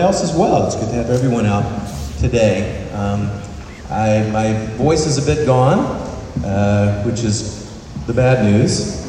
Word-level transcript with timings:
everyone 0.00 0.14
else 0.14 0.30
as 0.30 0.34
well. 0.34 0.66
It's 0.66 0.76
good 0.76 0.88
to 0.88 0.94
have 0.94 1.10
everyone 1.10 1.44
out 1.44 1.64
today. 2.18 2.90
Um, 2.92 3.30
I, 3.90 4.26
my 4.32 4.52
voice 4.76 5.04
is 5.04 5.18
a 5.18 5.26
bit 5.26 5.44
gone, 5.44 5.80
uh, 6.42 7.02
which 7.02 7.22
is 7.22 7.68
the 8.06 8.14
bad 8.14 8.50
news. 8.50 9.04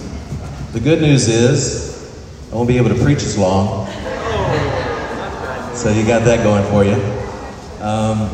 The 0.73 0.81
good 0.81 1.01
news 1.01 1.29
is 1.29 2.11
I 2.51 2.55
won't 2.55 2.67
be 2.67 2.75
able 2.75 2.89
to 2.89 3.01
preach 3.01 3.23
as 3.23 3.37
long. 3.37 3.87
So 5.75 5.89
you 5.91 6.05
got 6.05 6.25
that 6.25 6.43
going 6.43 6.65
for 6.69 6.83
you. 6.83 7.01
Um, 7.81 8.29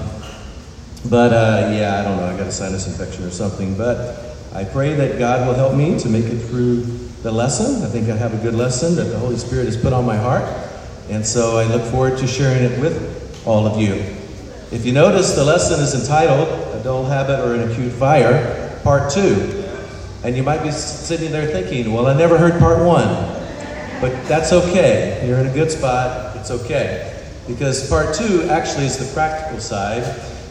but 1.11 1.31
uh, 1.33 1.69
yeah, 1.71 1.99
I 1.99 2.03
don't 2.03 2.17
know. 2.17 2.25
I 2.25 2.35
got 2.35 2.47
a 2.47 2.51
sinus 2.51 2.87
infection 2.87 3.23
or 3.23 3.29
something. 3.29 3.77
But 3.77 4.35
I 4.53 4.63
pray 4.63 4.95
that 4.95 5.19
God 5.19 5.47
will 5.47 5.53
help 5.53 5.75
me 5.75 5.99
to 5.99 6.09
make 6.09 6.25
it 6.25 6.39
through 6.39 6.81
the 7.21 7.31
lesson. 7.31 7.83
I 7.83 7.87
think 7.87 8.09
I 8.09 8.17
have 8.17 8.33
a 8.33 8.41
good 8.41 8.55
lesson 8.55 8.95
that 8.95 9.03
the 9.03 9.19
Holy 9.19 9.37
Spirit 9.37 9.65
has 9.65 9.77
put 9.77 9.93
on 9.93 10.05
my 10.05 10.17
heart. 10.17 10.66
And 11.09 11.25
so 11.25 11.57
I 11.57 11.63
look 11.65 11.83
forward 11.83 12.17
to 12.19 12.27
sharing 12.27 12.63
it 12.63 12.79
with 12.81 13.45
all 13.47 13.65
of 13.65 13.79
you. 13.79 13.93
If 14.69 14.85
you 14.85 14.91
notice, 14.91 15.33
the 15.33 15.45
lesson 15.45 15.79
is 15.79 15.93
entitled 15.93 16.49
A 16.75 16.83
Dull 16.83 17.05
Habit 17.05 17.39
or 17.39 17.55
an 17.55 17.71
Acute 17.71 17.93
Fire, 17.93 18.79
Part 18.83 19.11
2. 19.11 19.63
And 20.25 20.35
you 20.35 20.43
might 20.43 20.61
be 20.61 20.71
sitting 20.71 21.31
there 21.31 21.47
thinking, 21.47 21.93
well, 21.93 22.07
I 22.07 22.13
never 22.13 22.37
heard 22.37 22.59
Part 22.59 22.85
1. 22.85 23.07
But 24.01 24.27
that's 24.27 24.51
okay. 24.51 25.25
You're 25.25 25.39
in 25.39 25.47
a 25.47 25.53
good 25.53 25.71
spot. 25.71 26.35
It's 26.35 26.51
okay. 26.51 27.13
Because 27.47 27.89
Part 27.89 28.13
2 28.13 28.49
actually 28.49 28.87
is 28.87 28.97
the 28.97 29.11
practical 29.13 29.61
side, 29.61 30.03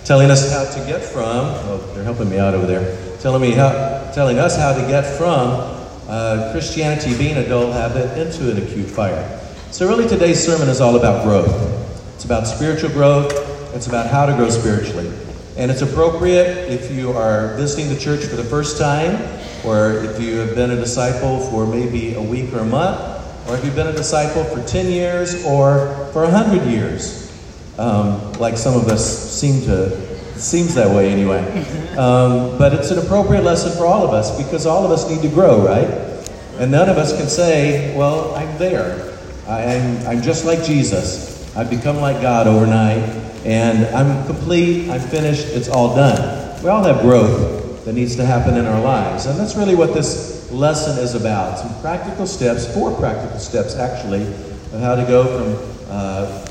telling 0.07 0.31
us 0.31 0.51
how 0.51 0.65
to 0.65 0.87
get 0.91 1.05
from, 1.05 1.27
oh, 1.27 1.93
they're 1.95 2.03
helping 2.03 2.31
me 2.31 2.39
out 2.39 2.55
over 2.55 2.67
there, 2.67 2.97
telling, 3.19 3.43
me 3.43 3.51
how, 3.51 3.71
telling 4.15 4.39
us 4.39 4.57
how 4.57 4.73
to 4.73 4.81
get 4.89 5.19
from 5.19 5.51
uh, 6.09 6.49
Christianity 6.53 7.15
being 7.19 7.37
a 7.37 7.47
dull 7.47 7.71
habit 7.71 8.17
into 8.17 8.51
an 8.51 8.57
acute 8.57 8.89
fire. 8.89 9.43
So, 9.77 9.87
really, 9.87 10.09
today's 10.09 10.43
sermon 10.43 10.71
is 10.71 10.81
all 10.81 10.97
about 10.97 11.23
growth. 11.23 11.53
It's 12.15 12.25
about 12.25 12.47
spiritual 12.47 12.89
growth, 12.89 13.31
it's 13.75 13.87
about 13.87 14.07
how 14.07 14.25
to 14.25 14.33
grow 14.33 14.49
spiritually. 14.49 15.13
And 15.59 15.71
it's 15.71 15.83
appropriate 15.83 16.71
if 16.73 16.91
you 16.91 17.13
are 17.13 17.55
visiting 17.59 17.91
the 17.91 18.01
church 18.01 18.25
for 18.25 18.37
the 18.37 18.45
first 18.45 18.79
time, 18.79 19.17
or 19.67 20.03
if 20.03 20.19
you 20.19 20.37
have 20.37 20.55
been 20.55 20.71
a 20.71 20.77
disciple 20.77 21.41
for 21.51 21.67
maybe 21.67 22.15
a 22.15 22.23
week 22.23 22.55
or 22.55 22.61
a 22.61 22.65
month, 22.65 22.99
or 23.51 23.59
if 23.59 23.67
you've 23.67 23.75
been 23.75 23.89
a 23.89 23.93
disciple 23.93 24.45
for 24.45 24.67
10 24.67 24.91
years 24.91 25.45
or 25.45 26.09
for 26.15 26.23
100 26.23 26.67
years. 26.71 27.31
Um, 27.79 28.33
like 28.41 28.57
some 28.57 28.75
of 28.81 28.89
us 28.89 29.31
seem 29.31 29.61
to, 29.67 29.91
seems 30.39 30.75
that 30.77 30.89
way 30.89 31.13
anyway. 31.13 31.43
Um, 31.99 32.57
but 32.57 32.73
it's 32.73 32.91
an 32.91 32.99
appropriate 32.99 33.43
lesson 33.43 33.77
for 33.77 33.85
all 33.85 34.09
of 34.09 34.15
us 34.15 34.43
because 34.43 34.65
all 34.65 34.87
of 34.87 34.91
us 34.91 35.07
need 35.11 35.21
to 35.21 35.29
grow, 35.29 35.67
right? 35.67 35.87
And 36.59 36.71
none 36.71 36.89
of 36.89 36.97
us 36.97 37.15
can 37.15 37.27
say, 37.29 37.95
well, 37.95 38.35
I'm 38.35 38.57
there. 38.57 39.16
I'm, 39.49 40.07
I'm 40.09 40.23
just 40.23 40.45
like 40.45 40.65
Jesus. 40.65 41.55
I've 41.57 41.71
become 41.71 41.99
like 41.99 42.21
God 42.21 42.49
overnight, 42.49 42.99
and 43.45 43.87
I'm 43.95 44.27
complete, 44.27 44.91
I'm 44.91 45.01
finished, 45.01 45.47
it's 45.49 45.69
all 45.69 45.95
done. 45.95 46.63
We 46.63 46.69
all 46.69 46.83
have 46.83 47.01
growth 47.01 47.85
that 47.85 47.93
needs 47.93 48.17
to 48.17 48.27
happen 48.27 48.57
in 48.57 48.67
our 48.67 48.81
lives, 48.81 49.27
and 49.27 49.39
that's 49.39 49.55
really 49.55 49.77
what 49.77 49.95
this 49.95 50.51
lesson 50.51 50.99
is 51.03 51.15
about. 51.15 51.61
Some 51.61 51.81
practical 51.81 52.27
steps, 52.27 52.73
four 52.75 52.93
practical 52.97 53.39
steps 53.39 53.77
actually, 53.77 54.23
of 54.23 54.81
how 54.81 54.97
to 54.97 55.05
go 55.05 55.25
from 55.25 55.87
uh, 55.91 56.47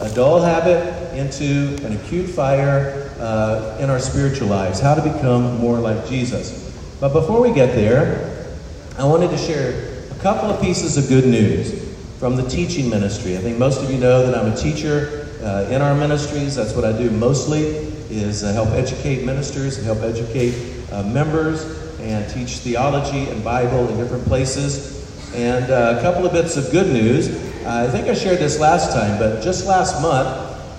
a 0.00 0.14
dull 0.14 0.40
habit 0.40 1.14
into 1.14 1.76
an 1.84 1.92
acute 1.92 2.30
fire 2.30 3.12
uh, 3.18 3.76
in 3.78 3.90
our 3.90 3.98
spiritual 3.98 4.48
lives, 4.48 4.80
how 4.80 4.94
to 4.94 5.02
become 5.02 5.58
more 5.58 5.78
like 5.78 6.08
Jesus. 6.08 6.74
But 7.00 7.12
before 7.12 7.42
we 7.42 7.52
get 7.52 7.74
there, 7.74 8.48
I 8.96 9.04
wanted 9.04 9.30
to 9.30 9.38
share 9.38 10.08
a 10.10 10.18
couple 10.22 10.50
of 10.50 10.60
pieces 10.62 10.96
of 10.96 11.08
good 11.08 11.26
news 11.26 11.79
from 12.20 12.36
the 12.36 12.46
teaching 12.50 12.90
ministry. 12.90 13.34
I 13.38 13.40
think 13.40 13.56
most 13.56 13.82
of 13.82 13.90
you 13.90 13.96
know 13.96 14.26
that 14.26 14.38
I'm 14.38 14.52
a 14.52 14.54
teacher 14.54 15.26
uh, 15.42 15.66
in 15.70 15.80
our 15.80 15.94
ministries. 15.94 16.54
That's 16.54 16.74
what 16.74 16.84
I 16.84 16.92
do 16.92 17.10
mostly 17.10 17.62
is 18.10 18.44
uh, 18.44 18.52
help 18.52 18.68
educate 18.70 19.24
ministers 19.24 19.82
help 19.82 20.00
educate 20.00 20.54
uh, 20.92 21.02
members 21.04 21.64
and 21.98 22.30
teach 22.30 22.58
theology 22.58 23.30
and 23.30 23.42
Bible 23.42 23.88
in 23.88 23.96
different 23.96 24.26
places. 24.26 25.34
And 25.34 25.70
uh, 25.70 25.96
a 25.98 26.02
couple 26.02 26.26
of 26.26 26.32
bits 26.34 26.58
of 26.58 26.70
good 26.70 26.92
news. 26.92 27.30
I 27.64 27.88
think 27.88 28.06
I 28.08 28.12
shared 28.12 28.38
this 28.38 28.60
last 28.60 28.92
time, 28.92 29.18
but 29.18 29.42
just 29.42 29.66
last 29.66 30.02
month, 30.02 30.28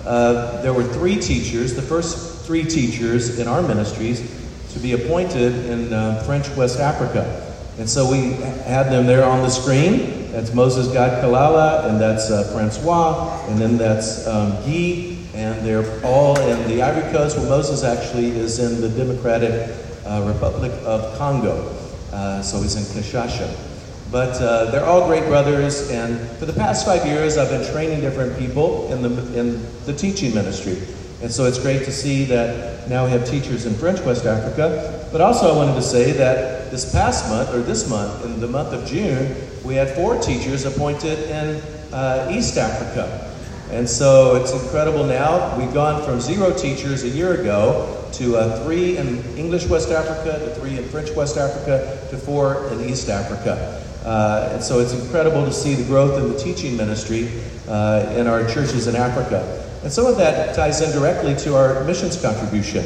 uh, 0.06 0.62
there 0.62 0.72
were 0.72 0.84
three 0.84 1.18
teachers, 1.18 1.74
the 1.74 1.82
first 1.82 2.46
three 2.46 2.62
teachers 2.62 3.40
in 3.40 3.48
our 3.48 3.62
ministries, 3.62 4.20
to 4.74 4.78
be 4.78 4.92
appointed 4.92 5.66
in 5.66 5.92
uh, 5.92 6.22
French 6.22 6.48
West 6.56 6.78
Africa. 6.78 7.52
And 7.78 7.90
so 7.90 8.08
we 8.08 8.34
had 8.62 8.92
them 8.92 9.06
there 9.06 9.24
on 9.24 9.42
the 9.42 9.50
screen. 9.50 10.21
That's 10.32 10.54
Moses 10.54 10.88
God 10.88 11.22
Kalala, 11.22 11.90
and 11.90 12.00
that's 12.00 12.30
uh, 12.30 12.44
Francois, 12.54 13.46
and 13.48 13.58
then 13.58 13.76
that's 13.76 14.26
um, 14.26 14.52
Guy, 14.64 15.18
and 15.34 15.64
they're 15.64 15.84
all 16.02 16.40
in 16.40 16.68
the 16.68 16.80
Ivory 16.80 17.12
Coast, 17.12 17.36
where 17.36 17.46
Moses 17.50 17.84
actually 17.84 18.30
is 18.30 18.58
in 18.58 18.80
the 18.80 18.88
Democratic 18.88 19.76
uh, 20.06 20.24
Republic 20.26 20.72
of 20.86 21.18
Congo. 21.18 21.76
Uh, 22.14 22.40
so 22.40 22.62
he's 22.62 22.76
in 22.76 22.82
Kinshasa. 22.82 23.54
But 24.10 24.40
uh, 24.40 24.70
they're 24.70 24.86
all 24.86 25.06
great 25.06 25.24
brothers, 25.24 25.90
and 25.90 26.18
for 26.38 26.46
the 26.46 26.54
past 26.54 26.86
five 26.86 27.04
years, 27.04 27.36
I've 27.36 27.50
been 27.50 27.70
training 27.70 28.00
different 28.00 28.38
people 28.38 28.90
in 28.90 29.02
the, 29.02 29.38
in 29.38 29.62
the 29.84 29.92
teaching 29.92 30.34
ministry. 30.34 30.78
And 31.20 31.30
so 31.30 31.44
it's 31.44 31.58
great 31.58 31.84
to 31.84 31.92
see 31.92 32.24
that 32.24 32.88
now 32.88 33.04
we 33.04 33.10
have 33.10 33.28
teachers 33.28 33.66
in 33.66 33.74
French 33.74 34.00
West 34.00 34.24
Africa. 34.24 35.06
But 35.12 35.20
also, 35.20 35.52
I 35.52 35.56
wanted 35.58 35.74
to 35.74 35.82
say 35.82 36.12
that 36.12 36.61
this 36.72 36.90
past 36.90 37.28
month, 37.28 37.50
or 37.54 37.60
this 37.60 37.86
month, 37.90 38.24
in 38.24 38.40
the 38.40 38.48
month 38.48 38.72
of 38.72 38.86
June, 38.86 39.36
we 39.62 39.74
had 39.74 39.90
four 39.90 40.18
teachers 40.18 40.64
appointed 40.64 41.18
in 41.28 41.60
uh, 41.92 42.30
East 42.32 42.56
Africa. 42.56 43.30
And 43.70 43.86
so 43.86 44.36
it's 44.36 44.54
incredible 44.54 45.04
now. 45.04 45.54
We've 45.58 45.74
gone 45.74 46.02
from 46.02 46.18
zero 46.18 46.50
teachers 46.56 47.04
a 47.04 47.10
year 47.10 47.38
ago 47.38 48.08
to 48.12 48.36
uh, 48.36 48.64
three 48.64 48.96
in 48.96 49.22
English 49.36 49.66
West 49.66 49.90
Africa, 49.90 50.38
to 50.38 50.54
three 50.54 50.78
in 50.78 50.88
French 50.88 51.10
West 51.10 51.36
Africa, 51.36 52.06
to 52.08 52.16
four 52.16 52.66
in 52.68 52.80
East 52.80 53.10
Africa. 53.10 53.84
Uh, 54.02 54.48
and 54.54 54.64
so 54.64 54.78
it's 54.78 54.94
incredible 54.94 55.44
to 55.44 55.52
see 55.52 55.74
the 55.74 55.84
growth 55.84 56.18
in 56.22 56.32
the 56.32 56.38
teaching 56.38 56.74
ministry 56.74 57.28
uh, 57.68 58.10
in 58.16 58.26
our 58.26 58.48
churches 58.48 58.86
in 58.86 58.96
Africa. 58.96 59.62
And 59.82 59.92
some 59.92 60.06
of 60.06 60.16
that 60.16 60.56
ties 60.56 60.80
in 60.80 60.90
directly 60.98 61.36
to 61.44 61.54
our 61.54 61.84
missions 61.84 62.18
contribution, 62.18 62.82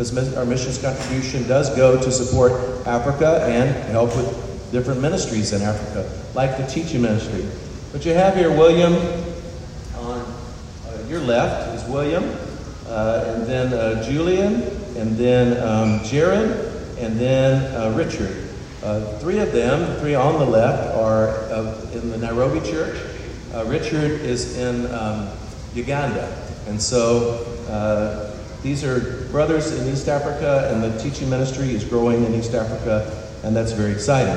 because 0.00 0.34
our 0.34 0.46
missions 0.46 0.80
contribution 0.80 1.46
does 1.46 1.68
go 1.76 2.02
to 2.02 2.10
support 2.10 2.52
Africa 2.86 3.44
and 3.44 3.68
help 3.90 4.16
with 4.16 4.72
different 4.72 4.98
ministries 5.02 5.52
in 5.52 5.60
Africa, 5.60 6.10
like 6.34 6.56
the 6.56 6.66
teaching 6.66 7.02
ministry. 7.02 7.46
But 7.92 8.06
you 8.06 8.14
have 8.14 8.34
here 8.34 8.50
William 8.50 8.94
on 9.96 10.20
uh, 10.20 11.04
your 11.06 11.20
left 11.20 11.74
is 11.74 11.86
William, 11.90 12.24
uh, 12.86 13.24
and 13.26 13.46
then 13.46 13.74
uh, 13.74 14.02
Julian, 14.02 14.62
and 14.96 15.18
then 15.18 15.62
um, 15.62 16.02
Jared, 16.04 16.50
and 16.98 17.20
then 17.20 17.62
uh, 17.76 17.94
Richard. 17.94 18.48
Uh, 18.82 19.18
three 19.18 19.38
of 19.38 19.52
them, 19.52 20.00
three 20.00 20.14
on 20.14 20.38
the 20.38 20.46
left, 20.46 20.96
are 20.96 21.28
uh, 21.52 21.78
in 21.92 22.08
the 22.08 22.16
Nairobi 22.16 22.60
church. 22.60 22.98
Richard 23.66 24.12
is 24.22 24.56
in 24.56 24.90
um, 24.94 25.28
Uganda. 25.74 26.34
And 26.68 26.80
so 26.80 27.44
these 28.62 28.84
are 28.84 29.26
brothers 29.30 29.72
in 29.72 29.92
East 29.92 30.08
Africa, 30.08 30.70
and 30.72 30.82
the 30.82 30.96
teaching 31.02 31.28
ministry 31.30 31.74
is 31.74 31.84
growing 31.84 32.24
in 32.24 32.34
East 32.34 32.54
Africa 32.54 33.20
and 33.42 33.56
that's 33.56 33.72
very 33.72 33.92
exciting. 33.92 34.36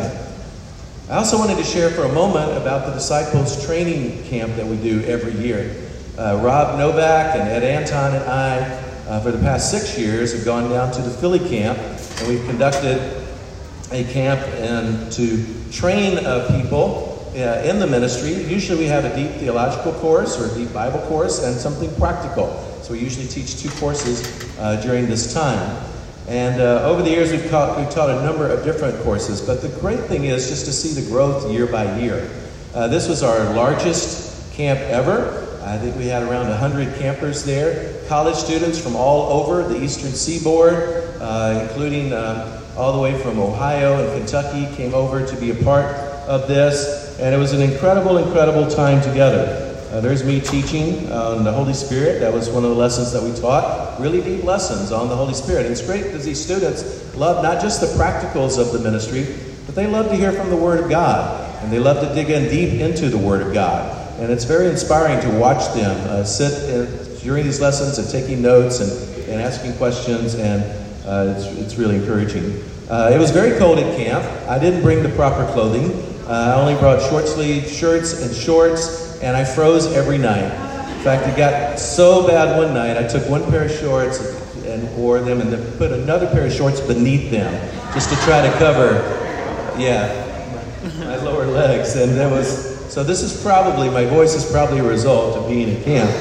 I 1.09 1.15
also 1.17 1.37
wanted 1.37 1.57
to 1.57 1.63
share 1.63 1.89
for 1.89 2.03
a 2.03 2.13
moment 2.13 2.57
about 2.57 2.85
the 2.85 2.93
disciples 2.93 3.65
training 3.65 4.23
camp 4.23 4.55
that 4.55 4.65
we 4.65 4.77
do 4.77 5.03
every 5.03 5.33
year. 5.33 5.75
Uh, 6.17 6.39
Rob 6.41 6.77
Novak 6.77 7.35
and 7.35 7.49
Ed 7.49 7.63
Anton 7.63 8.15
and 8.15 8.23
I, 8.23 8.59
uh, 9.07 9.19
for 9.19 9.31
the 9.31 9.39
past 9.39 9.69
six 9.69 9.97
years, 9.97 10.33
have 10.33 10.45
gone 10.45 10.69
down 10.69 10.93
to 10.93 11.01
the 11.01 11.09
Philly 11.09 11.39
camp 11.39 11.77
and 11.77 12.27
we've 12.27 12.45
conducted 12.45 13.25
a 13.91 14.03
camp 14.05 14.39
and 14.55 15.11
to 15.11 15.45
train 15.71 16.25
uh, 16.25 16.61
people 16.61 17.09
uh, 17.35 17.63
in 17.65 17.79
the 17.79 17.87
ministry. 17.87 18.31
Usually 18.31 18.79
we 18.79 18.85
have 18.85 19.03
a 19.03 19.13
deep 19.15 19.31
theological 19.39 19.91
course 19.93 20.39
or 20.39 20.51
a 20.51 20.55
deep 20.55 20.71
Bible 20.71 20.99
course 21.07 21.43
and 21.43 21.59
something 21.59 21.93
practical. 21.95 22.72
So 22.83 22.91
we 22.91 22.99
usually 22.99 23.27
teach 23.27 23.61
two 23.61 23.69
courses 23.79 24.27
uh, 24.59 24.75
during 24.81 25.07
this 25.07 25.33
time. 25.33 25.81
And 26.27 26.61
uh, 26.61 26.83
over 26.83 27.01
the 27.01 27.09
years, 27.09 27.31
we've 27.31 27.49
taught, 27.49 27.79
we've 27.79 27.89
taught 27.89 28.09
a 28.09 28.21
number 28.25 28.45
of 28.45 28.65
different 28.65 29.01
courses, 29.03 29.39
but 29.39 29.61
the 29.61 29.69
great 29.79 30.01
thing 30.01 30.25
is 30.25 30.49
just 30.49 30.65
to 30.65 30.73
see 30.73 30.99
the 30.99 31.09
growth 31.09 31.49
year 31.49 31.65
by 31.65 31.97
year. 31.97 32.29
Uh, 32.73 32.89
this 32.89 33.07
was 33.07 33.23
our 33.23 33.53
largest 33.53 34.51
camp 34.51 34.81
ever. 34.81 35.39
I 35.63 35.77
think 35.77 35.95
we 35.95 36.07
had 36.07 36.23
around 36.23 36.49
100 36.49 36.95
campers 36.95 37.45
there, 37.45 38.05
college 38.09 38.35
students 38.35 38.77
from 38.77 38.97
all 38.97 39.31
over 39.41 39.65
the 39.65 39.81
eastern 39.81 40.11
seaboard, 40.11 40.73
uh, 41.21 41.65
including 41.65 42.11
um, 42.11 42.51
all 42.75 42.91
the 42.91 43.01
way 43.01 43.17
from 43.17 43.39
Ohio 43.39 44.05
and 44.05 44.19
Kentucky, 44.19 44.67
came 44.75 44.93
over 44.93 45.25
to 45.25 45.35
be 45.37 45.51
a 45.51 45.63
part 45.63 45.85
of 46.27 46.49
this. 46.49 47.17
And 47.17 47.33
it 47.33 47.37
was 47.37 47.53
an 47.53 47.61
incredible, 47.61 48.17
incredible 48.17 48.69
time 48.69 49.01
together. 49.01 49.62
Uh, 49.93 50.01
there's 50.01 50.23
me 50.23 50.41
teaching 50.41 51.11
on 51.11 51.43
the 51.43 51.51
Holy 51.51 51.71
Spirit. 51.71 52.19
That 52.19 52.33
was 52.33 52.49
one 52.49 52.63
of 52.63 52.71
the 52.71 52.75
lessons 52.75 53.11
that 53.11 53.21
we 53.21 53.31
taught. 53.39 54.01
Really 54.01 54.23
deep 54.23 54.43
lessons 54.43 54.91
on 54.91 55.07
the 55.07 55.15
Holy 55.15 55.35
Spirit. 55.35 55.67
And 55.67 55.71
it's 55.71 55.85
great 55.85 56.05
because 56.05 56.25
these 56.25 56.43
students 56.43 57.15
love 57.15 57.43
not 57.43 57.61
just 57.61 57.79
the 57.79 57.85
practicals 57.85 58.57
of 58.57 58.73
the 58.73 58.79
ministry, 58.79 59.27
but 59.67 59.75
they 59.75 59.85
love 59.85 60.09
to 60.09 60.15
hear 60.15 60.31
from 60.31 60.49
the 60.49 60.55
Word 60.55 60.83
of 60.83 60.89
God. 60.89 61.47
And 61.61 61.71
they 61.71 61.77
love 61.77 61.99
to 62.01 62.11
dig 62.15 62.31
in 62.31 62.49
deep 62.49 62.81
into 62.81 63.09
the 63.09 63.19
Word 63.19 63.45
of 63.45 63.53
God. 63.53 64.19
And 64.19 64.31
it's 64.31 64.45
very 64.45 64.67
inspiring 64.67 65.21
to 65.21 65.37
watch 65.37 65.71
them 65.75 65.95
uh, 66.09 66.23
sit 66.23 66.69
in, 66.71 67.19
during 67.19 67.43
these 67.43 67.61
lessons 67.61 67.99
and 67.99 68.09
taking 68.09 68.41
notes 68.41 68.79
and, 68.79 69.29
and 69.29 69.39
asking 69.39 69.73
questions, 69.73 70.33
and 70.33 70.63
uh, 71.05 71.35
it's, 71.37 71.45
it's 71.59 71.75
really 71.75 71.97
encouraging. 71.97 72.63
Uh, 72.89 73.11
it 73.13 73.19
was 73.19 73.29
very 73.29 73.59
cold 73.59 73.77
at 73.77 73.95
camp. 73.95 74.23
I 74.49 74.57
didn't 74.57 74.81
bring 74.81 75.03
the 75.03 75.09
proper 75.09 75.45
clothing. 75.53 75.91
Uh, 76.25 76.55
I 76.55 76.59
only 76.59 76.73
brought 76.79 76.99
short 77.09 77.27
sleeve 77.27 77.67
shirts 77.67 78.23
and 78.23 78.35
shorts, 78.35 79.02
and 79.23 79.37
I 79.37 79.45
froze 79.45 79.87
every 79.93 80.17
night. 80.17 80.43
In 80.97 81.03
fact, 81.03 81.27
it 81.27 81.37
got 81.37 81.79
so 81.79 82.27
bad 82.27 82.57
one 82.57 82.73
night, 82.73 82.97
I 82.97 83.07
took 83.07 83.27
one 83.29 83.43
pair 83.49 83.63
of 83.63 83.71
shorts 83.71 84.19
and 84.65 84.97
wore 84.97 85.21
them 85.21 85.39
and 85.39 85.51
then 85.51 85.77
put 85.77 85.93
another 85.93 86.27
pair 86.27 86.45
of 86.45 86.51
shorts 86.51 86.81
beneath 86.81 87.31
them 87.31 87.51
just 87.93 88.09
to 88.09 88.15
try 88.25 88.45
to 88.45 88.51
cover, 88.57 88.95
yeah, 89.79 90.19
my 90.99 91.15
lower 91.17 91.45
legs. 91.45 91.95
And 91.95 92.17
that 92.17 92.29
was, 92.29 92.91
so 92.93 93.01
this 93.01 93.21
is 93.21 93.41
probably, 93.41 93.89
my 93.89 94.05
voice 94.05 94.33
is 94.35 94.49
probably 94.51 94.79
a 94.79 94.83
result 94.83 95.37
of 95.37 95.47
being 95.47 95.73
at 95.73 95.83
camp, 95.85 96.11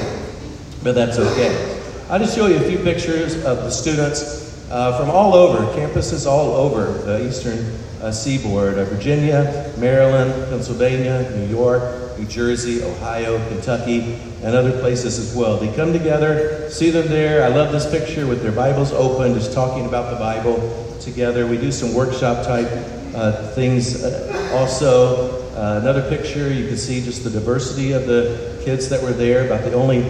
but 0.81 0.95
that's 0.95 1.19
okay. 1.19 1.81
I'll 2.09 2.19
just 2.19 2.35
show 2.35 2.47
you 2.47 2.55
a 2.55 2.69
few 2.69 2.77
pictures 2.79 3.35
of 3.43 3.57
the 3.57 3.69
students 3.69 4.69
uh, 4.71 4.97
from 4.97 5.09
all 5.09 5.33
over, 5.35 5.65
campuses 5.77 6.25
all 6.25 6.51
over 6.51 6.91
the 6.99 7.27
eastern 7.27 7.59
uh, 8.01 8.11
seaboard 8.11 8.77
of 8.77 8.87
Virginia, 8.87 9.73
Maryland, 9.77 10.33
Pennsylvania, 10.49 11.29
New 11.31 11.47
York, 11.47 12.02
New 12.17 12.25
Jersey, 12.25 12.83
Ohio, 12.83 13.37
Kentucky, 13.49 14.19
and 14.43 14.55
other 14.55 14.77
places 14.79 15.19
as 15.19 15.35
well. 15.35 15.57
They 15.57 15.73
come 15.75 15.93
together, 15.93 16.69
see 16.69 16.89
them 16.89 17.07
there. 17.07 17.43
I 17.43 17.47
love 17.47 17.71
this 17.71 17.89
picture 17.89 18.27
with 18.27 18.41
their 18.41 18.51
Bibles 18.51 18.91
open, 18.91 19.33
just 19.33 19.53
talking 19.53 19.85
about 19.85 20.11
the 20.11 20.17
Bible 20.17 20.97
together. 20.99 21.47
We 21.47 21.57
do 21.57 21.71
some 21.71 21.93
workshop 21.93 22.45
type 22.45 22.69
uh, 23.15 23.47
things 23.53 24.03
uh, 24.03 24.51
also. 24.53 25.41
Uh, 25.53 25.79
another 25.81 26.07
picture, 26.09 26.51
you 26.51 26.67
can 26.67 26.77
see 26.77 27.03
just 27.03 27.23
the 27.23 27.29
diversity 27.29 27.91
of 27.91 28.07
the 28.07 28.59
kids 28.63 28.89
that 28.89 29.01
were 29.01 29.13
there. 29.13 29.45
About 29.45 29.63
the 29.63 29.73
only 29.73 30.01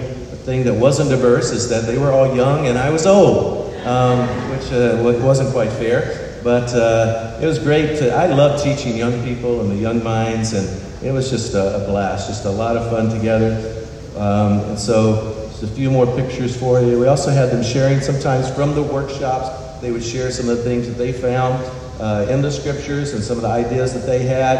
thing 0.45 0.63
that 0.63 0.73
wasn't 0.73 1.09
diverse 1.09 1.51
is 1.51 1.69
that 1.69 1.85
they 1.85 1.97
were 1.97 2.11
all 2.11 2.35
young 2.35 2.67
and 2.67 2.77
I 2.77 2.89
was 2.89 3.05
old, 3.05 3.73
um, 3.85 4.27
which 4.51 4.71
uh, 4.71 4.97
wasn't 5.21 5.51
quite 5.51 5.71
fair. 5.71 6.33
But 6.43 6.73
uh, 6.73 7.39
it 7.41 7.45
was 7.45 7.59
great. 7.59 7.99
To, 7.99 8.13
I 8.13 8.27
love 8.27 8.61
teaching 8.61 8.97
young 8.97 9.23
people 9.23 9.61
and 9.61 9.71
the 9.71 9.75
young 9.75 10.03
minds, 10.03 10.51
and 10.51 10.67
it 11.03 11.11
was 11.11 11.29
just 11.29 11.53
a, 11.53 11.83
a 11.83 11.87
blast, 11.87 12.27
just 12.27 12.45
a 12.45 12.49
lot 12.49 12.77
of 12.77 12.89
fun 12.89 13.09
together. 13.09 13.85
Um, 14.15 14.59
and 14.69 14.79
so, 14.79 15.49
just 15.49 15.63
a 15.63 15.67
few 15.67 15.91
more 15.91 16.05
pictures 16.15 16.55
for 16.55 16.81
you. 16.81 16.99
We 16.99 17.07
also 17.07 17.31
had 17.31 17.49
them 17.49 17.63
sharing 17.63 17.99
sometimes 17.99 18.49
from 18.49 18.73
the 18.73 18.83
workshops. 18.83 19.81
They 19.81 19.91
would 19.91 20.03
share 20.03 20.31
some 20.31 20.49
of 20.49 20.57
the 20.57 20.63
things 20.63 20.87
that 20.87 20.93
they 20.93 21.11
found 21.11 21.63
uh, 21.99 22.27
in 22.29 22.41
the 22.41 22.51
scriptures 22.51 23.13
and 23.13 23.23
some 23.23 23.37
of 23.37 23.43
the 23.43 23.49
ideas 23.49 23.93
that 23.93 24.05
they 24.05 24.19
had. 24.19 24.57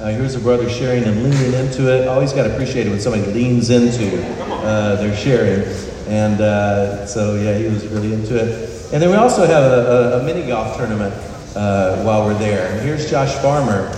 Uh, 0.00 0.08
here's 0.08 0.34
a 0.34 0.40
brother 0.40 0.68
sharing 0.68 1.04
and 1.04 1.22
leaning 1.22 1.52
into 1.54 1.92
it. 1.92 2.08
Always 2.08 2.32
got 2.32 2.44
to 2.44 2.52
appreciate 2.52 2.86
it 2.86 2.90
when 2.90 3.00
somebody 3.00 3.24
leans 3.32 3.70
into 3.70 4.24
uh, 4.64 4.96
their 4.96 5.14
sharing. 5.14 5.62
And 6.08 6.40
uh, 6.40 7.06
so, 7.06 7.36
yeah, 7.36 7.56
he 7.56 7.64
was 7.64 7.86
really 7.86 8.12
into 8.12 8.36
it. 8.36 8.92
And 8.92 9.02
then 9.02 9.10
we 9.10 9.16
also 9.16 9.46
have 9.46 9.62
a, 9.62 10.16
a, 10.16 10.20
a 10.20 10.22
mini 10.24 10.46
golf 10.46 10.76
tournament 10.76 11.14
uh, 11.54 12.02
while 12.02 12.24
we're 12.24 12.38
there. 12.38 12.72
And 12.72 12.80
here's 12.80 13.10
Josh 13.10 13.34
Farmer. 13.36 13.90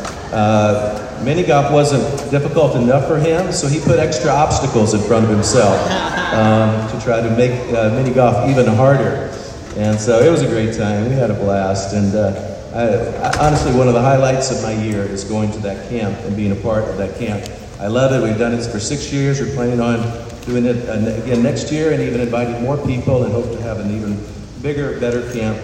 Uh, 1.24 1.26
mini 1.26 1.42
golf 1.42 1.72
wasn't 1.72 2.30
difficult 2.30 2.76
enough 2.76 3.06
for 3.06 3.18
him, 3.18 3.50
so 3.50 3.66
he 3.66 3.80
put 3.80 3.98
extra 3.98 4.30
obstacles 4.30 4.92
in 4.92 5.00
front 5.00 5.24
of 5.24 5.30
himself 5.30 5.74
um, 6.34 6.90
to 6.90 7.02
try 7.02 7.22
to 7.22 7.30
make 7.30 7.52
uh, 7.72 7.88
mini 7.94 8.12
golf 8.12 8.48
even 8.50 8.66
harder. 8.66 9.32
And 9.76 9.98
so 9.98 10.20
it 10.20 10.30
was 10.30 10.42
a 10.42 10.46
great 10.46 10.76
time. 10.76 11.08
We 11.08 11.14
had 11.14 11.30
a 11.30 11.34
blast. 11.34 11.94
And 11.94 12.14
uh, 12.14 12.74
I, 12.74 13.26
I, 13.26 13.46
honestly, 13.46 13.74
one 13.74 13.88
of 13.88 13.94
the 13.94 14.02
highlights 14.02 14.50
of 14.50 14.62
my 14.62 14.72
year 14.84 15.02
is 15.02 15.24
going 15.24 15.50
to 15.52 15.58
that 15.60 15.88
camp 15.88 16.18
and 16.26 16.36
being 16.36 16.52
a 16.52 16.56
part 16.56 16.84
of 16.84 16.98
that 16.98 17.16
camp. 17.18 17.50
I 17.80 17.86
love 17.86 18.12
it. 18.12 18.22
We've 18.22 18.38
done 18.38 18.52
it 18.52 18.62
for 18.66 18.78
six 18.78 19.10
years. 19.10 19.40
We're 19.40 19.54
planning 19.54 19.80
on 19.80 20.02
doing 20.44 20.66
it 20.66 20.86
uh, 20.88 21.22
again 21.22 21.42
next 21.42 21.72
year 21.72 21.92
and 21.92 22.02
even 22.02 22.20
inviting 22.20 22.62
more 22.62 22.76
people 22.76 23.24
and 23.24 23.32
hope 23.32 23.50
to 23.50 23.62
have 23.62 23.80
an 23.80 23.90
even 23.96 24.22
bigger, 24.60 25.00
better 25.00 25.22
camp 25.32 25.56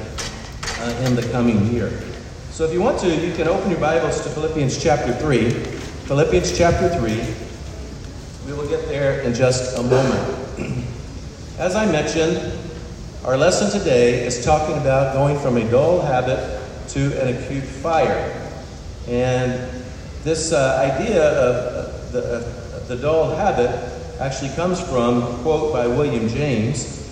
uh, 0.79 1.05
in 1.05 1.15
the 1.15 1.29
coming 1.31 1.71
year. 1.71 2.10
So 2.61 2.67
if 2.67 2.75
you 2.75 2.83
want 2.83 2.99
to, 2.99 3.09
you 3.09 3.33
can 3.33 3.49
open 3.49 3.71
your 3.71 3.81
Bibles 3.81 4.21
to 4.21 4.29
Philippians 4.29 4.83
chapter 4.83 5.15
3. 5.15 5.49
Philippians 5.49 6.59
chapter 6.59 6.91
3. 6.91 7.11
We 8.45 8.53
will 8.53 8.69
get 8.69 8.87
there 8.87 9.23
in 9.23 9.33
just 9.33 9.79
a 9.79 9.83
moment. 9.83 10.85
As 11.59 11.75
I 11.75 11.91
mentioned, 11.91 12.53
our 13.25 13.39
lesson 13.39 13.71
today 13.71 14.27
is 14.27 14.45
talking 14.45 14.77
about 14.77 15.15
going 15.15 15.39
from 15.39 15.57
a 15.57 15.71
dull 15.71 16.03
habit 16.03 16.61
to 16.89 17.19
an 17.23 17.35
acute 17.35 17.65
fire. 17.65 18.31
And 19.09 19.83
this 20.23 20.53
uh, 20.53 20.95
idea 20.99 21.31
of 21.31 22.13
the, 22.13 22.47
the 22.89 22.97
dull 22.97 23.35
habit 23.37 23.71
actually 24.21 24.55
comes 24.55 24.79
from 24.83 25.23
a 25.23 25.39
quote 25.39 25.73
by 25.73 25.87
William 25.87 26.29
James 26.29 27.11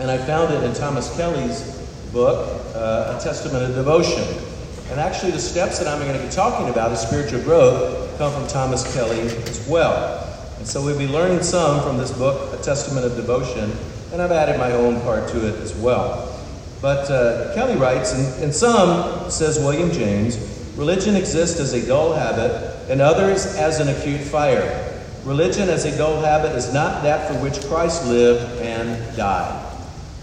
and 0.00 0.10
I 0.10 0.18
found 0.18 0.52
it 0.52 0.64
in 0.64 0.74
Thomas 0.74 1.16
Kelly's 1.16 1.78
book, 2.12 2.60
uh, 2.74 3.16
A 3.16 3.22
Testament 3.22 3.62
of 3.62 3.76
Devotion. 3.76 4.47
And 4.90 4.98
actually, 4.98 5.32
the 5.32 5.38
steps 5.38 5.78
that 5.78 5.86
I'm 5.86 6.00
going 6.00 6.18
to 6.18 6.24
be 6.24 6.30
talking 6.30 6.68
about 6.70 6.90
in 6.90 6.96
spiritual 6.96 7.42
growth 7.42 8.16
come 8.18 8.32
from 8.32 8.46
Thomas 8.48 8.92
Kelly 8.94 9.20
as 9.20 9.66
well. 9.68 10.24
And 10.58 10.66
so 10.66 10.84
we'll 10.84 10.98
be 10.98 11.06
learning 11.06 11.42
some 11.42 11.82
from 11.82 11.98
this 11.98 12.10
book, 12.10 12.58
A 12.58 12.62
Testament 12.62 13.06
of 13.06 13.14
Devotion, 13.14 13.70
and 14.12 14.22
I've 14.22 14.32
added 14.32 14.58
my 14.58 14.72
own 14.72 15.00
part 15.02 15.28
to 15.30 15.46
it 15.46 15.54
as 15.60 15.74
well. 15.74 16.34
But 16.80 17.10
uh, 17.10 17.54
Kelly 17.54 17.76
writes, 17.76 18.12
and, 18.12 18.44
and 18.44 18.54
some, 18.54 19.30
says 19.30 19.58
William 19.58 19.92
James, 19.92 20.36
religion 20.76 21.16
exists 21.16 21.60
as 21.60 21.74
a 21.74 21.86
dull 21.86 22.14
habit, 22.14 22.74
and 22.88 23.00
others 23.00 23.44
as 23.56 23.80
an 23.80 23.88
acute 23.88 24.20
fire. 24.20 24.84
Religion 25.24 25.68
as 25.68 25.84
a 25.84 25.96
dull 25.98 26.22
habit 26.22 26.52
is 26.52 26.72
not 26.72 27.02
that 27.02 27.28
for 27.28 27.34
which 27.42 27.60
Christ 27.66 28.06
lived 28.06 28.62
and 28.62 29.16
died. 29.16 29.64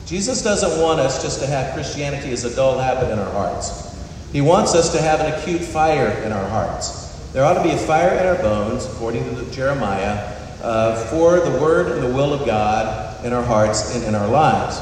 Jesus 0.06 0.41
doesn't 0.41 0.81
want 0.81 1.00
us 1.00 1.21
just 1.21 1.39
to 1.41 1.47
have 1.47 1.73
Christianity 1.73 2.31
as 2.31 2.44
a 2.44 2.56
dull 2.56 2.79
habit 2.79 3.12
in 3.12 3.19
our 3.19 3.31
hearts. 3.31 3.84
He 4.35 4.41
wants 4.41 4.75
us 4.75 4.91
to 4.91 4.99
have 4.99 5.21
an 5.21 5.31
acute 5.31 5.61
fire 5.61 6.09
in 6.25 6.33
our 6.33 6.45
hearts. 6.49 7.07
There 7.31 7.45
ought 7.45 7.53
to 7.53 7.63
be 7.63 7.69
a 7.69 7.77
fire 7.77 8.17
in 8.17 8.25
our 8.25 8.35
bones, 8.35 8.85
according 8.85 9.23
to 9.33 9.49
Jeremiah, 9.49 10.29
uh, 10.61 11.05
for 11.05 11.39
the 11.39 11.51
word 11.51 11.89
and 11.93 12.03
the 12.03 12.13
will 12.13 12.33
of 12.33 12.45
God 12.45 13.23
in 13.23 13.31
our 13.31 13.41
hearts 13.41 13.95
and 13.95 14.03
in 14.03 14.13
our 14.13 14.27
lives. 14.27 14.77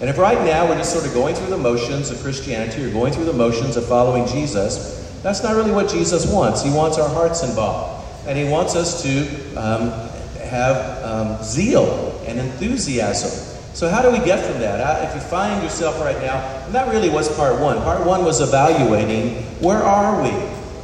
And 0.00 0.10
if 0.10 0.18
right 0.18 0.44
now 0.44 0.68
we're 0.68 0.76
just 0.76 0.92
sort 0.92 1.06
of 1.06 1.14
going 1.14 1.36
through 1.36 1.50
the 1.50 1.56
motions 1.56 2.10
of 2.10 2.20
Christianity 2.20 2.84
or 2.84 2.90
going 2.90 3.12
through 3.12 3.26
the 3.26 3.32
motions 3.32 3.76
of 3.76 3.86
following 3.86 4.26
Jesus, 4.26 5.20
that's 5.22 5.40
not 5.40 5.54
really 5.54 5.70
what 5.70 5.88
Jesus 5.88 6.28
wants. 6.28 6.64
He 6.64 6.70
wants 6.72 6.98
our 6.98 7.08
hearts 7.08 7.44
involved. 7.44 8.04
And 8.26 8.36
he 8.36 8.48
wants 8.48 8.74
us 8.74 9.04
to 9.04 9.54
um, 9.54 9.90
have 10.40 11.04
um, 11.04 11.44
zeal 11.44 12.20
and 12.26 12.40
enthusiasm 12.40 13.45
so 13.76 13.90
how 13.90 14.00
do 14.00 14.10
we 14.10 14.24
get 14.24 14.42
from 14.42 14.58
that? 14.60 15.06
If 15.06 15.14
you 15.14 15.20
find 15.28 15.62
yourself 15.62 16.00
right 16.00 16.18
now, 16.22 16.38
and 16.64 16.74
that 16.74 16.88
really 16.88 17.10
was 17.10 17.28
part 17.36 17.60
one. 17.60 17.76
Part 17.82 18.06
one 18.06 18.24
was 18.24 18.40
evaluating 18.40 19.42
where 19.60 19.82
are 19.82 20.22
we? 20.22 20.30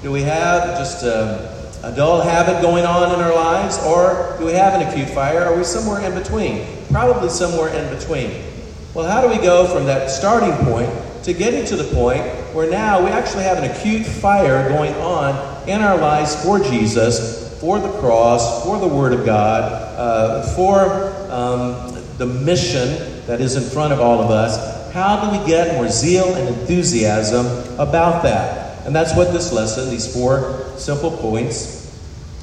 Do 0.03 0.13
we 0.13 0.21
have 0.21 0.77
just 0.77 1.03
a, 1.03 1.81
a 1.83 1.97
dull 1.97 2.21
habit 2.21 2.61
going 2.61 2.85
on 2.85 3.15
in 3.15 3.19
our 3.19 3.35
lives, 3.35 3.83
or 3.87 4.37
do 4.39 4.45
we 4.45 4.53
have 4.53 4.79
an 4.79 4.87
acute 4.87 5.09
fire? 5.09 5.43
Are 5.43 5.57
we 5.57 5.65
somewhere 5.65 6.03
in 6.03 6.13
between? 6.13 6.67
Probably 6.91 7.31
somewhere 7.31 7.71
in 7.71 7.97
between. 7.97 8.45
Well, 8.93 9.09
how 9.09 9.23
do 9.23 9.29
we 9.29 9.43
go 9.43 9.67
from 9.75 9.87
that 9.87 10.11
starting 10.11 10.53
point 10.67 10.91
to 11.25 11.33
getting 11.33 11.65
to 11.69 11.77
the 11.77 11.95
point 11.95 12.23
where 12.55 12.69
now 12.71 13.03
we 13.03 13.09
actually 13.09 13.45
have 13.45 13.57
an 13.57 13.71
acute 13.71 14.05
fire 14.05 14.69
going 14.69 14.93
on 14.97 15.67
in 15.67 15.81
our 15.81 15.97
lives 15.97 16.45
for 16.45 16.59
Jesus, 16.59 17.59
for 17.59 17.79
the 17.79 17.91
cross, 18.01 18.63
for 18.67 18.79
the 18.79 18.87
Word 18.87 19.15
of 19.15 19.25
God, 19.25 19.73
uh, 19.97 20.43
for 20.55 21.11
um, 21.33 22.02
the 22.23 22.45
mission 22.45 23.27
that 23.27 23.41
is 23.41 23.57
in 23.57 23.65
front 23.65 23.93
of 23.93 23.99
all 23.99 24.21
of 24.21 24.31
us, 24.31 24.93
how 24.93 25.25
do 25.29 25.37
we 25.37 25.45
get 25.45 25.75
more 25.75 25.89
zeal 25.89 26.33
and 26.37 26.49
enthusiasm 26.49 27.47
about 27.81 28.23
that? 28.23 28.87
And 28.87 28.95
that's 28.95 29.17
what 29.17 29.33
this 29.33 29.53
lesson, 29.53 29.91
these 29.91 30.13
four 30.15 30.65
simple 30.77 31.11
points, 31.11 31.81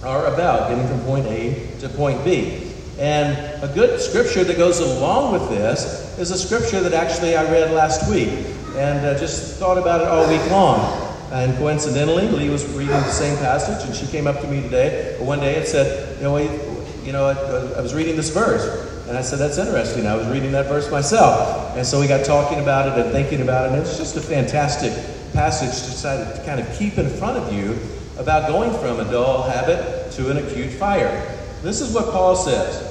are 0.03 0.25
about 0.25 0.69
getting 0.69 0.85
from 0.85 0.99
point 1.05 1.27
A 1.27 1.69
to 1.79 1.87
point 1.87 2.25
B. 2.25 2.73
And 2.97 3.63
a 3.63 3.73
good 3.73 4.01
scripture 4.01 4.43
that 4.43 4.57
goes 4.57 4.81
along 4.81 5.31
with 5.31 5.47
this 5.49 6.17
is 6.19 6.31
a 6.31 6.37
scripture 6.37 6.81
that 6.81 6.91
actually 6.91 7.37
I 7.37 7.49
read 7.49 7.71
last 7.71 8.11
week 8.11 8.31
and 8.75 9.05
uh, 9.05 9.17
just 9.17 9.55
thought 9.59 9.77
about 9.77 10.01
it 10.01 10.07
all 10.09 10.27
week 10.27 10.51
long. 10.51 11.07
And 11.31 11.55
coincidentally, 11.57 12.27
Lee 12.27 12.49
was 12.49 12.65
reading 12.73 12.89
the 12.89 13.11
same 13.11 13.37
passage, 13.37 13.87
and 13.87 13.95
she 13.95 14.07
came 14.07 14.27
up 14.27 14.41
to 14.41 14.47
me 14.47 14.61
today, 14.61 15.15
one 15.19 15.39
day, 15.39 15.55
and 15.57 15.65
said, 15.65 16.17
"You 16.17 16.23
know, 16.23 16.37
you 16.37 17.11
know, 17.13 17.27
I, 17.27 17.77
I 17.77 17.81
was 17.81 17.93
reading 17.93 18.15
this 18.15 18.31
verse, 18.31 18.88
and 19.09 19.17
I 19.17 19.21
said, 19.21 19.39
That's 19.39 19.57
interesting. 19.57 20.05
I 20.05 20.15
was 20.15 20.27
reading 20.27 20.51
that 20.51 20.67
verse 20.67 20.89
myself. 20.91 21.75
And 21.75 21.85
so 21.85 21.99
we 21.99 22.07
got 22.07 22.25
talking 22.25 22.59
about 22.59 22.87
it 22.87 23.03
and 23.03 23.11
thinking 23.11 23.41
about 23.41 23.65
it. 23.65 23.73
And 23.73 23.81
it's 23.81 23.97
just 23.97 24.15
a 24.15 24.21
fantastic 24.21 24.93
passage 25.33 25.95
to, 25.95 26.01
to 26.01 26.43
kind 26.45 26.59
of 26.59 26.77
keep 26.77 26.97
in 26.97 27.09
front 27.09 27.37
of 27.37 27.51
you 27.51 27.77
about 28.17 28.47
going 28.47 28.71
from 28.79 28.99
a 28.99 29.11
dull 29.11 29.43
habit 29.49 30.11
to 30.13 30.29
an 30.29 30.37
acute 30.37 30.71
fire. 30.71 31.35
This 31.63 31.81
is 31.81 31.93
what 31.93 32.11
Paul 32.11 32.35
says 32.35 32.87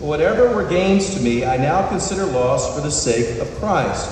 Whatever 0.00 0.54
were 0.54 0.68
gains 0.68 1.14
to 1.14 1.20
me, 1.20 1.44
I 1.44 1.56
now 1.56 1.88
consider 1.88 2.24
loss 2.26 2.74
for 2.74 2.80
the 2.80 2.90
sake 2.90 3.38
of 3.38 3.48
Christ. 3.56 4.10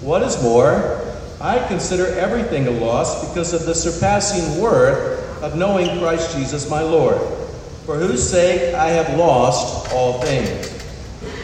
What 0.00 0.22
is 0.22 0.42
more, 0.42 1.04
I 1.40 1.64
consider 1.68 2.06
everything 2.18 2.66
a 2.66 2.70
loss 2.70 3.28
because 3.28 3.52
of 3.52 3.66
the 3.66 3.74
surpassing 3.74 4.60
worth 4.60 5.42
of 5.42 5.54
knowing 5.54 5.98
Christ 6.00 6.36
Jesus 6.36 6.68
my 6.68 6.82
Lord 6.82 7.20
for 7.88 7.96
whose 7.96 8.28
sake 8.28 8.74
I 8.74 8.88
have 8.88 9.16
lost 9.16 9.92
all 9.94 10.20
things. 10.20 10.77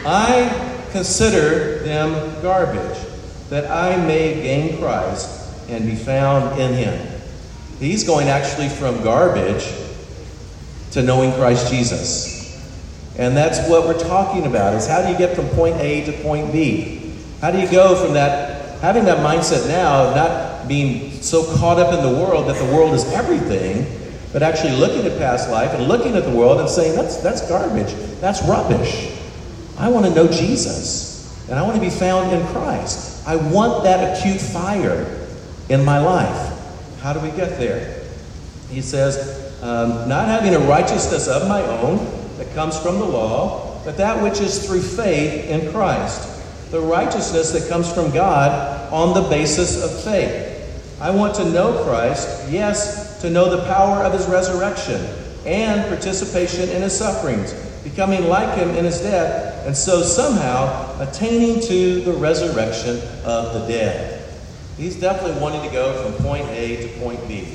I 0.05 0.85
consider 0.91 1.79
them 1.79 2.41
garbage, 2.41 2.97
that 3.49 3.69
I 3.71 3.97
may 4.05 4.35
gain 4.35 4.77
Christ 4.77 5.69
and 5.69 5.85
be 5.85 5.95
found 5.95 6.59
in 6.59 6.73
him. 6.73 7.21
He's 7.79 8.03
going 8.03 8.29
actually 8.29 8.69
from 8.69 9.03
garbage 9.03 9.65
to 10.91 11.01
knowing 11.01 11.33
Christ 11.33 11.71
Jesus. 11.71 12.35
And 13.17 13.35
that's 13.35 13.67
what 13.67 13.85
we're 13.85 13.99
talking 13.99 14.45
about 14.45 14.75
is 14.75 14.87
how 14.87 15.01
do 15.01 15.11
you 15.11 15.17
get 15.17 15.35
from 15.35 15.47
point 15.49 15.75
A 15.77 16.05
to 16.05 16.11
point 16.23 16.51
B? 16.53 17.13
How 17.41 17.51
do 17.51 17.59
you 17.59 17.69
go 17.69 17.95
from 17.95 18.13
that 18.13 18.79
having 18.81 19.05
that 19.05 19.17
mindset 19.17 19.67
now 19.67 20.05
of 20.05 20.15
not 20.15 20.67
being 20.67 21.11
so 21.21 21.43
caught 21.57 21.79
up 21.79 21.93
in 21.93 22.03
the 22.03 22.19
world 22.19 22.47
that 22.47 22.57
the 22.57 22.75
world 22.75 22.93
is 22.93 23.05
everything, 23.11 23.87
but 24.31 24.43
actually 24.43 24.73
looking 24.73 25.05
at 25.05 25.17
past 25.17 25.49
life 25.49 25.71
and 25.73 25.87
looking 25.87 26.15
at 26.15 26.23
the 26.23 26.31
world 26.31 26.59
and 26.59 26.69
saying 26.69 26.95
that's 26.95 27.17
that's 27.17 27.47
garbage. 27.49 27.93
That's 28.19 28.43
rubbish. 28.43 29.14
I 29.77 29.89
want 29.89 30.05
to 30.05 30.13
know 30.13 30.27
Jesus. 30.27 31.15
And 31.49 31.59
I 31.59 31.61
want 31.61 31.75
to 31.75 31.81
be 31.81 31.89
found 31.89 32.33
in 32.33 32.45
Christ. 32.47 33.27
I 33.27 33.35
want 33.35 33.83
that 33.83 34.17
acute 34.17 34.41
fire 34.41 35.27
in 35.69 35.83
my 35.85 35.99
life. 35.99 36.51
How 37.01 37.13
do 37.13 37.19
we 37.19 37.29
get 37.31 37.59
there? 37.59 38.03
He 38.69 38.81
says, 38.81 39.61
um, 39.61 40.09
not 40.09 40.27
having 40.27 40.55
a 40.55 40.59
righteousness 40.59 41.27
of 41.27 41.47
my 41.47 41.61
own 41.61 41.97
that 42.37 42.51
comes 42.55 42.79
from 42.79 42.99
the 42.99 43.05
law, 43.05 43.81
but 43.85 43.97
that 43.97 44.21
which 44.23 44.39
is 44.39 44.65
through 44.65 44.81
faith 44.81 45.45
in 45.45 45.71
Christ. 45.71 46.71
The 46.71 46.79
righteousness 46.79 47.51
that 47.51 47.69
comes 47.69 47.91
from 47.91 48.11
God 48.11 48.91
on 48.91 49.13
the 49.13 49.29
basis 49.29 49.83
of 49.83 50.03
faith. 50.03 50.53
I 50.99 51.11
want 51.11 51.35
to 51.35 51.49
know 51.51 51.83
Christ, 51.83 52.49
yes, 52.49 53.21
to 53.21 53.29
know 53.29 53.55
the 53.55 53.65
power 53.65 54.03
of 54.03 54.13
his 54.13 54.25
resurrection 54.27 55.05
and 55.45 55.87
participation 55.89 56.69
in 56.69 56.81
his 56.81 56.97
sufferings, 56.97 57.53
becoming 57.85 58.27
like 58.27 58.57
him 58.57 58.69
in 58.71 58.83
his 58.83 58.99
death, 58.99 59.65
and 59.67 59.77
so 59.77 60.01
somehow 60.01 60.99
attaining 60.99 61.61
to 61.61 62.01
the 62.01 62.11
resurrection 62.13 62.99
of 63.23 63.53
the 63.53 63.67
dead. 63.67 64.27
He's 64.75 64.99
definitely 64.99 65.39
wanting 65.39 65.61
to 65.61 65.69
go 65.71 65.93
from 66.01 66.25
point 66.25 66.47
A 66.49 66.77
to 66.81 66.99
point 66.99 67.25
B, 67.27 67.47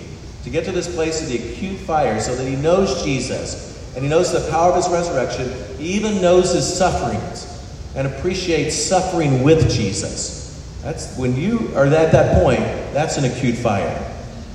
to 0.45 0.51
get 0.51 0.65
to 0.67 0.73
this 0.73 0.93
place 0.95 1.21
of 1.21 1.29
the 1.29 1.37
acute 1.37 1.79
fire 1.81 2.21
so 2.21 2.37
that 2.37 2.49
he 2.49 2.55
knows 2.55 3.03
Jesus 3.03 3.77
and 3.97 4.05
he 4.05 4.09
knows 4.09 4.33
the 4.33 4.49
power 4.53 4.71
of 4.71 4.77
his 4.77 4.89
resurrection. 4.89 5.53
He 5.77 5.95
even 5.95 6.23
knows 6.23 6.55
his 6.55 6.65
sufferings 6.65 7.49
and 7.97 8.07
appreciates 8.07 8.77
suffering 8.77 9.43
with 9.43 9.69
Jesus. 9.69 10.79
That's 10.83 11.19
when 11.19 11.37
you 11.37 11.73
are 11.75 11.87
at 11.87 12.13
that 12.13 12.41
point, 12.43 12.61
that's 12.95 13.17
an 13.17 13.25
acute 13.25 13.57
fire. 13.57 14.07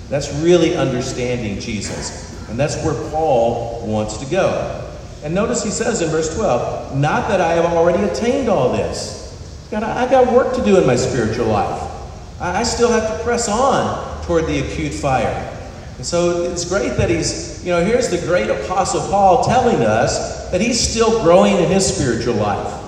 That's 0.08 0.34
really 0.36 0.78
understanding 0.78 1.60
Jesus. 1.60 2.50
And 2.50 2.58
that's 2.58 2.82
where 2.86 2.94
Paul 3.12 3.86
wants 3.86 4.18
to 4.18 4.26
go. 4.32 4.85
And 5.26 5.34
notice 5.34 5.64
he 5.64 5.72
says 5.72 6.04
in 6.04 6.10
verse 6.12 6.36
12, 6.36 6.96
not 6.98 7.28
that 7.30 7.42
I 7.42 7.54
have 7.54 7.66
already 7.66 8.04
attained 8.04 8.48
all 8.48 8.72
this. 8.72 9.68
God, 9.72 9.82
I 9.82 10.08
got 10.08 10.32
work 10.32 10.54
to 10.54 10.64
do 10.64 10.78
in 10.80 10.86
my 10.86 10.96
spiritual 10.96 11.48
life. 11.48 11.92
I 12.40 12.62
still 12.62 12.92
have 12.92 13.18
to 13.18 13.24
press 13.24 13.50
on 13.50 14.24
toward 14.26 14.46
the 14.46 14.60
acute 14.60 14.94
fire. 14.94 15.52
And 15.98 16.06
so 16.06 16.44
it's 16.44 16.64
great 16.70 16.96
that 16.98 17.10
he's, 17.10 17.66
you 17.66 17.72
know, 17.72 17.84
here's 17.84 18.10
the 18.10 18.20
great 18.28 18.52
Apostle 18.52 19.02
Paul 19.10 19.44
telling 19.44 19.82
us 19.82 20.52
that 20.52 20.62
he's 20.62 20.80
still 20.80 21.24
growing 21.24 21.56
in 21.56 21.72
his 21.72 21.92
spiritual 21.92 22.36
life. 22.36 22.84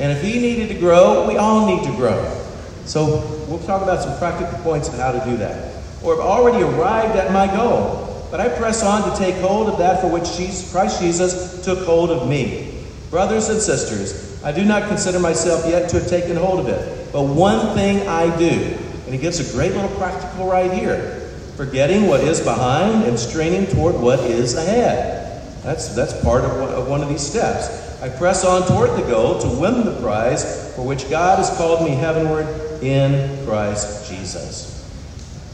And 0.00 0.10
if 0.10 0.24
he 0.24 0.40
needed 0.40 0.70
to 0.70 0.74
grow, 0.74 1.28
we 1.28 1.36
all 1.36 1.66
need 1.66 1.84
to 1.84 1.94
grow. 1.94 2.36
So 2.84 3.20
we'll 3.46 3.60
talk 3.60 3.82
about 3.82 4.02
some 4.02 4.18
practical 4.18 4.58
points 4.64 4.88
on 4.88 4.98
how 4.98 5.12
to 5.12 5.24
do 5.24 5.36
that. 5.36 5.72
Or 6.02 6.14
I've 6.14 6.20
already 6.26 6.64
arrived 6.64 7.14
at 7.14 7.32
my 7.32 7.46
goal, 7.46 8.09
but 8.30 8.40
I 8.40 8.48
press 8.48 8.82
on 8.82 9.10
to 9.10 9.16
take 9.18 9.34
hold 9.36 9.68
of 9.68 9.78
that 9.78 10.00
for 10.00 10.08
which 10.08 10.36
Jesus, 10.36 10.70
Christ 10.70 11.00
Jesus 11.00 11.64
took 11.64 11.80
hold 11.80 12.10
of 12.10 12.28
me. 12.28 12.84
Brothers 13.10 13.48
and 13.48 13.60
sisters, 13.60 14.42
I 14.44 14.52
do 14.52 14.64
not 14.64 14.88
consider 14.88 15.18
myself 15.18 15.66
yet 15.66 15.90
to 15.90 16.00
have 16.00 16.08
taken 16.08 16.36
hold 16.36 16.60
of 16.60 16.68
it. 16.68 17.12
But 17.12 17.24
one 17.24 17.74
thing 17.74 18.06
I 18.06 18.34
do, 18.38 18.48
and 18.50 19.12
he 19.12 19.18
gives 19.18 19.40
a 19.40 19.52
great 19.52 19.72
little 19.72 19.90
practical 19.96 20.46
right 20.46 20.72
here 20.72 21.16
forgetting 21.56 22.06
what 22.06 22.20
is 22.20 22.40
behind 22.40 23.04
and 23.04 23.18
straining 23.18 23.66
toward 23.66 23.94
what 23.94 24.18
is 24.20 24.54
ahead. 24.54 25.42
That's, 25.62 25.94
that's 25.94 26.18
part 26.24 26.42
of 26.42 26.58
one, 26.58 26.70
of 26.70 26.88
one 26.88 27.02
of 27.02 27.10
these 27.10 27.20
steps. 27.20 28.00
I 28.00 28.08
press 28.08 28.46
on 28.46 28.66
toward 28.66 28.90
the 28.92 29.06
goal 29.06 29.38
to 29.40 29.60
win 29.60 29.84
the 29.84 30.00
prize 30.00 30.74
for 30.74 30.86
which 30.86 31.10
God 31.10 31.36
has 31.38 31.54
called 31.58 31.86
me 31.86 31.94
heavenward 31.94 32.46
in 32.82 33.44
Christ 33.44 34.10
Jesus. 34.10 34.88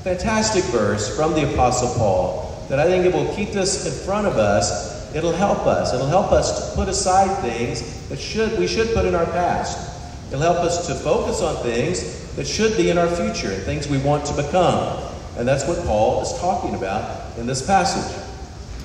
Fantastic 0.04 0.62
verse 0.66 1.16
from 1.16 1.34
the 1.34 1.52
Apostle 1.52 1.92
Paul 1.98 2.45
that 2.68 2.78
I 2.78 2.84
think 2.84 3.04
it 3.04 3.12
will 3.12 3.32
keep 3.34 3.50
this 3.50 3.86
in 3.86 4.06
front 4.06 4.26
of 4.26 4.36
us. 4.36 5.14
It'll 5.14 5.32
help 5.32 5.66
us. 5.66 5.94
It'll 5.94 6.06
help 6.06 6.32
us 6.32 6.70
to 6.70 6.76
put 6.76 6.88
aside 6.88 7.40
things 7.42 8.08
that 8.08 8.18
should 8.18 8.58
we 8.58 8.66
should 8.66 8.92
put 8.94 9.04
in 9.04 9.14
our 9.14 9.26
past. 9.26 9.92
It'll 10.28 10.40
help 10.40 10.58
us 10.58 10.86
to 10.88 10.94
focus 10.94 11.42
on 11.42 11.62
things 11.62 12.34
that 12.34 12.46
should 12.46 12.76
be 12.76 12.90
in 12.90 12.98
our 12.98 13.08
future 13.08 13.52
and 13.52 13.62
things 13.62 13.88
we 13.88 13.98
want 13.98 14.26
to 14.26 14.34
become. 14.34 15.02
And 15.38 15.46
that's 15.46 15.66
what 15.66 15.78
Paul 15.86 16.22
is 16.22 16.32
talking 16.38 16.74
about 16.74 17.38
in 17.38 17.46
this 17.46 17.64
passage. 17.64 18.22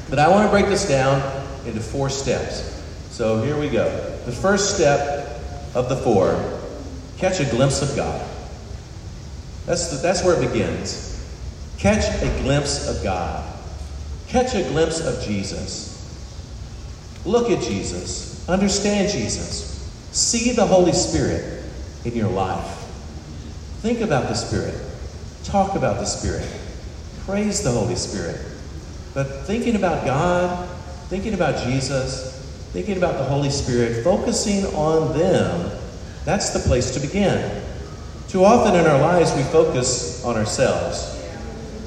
But 0.09 0.19
I 0.19 0.27
want 0.29 0.45
to 0.45 0.51
break 0.51 0.67
this 0.67 0.87
down 0.87 1.21
into 1.65 1.79
four 1.79 2.09
steps. 2.09 2.81
So 3.09 3.41
here 3.43 3.59
we 3.59 3.69
go. 3.69 3.89
The 4.25 4.31
first 4.31 4.75
step 4.75 5.39
of 5.73 5.89
the 5.89 5.97
four 5.97 6.59
catch 7.17 7.39
a 7.39 7.45
glimpse 7.45 7.81
of 7.81 7.95
God. 7.95 8.27
That's, 9.65 9.89
the, 9.89 9.97
that's 9.97 10.23
where 10.23 10.41
it 10.41 10.47
begins. 10.47 11.07
Catch 11.77 12.21
a 12.21 12.41
glimpse 12.41 12.87
of 12.87 13.03
God. 13.03 13.47
Catch 14.31 14.55
a 14.55 14.63
glimpse 14.63 15.01
of 15.01 15.21
Jesus. 15.25 15.91
Look 17.25 17.49
at 17.49 17.61
Jesus. 17.61 18.47
Understand 18.47 19.11
Jesus. 19.11 19.91
See 20.13 20.53
the 20.53 20.65
Holy 20.65 20.93
Spirit 20.93 21.65
in 22.05 22.15
your 22.15 22.29
life. 22.29 22.77
Think 23.81 23.99
about 23.99 24.29
the 24.29 24.33
Spirit. 24.33 24.73
Talk 25.43 25.75
about 25.75 25.97
the 25.97 26.05
Spirit. 26.05 26.47
Praise 27.25 27.61
the 27.61 27.71
Holy 27.71 27.95
Spirit. 27.95 28.39
But 29.13 29.45
thinking 29.47 29.75
about 29.75 30.05
God, 30.05 30.69
thinking 31.09 31.33
about 31.33 31.65
Jesus, 31.65 32.31
thinking 32.71 32.95
about 32.95 33.17
the 33.17 33.25
Holy 33.25 33.49
Spirit, 33.49 34.01
focusing 34.01 34.65
on 34.75 35.11
them, 35.17 35.77
that's 36.23 36.51
the 36.51 36.59
place 36.59 36.91
to 36.91 37.01
begin. 37.01 37.61
Too 38.29 38.45
often 38.45 38.79
in 38.79 38.85
our 38.85 39.01
lives, 39.01 39.35
we 39.35 39.43
focus 39.43 40.23
on 40.23 40.37
ourselves. 40.37 41.20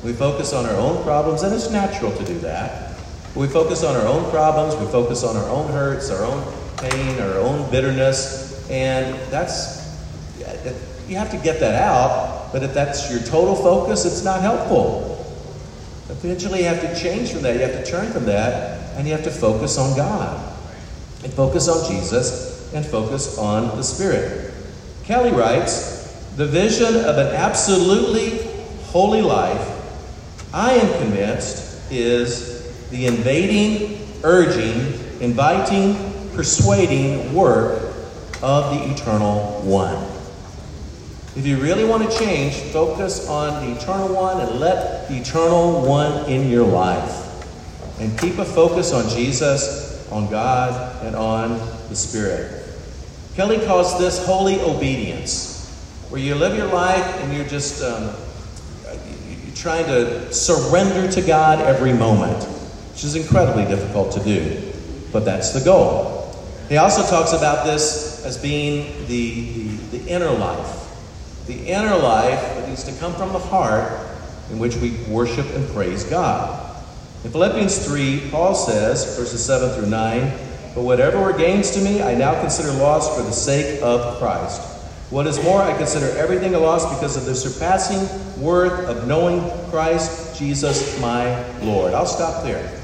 We 0.05 0.13
focus 0.13 0.53
on 0.53 0.67
our 0.67 0.77
own 0.77 1.03
problems, 1.03 1.43
and 1.43 1.55
it's 1.55 1.71
natural 1.71 2.13
to 2.13 2.25
do 2.25 2.39
that. 2.41 3.01
We 3.35 3.47
focus 3.47 3.83
on 3.83 3.97
our 3.97 4.07
own 4.07 4.31
problems, 4.31 4.77
we 4.77 4.87
focus 4.93 5.25
on 5.25 5.35
our 5.35 5.49
own 5.49 5.73
hurts, 5.73 6.11
our 6.11 6.23
own 6.23 6.45
pain, 6.77 7.19
our 7.21 7.39
own 7.39 7.71
bitterness, 7.71 8.69
and 8.69 9.19
that's, 9.31 9.83
you 11.09 11.17
have 11.17 11.31
to 11.31 11.39
get 11.39 11.59
that 11.61 11.83
out, 11.83 12.53
but 12.53 12.63
if 12.63 12.75
that's 12.75 13.11
your 13.11 13.21
total 13.21 13.57
focus, 13.57 14.05
it's 14.05 14.23
not 14.23 14.43
helpful. 14.43 15.11
Eventually, 16.11 16.61
you 16.61 16.67
have 16.67 16.83
to 16.83 17.01
change 17.01 17.33
from 17.33 17.43
that. 17.43 17.55
You 17.55 17.63
have 17.63 17.85
to 17.85 17.91
turn 17.91 18.13
from 18.13 18.27
that, 18.27 18.97
and 18.97 19.07
you 19.07 19.15
have 19.15 19.25
to 19.25 19.31
focus 19.31 19.79
on 19.79 19.97
God, 19.97 20.55
and 21.25 21.33
focus 21.33 21.67
on 21.67 21.91
Jesus, 21.91 22.73
and 22.75 22.85
focus 22.85 23.39
on 23.39 23.75
the 23.77 23.83
Spirit. 23.83 24.53
Kelly 25.05 25.33
writes 25.33 26.13
The 26.37 26.47
vision 26.47 26.95
of 26.95 27.17
an 27.17 27.35
absolutely 27.35 28.47
holy 28.85 29.23
life, 29.23 29.74
I 30.55 30.75
am 30.75 31.03
convinced, 31.03 31.91
is 31.91 32.89
the 32.91 33.07
invading, 33.07 34.07
urging, 34.23 35.01
inviting, 35.21 35.97
persuading 36.33 37.35
work 37.35 37.93
of 38.41 38.73
the 38.73 38.95
Eternal 38.95 39.63
One. 39.63 40.01
If 41.37 41.45
you 41.45 41.57
really 41.57 41.85
want 41.85 42.09
to 42.09 42.19
change, 42.21 42.55
focus 42.71 43.29
on 43.29 43.67
the 43.67 43.77
Eternal 43.77 44.15
One 44.15 44.41
and 44.43 44.61
let 44.61 45.09
the 45.09 45.17
Eternal 45.17 45.83
One 45.89 46.31
in 46.31 46.49
your 46.49 46.65
life. 46.65 47.21
And 47.99 48.17
keep 48.17 48.39
a 48.39 48.45
focus 48.45 48.93
on 48.93 49.09
Jesus, 49.09 50.09
on 50.13 50.31
God, 50.31 51.05
and 51.05 51.17
on 51.17 51.59
the 51.89 51.97
Spirit. 51.97 52.65
Kelly 53.35 53.59
calls 53.67 53.99
this 53.99 54.25
holy 54.25 54.61
obedience, 54.61 55.69
where 56.11 56.21
you 56.21 56.37
live 56.37 56.57
your 56.57 56.73
life 56.73 57.05
and 57.23 57.35
you're 57.35 57.45
just 57.45 57.83
um, 57.83 58.15
trying 59.65 59.87
to 59.87 60.31
surrender 60.31 61.11
to 61.11 61.23
God 61.23 61.59
every 61.59 61.95
moment, 61.95 62.45
which 62.93 63.03
is 63.03 63.17
incredibly 63.17 63.65
difficult 63.65 64.13
to 64.13 64.23
do, 64.23 64.71
but 65.11 65.25
that's 65.25 65.53
the 65.53 65.61
goal. 65.65 66.31
He 66.69 66.77
also 66.77 67.03
talks 67.09 67.33
about 67.33 67.65
this 67.65 68.23
as 68.27 68.37
being 68.37 69.07
the, 69.07 69.53
the, 69.55 69.99
the, 69.99 70.07
inner 70.11 70.31
life. 70.31 71.47
The 71.47 71.67
inner 71.67 71.97
life 71.97 72.41
that 72.41 72.69
needs 72.69 72.85
to 72.85 72.93
come 73.01 73.15
from 73.15 73.33
the 73.33 73.39
heart 73.39 74.07
in 74.51 74.59
which 74.59 74.77
we 74.77 74.99
worship 75.09 75.47
and 75.55 75.67
praise 75.71 76.05
God. 76.05 76.77
In 77.25 77.31
Philippians 77.31 77.87
3, 77.87 78.29
Paul 78.31 78.55
says, 78.55 79.17
verses 79.17 79.43
7 79.47 79.81
through 79.81 79.89
9, 79.89 80.21
But 80.75 80.83
whatever 80.83 81.19
were 81.23 81.33
gains 81.33 81.71
to 81.71 81.81
me, 81.81 82.03
I 82.03 82.15
now 82.15 82.39
consider 82.39 82.71
loss 82.73 83.17
for 83.17 83.23
the 83.23 83.33
sake 83.33 83.81
of 83.83 84.19
Christ. 84.19 84.74
What 85.11 85.27
is 85.27 85.43
more, 85.45 85.61
I 85.61 85.77
consider 85.77 86.07
everything 86.19 86.55
a 86.55 86.59
loss 86.59 86.93
because 86.95 87.17
of 87.17 87.25
the 87.25 87.35
surpassing 87.35 88.09
worth 88.43 88.89
of 88.89 89.07
knowing 89.07 89.43
Christ 89.71 90.39
Jesus 90.39 91.01
my 91.01 91.47
Lord. 91.61 91.95
I'll 91.95 92.07
stop 92.07 92.43
there. 92.43 92.81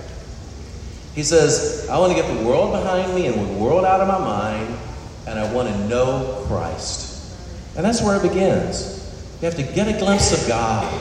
He 1.14 1.22
says, 1.22 1.88
I 1.88 1.98
want 1.98 2.16
to 2.16 2.22
get 2.22 2.32
the 2.32 2.44
world 2.44 2.72
behind 2.72 3.14
me 3.14 3.26
and 3.26 3.34
the 3.34 3.58
world 3.58 3.84
out 3.84 4.00
of 4.00 4.08
my 4.08 4.18
mind, 4.18 4.78
and 5.26 5.38
I 5.38 5.52
want 5.52 5.68
to 5.68 5.88
know 5.88 6.44
Christ. 6.46 7.36
And 7.76 7.84
that's 7.84 8.02
where 8.02 8.16
it 8.16 8.22
begins. 8.22 8.98
You 9.40 9.46
have 9.46 9.56
to 9.56 9.62
get 9.62 9.88
a 9.88 9.98
glimpse 9.98 10.32
of 10.32 10.46
God, 10.46 11.00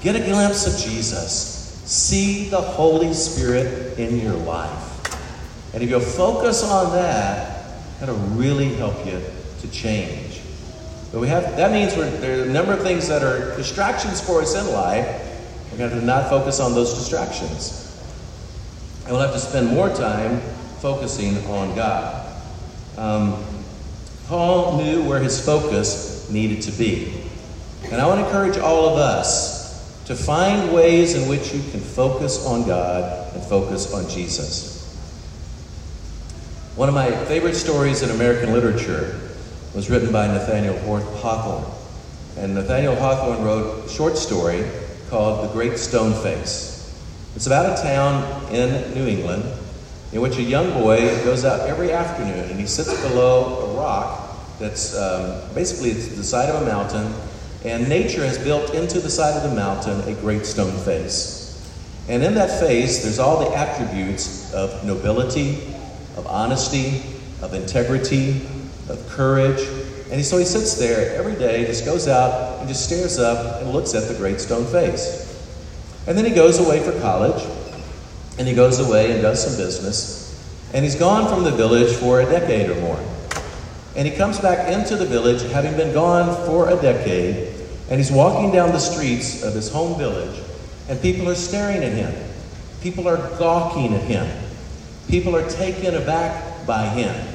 get 0.00 0.16
a 0.16 0.24
glimpse 0.24 0.66
of 0.66 0.90
Jesus, 0.90 1.82
see 1.84 2.48
the 2.48 2.60
Holy 2.60 3.12
Spirit 3.12 3.98
in 3.98 4.18
your 4.18 4.34
life. 4.34 4.84
And 5.74 5.82
if 5.82 5.90
you'll 5.90 6.00
focus 6.00 6.64
on 6.64 6.92
that, 6.94 8.00
that'll 8.00 8.16
really 8.16 8.74
help 8.74 9.06
you 9.06 9.22
to 9.60 9.70
change. 9.70 10.27
But 11.12 11.20
we 11.20 11.28
have 11.28 11.56
that 11.56 11.72
means 11.72 11.94
there 11.94 12.40
are 12.40 12.44
a 12.44 12.52
number 12.52 12.72
of 12.72 12.82
things 12.82 13.08
that 13.08 13.22
are 13.22 13.56
distractions 13.56 14.20
for 14.20 14.42
us 14.42 14.54
in 14.54 14.66
life. 14.72 15.06
We're 15.72 15.78
going 15.78 15.90
to 15.90 16.04
not 16.04 16.28
focus 16.28 16.60
on 16.60 16.74
those 16.74 16.94
distractions. 16.94 17.84
And 19.04 19.12
we'll 19.12 19.22
have 19.22 19.32
to 19.32 19.40
spend 19.40 19.68
more 19.68 19.88
time 19.88 20.40
focusing 20.80 21.38
on 21.46 21.74
God. 21.74 22.26
Um, 22.98 23.42
Paul 24.26 24.76
knew 24.76 25.08
where 25.08 25.20
his 25.20 25.42
focus 25.42 26.28
needed 26.30 26.62
to 26.62 26.72
be. 26.72 27.22
And 27.84 28.02
I 28.02 28.06
want 28.06 28.20
to 28.20 28.26
encourage 28.26 28.58
all 28.58 28.90
of 28.90 28.98
us 28.98 30.04
to 30.04 30.14
find 30.14 30.72
ways 30.72 31.14
in 31.14 31.28
which 31.28 31.54
you 31.54 31.60
can 31.70 31.80
focus 31.80 32.44
on 32.44 32.66
God 32.66 33.34
and 33.34 33.42
focus 33.42 33.94
on 33.94 34.08
Jesus. 34.10 34.76
One 36.76 36.88
of 36.88 36.94
my 36.94 37.10
favorite 37.24 37.54
stories 37.54 38.02
in 38.02 38.10
American 38.10 38.52
literature 38.52 39.27
was 39.74 39.90
written 39.90 40.12
by 40.12 40.26
Nathaniel 40.26 40.76
Hawthorne. 40.78 41.70
And 42.36 42.54
Nathaniel 42.54 42.94
Hawthorne 42.96 43.44
wrote 43.44 43.84
a 43.84 43.88
short 43.88 44.16
story 44.16 44.64
called 45.10 45.48
The 45.48 45.52
Great 45.52 45.78
Stone 45.78 46.14
Face. 46.22 46.76
It's 47.36 47.46
about 47.46 47.78
a 47.78 47.82
town 47.82 48.52
in 48.52 48.94
New 48.94 49.06
England 49.06 49.44
in 50.12 50.20
which 50.20 50.38
a 50.38 50.42
young 50.42 50.72
boy 50.72 50.98
goes 51.24 51.44
out 51.44 51.68
every 51.68 51.92
afternoon 51.92 52.50
and 52.50 52.58
he 52.58 52.66
sits 52.66 53.00
below 53.02 53.70
a 53.70 53.76
rock 53.76 54.28
that's 54.58 54.96
um, 54.96 55.54
basically 55.54 55.90
it's 55.90 56.08
the 56.08 56.24
side 56.24 56.48
of 56.48 56.62
a 56.62 56.66
mountain, 56.66 57.14
and 57.64 57.88
nature 57.88 58.24
has 58.24 58.38
built 58.38 58.74
into 58.74 59.00
the 59.00 59.10
side 59.10 59.36
of 59.36 59.48
the 59.48 59.54
mountain 59.54 60.00
a 60.08 60.14
great 60.20 60.44
stone 60.44 60.76
face. 60.84 61.44
And 62.08 62.22
in 62.22 62.34
that 62.34 62.58
face, 62.60 63.02
there's 63.02 63.18
all 63.18 63.48
the 63.48 63.56
attributes 63.56 64.52
of 64.52 64.84
nobility, 64.84 65.58
of 66.16 66.26
honesty, 66.26 67.02
of 67.42 67.54
integrity, 67.54 68.40
of 68.88 69.08
courage. 69.08 69.60
And 70.10 70.24
so 70.24 70.38
he 70.38 70.44
sits 70.44 70.74
there 70.74 71.14
every 71.16 71.34
day, 71.34 71.66
just 71.66 71.84
goes 71.84 72.08
out 72.08 72.60
and 72.60 72.68
just 72.68 72.84
stares 72.86 73.18
up 73.18 73.60
and 73.60 73.72
looks 73.72 73.94
at 73.94 74.08
the 74.08 74.14
great 74.14 74.40
stone 74.40 74.64
face. 74.66 75.24
And 76.06 76.16
then 76.16 76.24
he 76.24 76.30
goes 76.30 76.58
away 76.58 76.80
for 76.80 76.98
college, 77.00 77.46
and 78.38 78.48
he 78.48 78.54
goes 78.54 78.78
away 78.78 79.12
and 79.12 79.20
does 79.20 79.44
some 79.44 79.62
business. 79.62 80.26
And 80.72 80.84
he's 80.84 80.94
gone 80.94 81.28
from 81.28 81.44
the 81.44 81.50
village 81.50 81.94
for 81.96 82.20
a 82.20 82.24
decade 82.24 82.70
or 82.70 82.80
more. 82.80 83.00
And 83.94 84.08
he 84.08 84.16
comes 84.16 84.38
back 84.38 84.72
into 84.72 84.96
the 84.96 85.04
village, 85.04 85.42
having 85.52 85.76
been 85.76 85.92
gone 85.92 86.46
for 86.46 86.70
a 86.70 86.80
decade, 86.80 87.54
and 87.90 87.98
he's 87.98 88.12
walking 88.12 88.52
down 88.52 88.72
the 88.72 88.78
streets 88.78 89.42
of 89.42 89.54
his 89.54 89.70
home 89.70 89.98
village, 89.98 90.40
and 90.88 91.00
people 91.02 91.28
are 91.28 91.34
staring 91.34 91.82
at 91.82 91.92
him. 91.92 92.14
People 92.80 93.08
are 93.08 93.16
gawking 93.38 93.94
at 93.94 94.02
him. 94.02 94.26
People 95.08 95.34
are 95.36 95.48
taken 95.50 95.94
aback 95.94 96.66
by 96.66 96.86
him. 96.86 97.27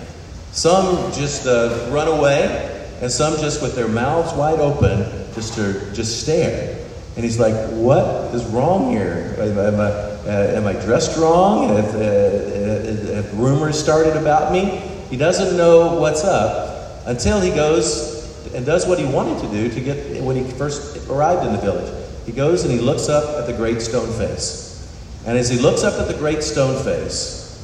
Some 0.54 1.12
just 1.12 1.48
uh, 1.48 1.90
run 1.92 2.08
away, 2.08 2.88
and 3.02 3.12
some 3.12 3.40
just 3.40 3.64
with 3.64 3.76
their 3.76 3.88
mouths 3.88 4.34
wide 4.34 4.60
open, 4.60 5.00
just 5.34 5.56
to 5.56 5.92
just 5.94 6.22
stare. 6.22 6.78
And 7.16 7.26
he's 7.26 7.40
like, 7.40 7.56
"What 7.72 8.34
is 8.36 8.46
wrong 8.46 8.92
here? 8.92 9.36
Am 9.40 9.58
I, 9.58 9.84
uh, 9.84 10.54
am 10.56 10.68
I 10.68 10.74
dressed 10.74 11.18
wrong? 11.18 11.70
Have, 11.70 11.96
uh, 11.96 12.00
uh, 12.00 13.16
have 13.16 13.40
rumors 13.40 13.80
started 13.80 14.16
about 14.16 14.52
me?" 14.52 14.66
He 15.10 15.18
doesn't 15.18 15.58
know 15.58 15.96
what's 16.00 16.24
up 16.24 17.02
until 17.08 17.42
he 17.42 17.50
goes 17.50 18.14
and 18.54 18.64
does 18.64 18.86
what 18.86 19.00
he 19.00 19.06
wanted 19.06 19.42
to 19.42 19.48
do 19.48 19.70
to 19.70 19.82
get 19.82 20.22
when 20.22 20.36
he 20.36 20.44
first 20.52 21.10
arrived 21.10 21.48
in 21.48 21.54
the 21.54 21.62
village. 21.62 21.92
He 22.28 22.32
goes 22.32 22.64
and 22.64 22.72
he 22.72 22.80
looks 22.80 23.10
up 23.10 23.40
at 23.40 23.48
the 23.48 23.54
great 23.54 23.82
stone 23.82 24.12
face. 24.20 24.88
And 25.26 25.36
as 25.36 25.50
he 25.50 25.58
looks 25.58 25.84
up 25.84 26.00
at 26.00 26.08
the 26.08 26.14
great 26.14 26.44
stone 26.44 26.84
face, 26.84 27.58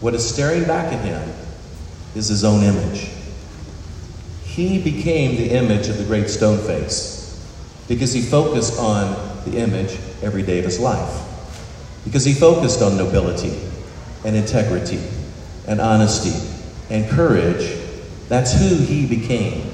what 0.00 0.14
is 0.14 0.28
staring 0.28 0.64
back 0.64 0.92
at 0.92 1.02
him 1.02 1.30
is 2.14 2.28
his 2.28 2.44
own 2.44 2.62
image. 2.62 3.08
He 4.44 4.82
became 4.82 5.36
the 5.36 5.50
image 5.50 5.88
of 5.88 5.98
the 5.98 6.04
great 6.04 6.28
stone 6.28 6.58
face 6.58 7.20
because 7.88 8.12
he 8.12 8.20
focused 8.20 8.78
on 8.78 9.12
the 9.44 9.58
image 9.58 9.98
every 10.22 10.42
day 10.42 10.58
of 10.58 10.64
his 10.64 10.78
life. 10.78 11.26
Because 12.04 12.24
he 12.24 12.34
focused 12.34 12.82
on 12.82 12.96
nobility 12.96 13.58
and 14.24 14.36
integrity 14.36 15.00
and 15.66 15.80
honesty 15.80 16.32
and 16.88 17.08
courage, 17.10 17.78
that's 18.28 18.52
who 18.52 18.76
he 18.76 19.06
became. 19.06 19.70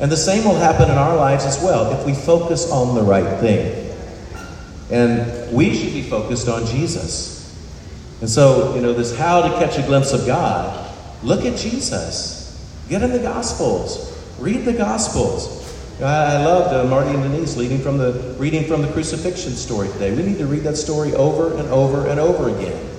And 0.00 0.10
the 0.10 0.16
same 0.16 0.44
will 0.44 0.56
happen 0.56 0.90
in 0.90 0.96
our 0.96 1.16
lives 1.16 1.44
as 1.44 1.62
well 1.62 1.92
if 1.98 2.04
we 2.04 2.14
focus 2.14 2.70
on 2.70 2.94
the 2.94 3.02
right 3.02 3.38
thing. 3.40 3.94
And 4.90 5.52
we 5.52 5.74
should 5.74 5.92
be 5.92 6.02
focused 6.02 6.48
on 6.48 6.66
Jesus. 6.66 7.32
And 8.20 8.28
so, 8.28 8.74
you 8.74 8.80
know, 8.80 8.92
this 8.92 9.16
how 9.16 9.42
to 9.42 9.48
catch 9.58 9.78
a 9.78 9.82
glimpse 9.82 10.12
of 10.12 10.26
God, 10.26 10.81
look 11.22 11.44
at 11.44 11.56
Jesus. 11.56 12.40
Get 12.88 13.02
in 13.02 13.12
the 13.12 13.18
Gospels. 13.18 14.08
Read 14.38 14.64
the 14.64 14.72
Gospels. 14.72 15.60
I 16.00 16.44
loved 16.44 16.74
uh, 16.74 16.88
Marty 16.88 17.10
and 17.10 17.22
Denise 17.22 17.56
leading 17.56 17.78
from 17.78 17.98
the, 17.98 18.34
reading 18.38 18.64
from 18.64 18.82
the 18.82 18.88
crucifixion 18.88 19.52
story 19.52 19.88
today. 19.88 20.14
We 20.14 20.22
need 20.22 20.38
to 20.38 20.46
read 20.46 20.62
that 20.62 20.76
story 20.76 21.14
over 21.14 21.56
and 21.56 21.68
over 21.68 22.08
and 22.08 22.18
over 22.18 22.48
again 22.48 22.90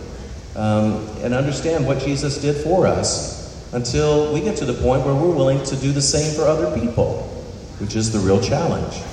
um, 0.55 1.05
and 1.21 1.33
understand 1.33 1.85
what 1.85 1.99
Jesus 1.99 2.39
did 2.39 2.63
for 2.63 2.87
us 2.87 3.43
until 3.73 4.33
we 4.33 4.39
get 4.39 4.55
to 4.57 4.65
the 4.65 4.73
point 4.73 5.03
where 5.05 5.15
we're 5.15 5.35
willing 5.35 5.63
to 5.65 5.75
do 5.75 5.91
the 5.91 6.01
same 6.01 6.33
for 6.35 6.43
other 6.43 6.79
people, 6.79 7.23
which 7.79 7.95
is 7.95 8.13
the 8.13 8.19
real 8.19 8.39
challenge. 8.39 9.03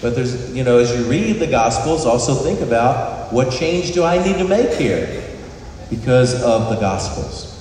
But 0.00 0.16
there's, 0.16 0.52
you 0.52 0.64
know, 0.64 0.78
as 0.78 0.90
you 0.90 1.04
read 1.04 1.38
the 1.38 1.46
Gospels, 1.46 2.06
also 2.06 2.34
think 2.34 2.60
about 2.60 3.32
what 3.32 3.52
change 3.52 3.92
do 3.92 4.02
I 4.02 4.22
need 4.24 4.38
to 4.38 4.48
make 4.48 4.72
here 4.72 5.38
because 5.90 6.42
of 6.42 6.70
the 6.70 6.80
Gospels. 6.80 7.51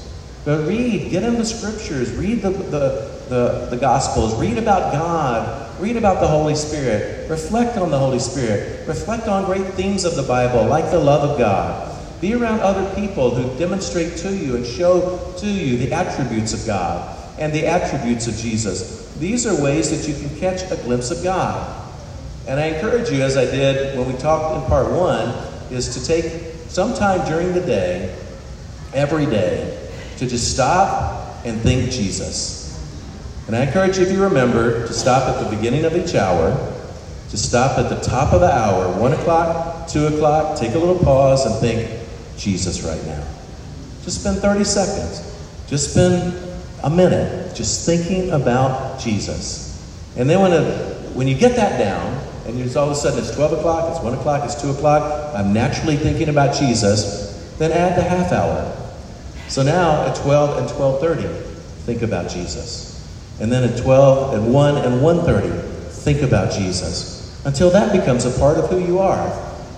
But 0.44 0.68
read, 0.68 1.12
get 1.12 1.24
in 1.24 1.36
the 1.36 1.46
Scriptures, 1.46 2.12
read 2.14 2.42
the, 2.42 2.50
the, 2.50 3.22
the, 3.30 3.68
the 3.70 3.78
Gospels, 3.78 4.34
read 4.40 4.58
about 4.58 4.92
God, 4.92 5.80
read 5.80 5.98
about 5.98 6.20
the 6.20 6.28
Holy 6.28 6.56
Spirit, 6.56 7.30
reflect 7.30 7.78
on 7.78 7.92
the 7.92 8.00
Holy 8.00 8.18
Spirit, 8.18 8.88
reflect 8.88 9.28
on 9.28 9.46
great 9.46 9.68
themes 9.76 10.04
of 10.04 10.16
the 10.16 10.24
Bible, 10.24 10.66
like 10.66 10.90
the 10.90 11.00
love 11.00 11.30
of 11.30 11.38
God. 11.38 11.90
Be 12.22 12.34
around 12.34 12.60
other 12.60 12.94
people 12.96 13.34
who 13.34 13.58
demonstrate 13.58 14.18
to 14.18 14.36
you 14.36 14.56
and 14.56 14.66
show 14.66 15.34
to 15.38 15.48
you 15.48 15.78
the 15.78 15.94
attributes 15.94 16.54
of 16.54 16.66
God 16.66 17.18
and 17.40 17.54
the 17.54 17.66
attributes 17.66 18.28
of 18.28 18.36
Jesus. 18.36 19.14
These 19.16 19.46
are 19.46 19.60
ways 19.62 19.90
that 19.90 20.08
you 20.08 20.16
can 20.16 20.40
catch 20.40 20.70
a 20.72 20.76
glimpse 20.84 21.10
of 21.12 21.24
God. 21.24 21.78
And 22.48 22.60
I 22.60 22.68
encourage 22.68 23.10
you, 23.10 23.22
as 23.22 23.38
I 23.38 23.46
did 23.46 23.98
when 23.98 24.12
we 24.12 24.18
talked 24.20 24.56
in 24.56 24.70
part 24.70 24.92
one, 24.92 25.30
is 25.72 25.94
to 25.96 26.06
take 26.06 26.54
some 26.68 26.94
time 26.94 27.28
during 27.28 27.54
the 27.54 27.62
day, 27.62 28.16
every 28.94 29.26
day, 29.26 29.81
to 30.22 30.28
just 30.28 30.54
stop 30.54 31.44
and 31.46 31.60
think 31.62 31.90
Jesus. 31.90 32.78
And 33.48 33.56
I 33.56 33.66
encourage 33.66 33.98
you, 33.98 34.06
if 34.06 34.12
you 34.12 34.22
remember, 34.22 34.86
to 34.86 34.94
stop 34.94 35.28
at 35.28 35.44
the 35.44 35.56
beginning 35.56 35.84
of 35.84 35.96
each 35.96 36.14
hour, 36.14 36.52
to 37.32 37.38
stop 37.38 37.80
at 37.80 37.90
the 37.90 38.00
top 38.02 38.32
of 38.32 38.40
the 38.40 38.54
hour, 38.54 38.96
1 39.00 39.14
o'clock, 39.14 39.88
2 39.88 40.06
o'clock, 40.06 40.60
take 40.60 40.76
a 40.76 40.78
little 40.78 41.00
pause 41.00 41.48
and 41.48 41.56
think, 41.56 42.08
Jesus 42.38 42.84
right 42.84 43.04
now. 43.08 43.28
Just 44.04 44.22
spend 44.22 44.38
30 44.38 44.64
seconds. 44.64 45.22
Just 45.68 45.90
spend 45.92 46.38
a 46.84 46.90
minute 46.92 47.56
just 47.56 47.84
thinking 47.88 48.30
about 48.30 49.00
Jesus. 49.00 49.76
And 50.18 50.30
then 50.30 50.40
when, 50.40 50.54
it, 50.54 51.16
when 51.16 51.28
you 51.28 51.36
get 51.36 51.56
that 51.56 51.80
down, 51.80 52.24
and 52.46 52.60
it's 52.62 52.76
all 52.76 52.86
of 52.86 52.92
a 52.92 52.96
sudden 52.96 53.18
it's 53.18 53.36
12 53.36 53.54
o'clock, 53.54 53.92
it's 53.92 54.04
1 54.04 54.14
o'clock, 54.14 54.44
it's 54.46 54.62
2 54.62 54.70
o'clock, 54.70 55.36
I'm 55.36 55.52
naturally 55.52 55.98
thinking 55.98 56.30
about 56.30 56.54
Jesus, 56.54 57.56
then 57.58 57.72
add 57.72 57.98
the 57.98 58.04
half 58.04 58.32
hour. 58.32 58.81
So 59.52 59.64
now 59.64 60.06
at 60.08 60.16
12 60.16 60.60
and 60.60 60.70
12.30, 60.70 61.44
think 61.84 62.04
about 62.04 62.30
Jesus. 62.30 63.06
And 63.42 63.52
then 63.52 63.70
at 63.70 63.78
12 63.78 64.36
and 64.36 64.54
1 64.54 64.78
and 64.78 65.02
1.30, 65.02 65.90
think 65.90 66.22
about 66.22 66.54
Jesus. 66.54 67.38
Until 67.44 67.70
that 67.72 67.92
becomes 67.92 68.24
a 68.24 68.40
part 68.40 68.58
of 68.58 68.70
who 68.70 68.80
you 68.80 69.00
are. 69.00 69.28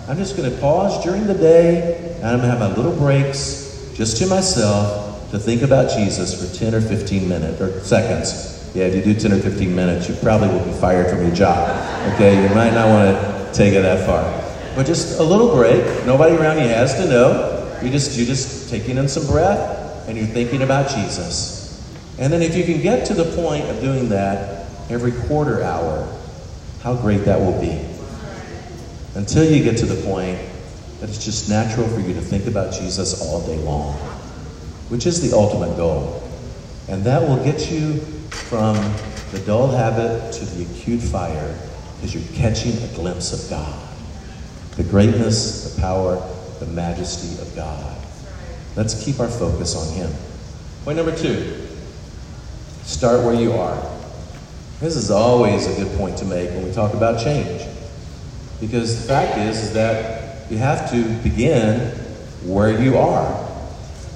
I'm 0.07 0.17
just 0.17 0.37
going 0.37 0.47
to 0.47 0.55
pause 0.61 1.03
during 1.03 1.25
the 1.25 1.33
day 1.33 2.17
and 2.17 2.27
I'm 2.27 2.37
going 2.37 2.51
to 2.51 2.55
have 2.55 2.59
my 2.59 2.75
little 2.75 2.95
breaks 2.95 3.91
just 3.95 4.17
to 4.17 4.27
myself 4.27 5.31
to 5.31 5.39
think 5.39 5.63
about 5.63 5.89
Jesus 5.89 6.39
for 6.39 6.55
10 6.55 6.75
or 6.75 6.81
15 6.81 7.27
minutes 7.27 7.59
or 7.59 7.79
seconds. 7.79 8.71
Yeah, 8.75 8.83
if 8.83 8.95
you 8.95 9.11
do 9.11 9.19
10 9.19 9.31
or 9.31 9.39
15 9.39 9.75
minutes, 9.75 10.07
you 10.07 10.13
probably 10.17 10.49
will 10.49 10.65
be 10.65 10.73
fired 10.73 11.09
from 11.09 11.25
your 11.25 11.33
job. 11.33 11.67
Okay, 12.13 12.47
you 12.47 12.53
might 12.53 12.75
not 12.75 12.89
want 12.89 13.17
to 13.17 13.51
take 13.53 13.73
it 13.73 13.81
that 13.81 14.05
far. 14.05 14.21
But 14.75 14.85
just 14.85 15.19
a 15.19 15.23
little 15.23 15.55
break. 15.55 15.83
Nobody 16.05 16.35
around 16.35 16.57
you 16.59 16.67
has 16.67 16.93
to 16.93 17.07
know. 17.07 17.79
You 17.81 17.89
just 17.89 18.17
you 18.17 18.25
just 18.25 18.62
taking 18.73 18.97
in 18.97 19.07
some 19.07 19.27
breath 19.27 20.07
and 20.07 20.17
you're 20.17 20.25
thinking 20.25 20.63
about 20.63 20.89
Jesus. 20.89 21.79
And 22.17 22.33
then 22.33 22.41
if 22.41 22.55
you 22.55 22.63
can 22.63 22.81
get 22.81 23.05
to 23.05 23.13
the 23.13 23.25
point 23.35 23.65
of 23.65 23.79
doing 23.81 24.09
that 24.09 24.65
every 24.89 25.11
quarter 25.27 25.61
hour, 25.61 26.11
how 26.81 26.95
great 26.95 27.23
that 27.25 27.39
will 27.39 27.59
be 27.61 27.79
until 29.13 29.43
you 29.43 29.63
get 29.63 29.77
to 29.77 29.85
the 29.85 30.03
point 30.03 30.39
that 30.99 31.07
it's 31.07 31.23
just 31.23 31.49
natural 31.49 31.87
for 31.87 31.99
you 31.99 32.15
to 32.15 32.21
think 32.21 32.47
about 32.47 32.73
Jesus 32.73 33.21
all 33.21 33.45
day 33.45 33.59
long, 33.59 33.93
which 34.89 35.05
is 35.05 35.21
the 35.21 35.37
ultimate 35.37 35.77
goal. 35.77 36.27
And 36.89 37.03
that 37.03 37.21
will 37.21 37.43
get 37.43 37.71
you 37.71 37.97
from 38.49 38.75
the 39.33 39.39
dull 39.45 39.67
habit 39.67 40.33
to 40.33 40.45
the 40.45 40.63
acute 40.63 41.01
fire 41.01 41.59
because 41.97 42.15
you're 42.15 42.35
catching 42.35 42.75
a 42.81 42.87
glimpse 42.95 43.33
of 43.33 43.49
God. 43.51 43.87
The 44.77 44.83
greatness, 44.83 45.75
the 45.75 45.79
power, 45.81 46.15
the 46.59 46.65
majesty 46.65 47.39
of 47.39 47.55
God. 47.55 48.02
Let's 48.75 49.03
keep 49.03 49.19
our 49.19 49.29
focus 49.29 49.75
on 49.75 49.93
Him. 49.93 50.11
Point 50.83 50.97
number 50.97 51.15
two 51.15 51.59
start 52.83 53.23
where 53.23 53.33
you 53.33 53.53
are. 53.53 53.81
This 54.79 54.97
is 54.97 55.09
always 55.09 55.65
a 55.67 55.81
good 55.81 55.97
point 55.97 56.17
to 56.17 56.25
make 56.25 56.49
when 56.49 56.65
we 56.65 56.71
talk 56.73 56.93
about 56.93 57.23
change. 57.23 57.61
Because 58.59 59.01
the 59.01 59.07
fact 59.07 59.37
is, 59.37 59.57
is 59.61 59.73
that 59.73 60.51
you 60.51 60.57
have 60.57 60.91
to 60.91 61.03
begin 61.23 61.91
where 62.45 62.81
you 62.81 62.97
are. 62.97 63.49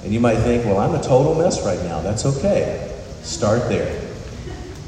And 0.04 0.12
you 0.12 0.20
might 0.20 0.36
think, 0.36 0.64
well, 0.64 0.78
I'm 0.78 0.94
a 0.94 1.02
total 1.02 1.34
mess 1.34 1.64
right 1.64 1.82
now. 1.84 2.00
That's 2.02 2.26
okay. 2.26 2.94
Start 3.22 3.68
there. 3.68 4.02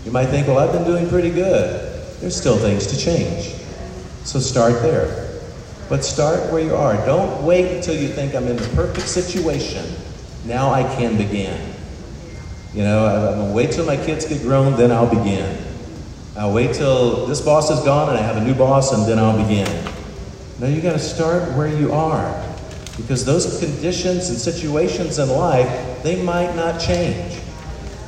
You 0.05 0.13
might 0.13 0.27
think, 0.27 0.47
well, 0.47 0.59
I've 0.59 0.73
been 0.73 0.85
doing 0.85 1.09
pretty 1.09 1.31
good. 1.31 2.21
There's 2.21 2.37
still 2.37 2.59
things 2.59 2.87
to 2.89 2.99
change. 2.99 3.55
So 4.25 4.39
start 4.39 4.83
there. 4.83 5.30
But 5.91 6.05
start 6.05 6.53
where 6.53 6.63
you 6.63 6.77
are. 6.77 6.95
Don't 7.05 7.43
wait 7.43 7.77
until 7.77 7.97
you 7.97 8.07
think 8.07 8.37
I'm 8.37 8.47
in 8.47 8.57
the 8.57 8.69
perfect 8.77 9.09
situation. 9.09 9.85
Now 10.45 10.71
I 10.71 10.85
can 10.85 11.19
begin. 11.19 11.75
You 12.73 12.85
know, 12.85 13.07
I'm 13.07 13.39
going 13.39 13.49
to 13.49 13.53
wait 13.53 13.73
till 13.73 13.85
my 13.85 13.97
kids 13.97 14.25
get 14.25 14.41
grown, 14.43 14.77
then 14.77 14.93
I'll 14.93 15.11
begin. 15.11 15.59
I'll 16.37 16.53
wait 16.53 16.75
till 16.75 17.27
this 17.27 17.41
boss 17.41 17.73
is 17.73 17.81
gone 17.81 18.09
and 18.09 18.17
I 18.17 18.23
have 18.23 18.37
a 18.37 18.45
new 18.45 18.55
boss, 18.55 18.93
and 18.93 19.05
then 19.05 19.19
I'll 19.19 19.37
begin. 19.37 19.67
No, 20.61 20.69
you 20.69 20.81
got 20.81 20.93
to 20.93 21.01
start 21.01 21.43
where 21.57 21.67
you 21.67 21.93
are. 21.93 22.47
Because 22.97 23.25
those 23.25 23.59
conditions 23.59 24.29
and 24.29 24.39
situations 24.39 25.19
in 25.19 25.29
life, 25.29 26.05
they 26.05 26.23
might 26.23 26.55
not 26.55 26.81
change. 26.81 27.35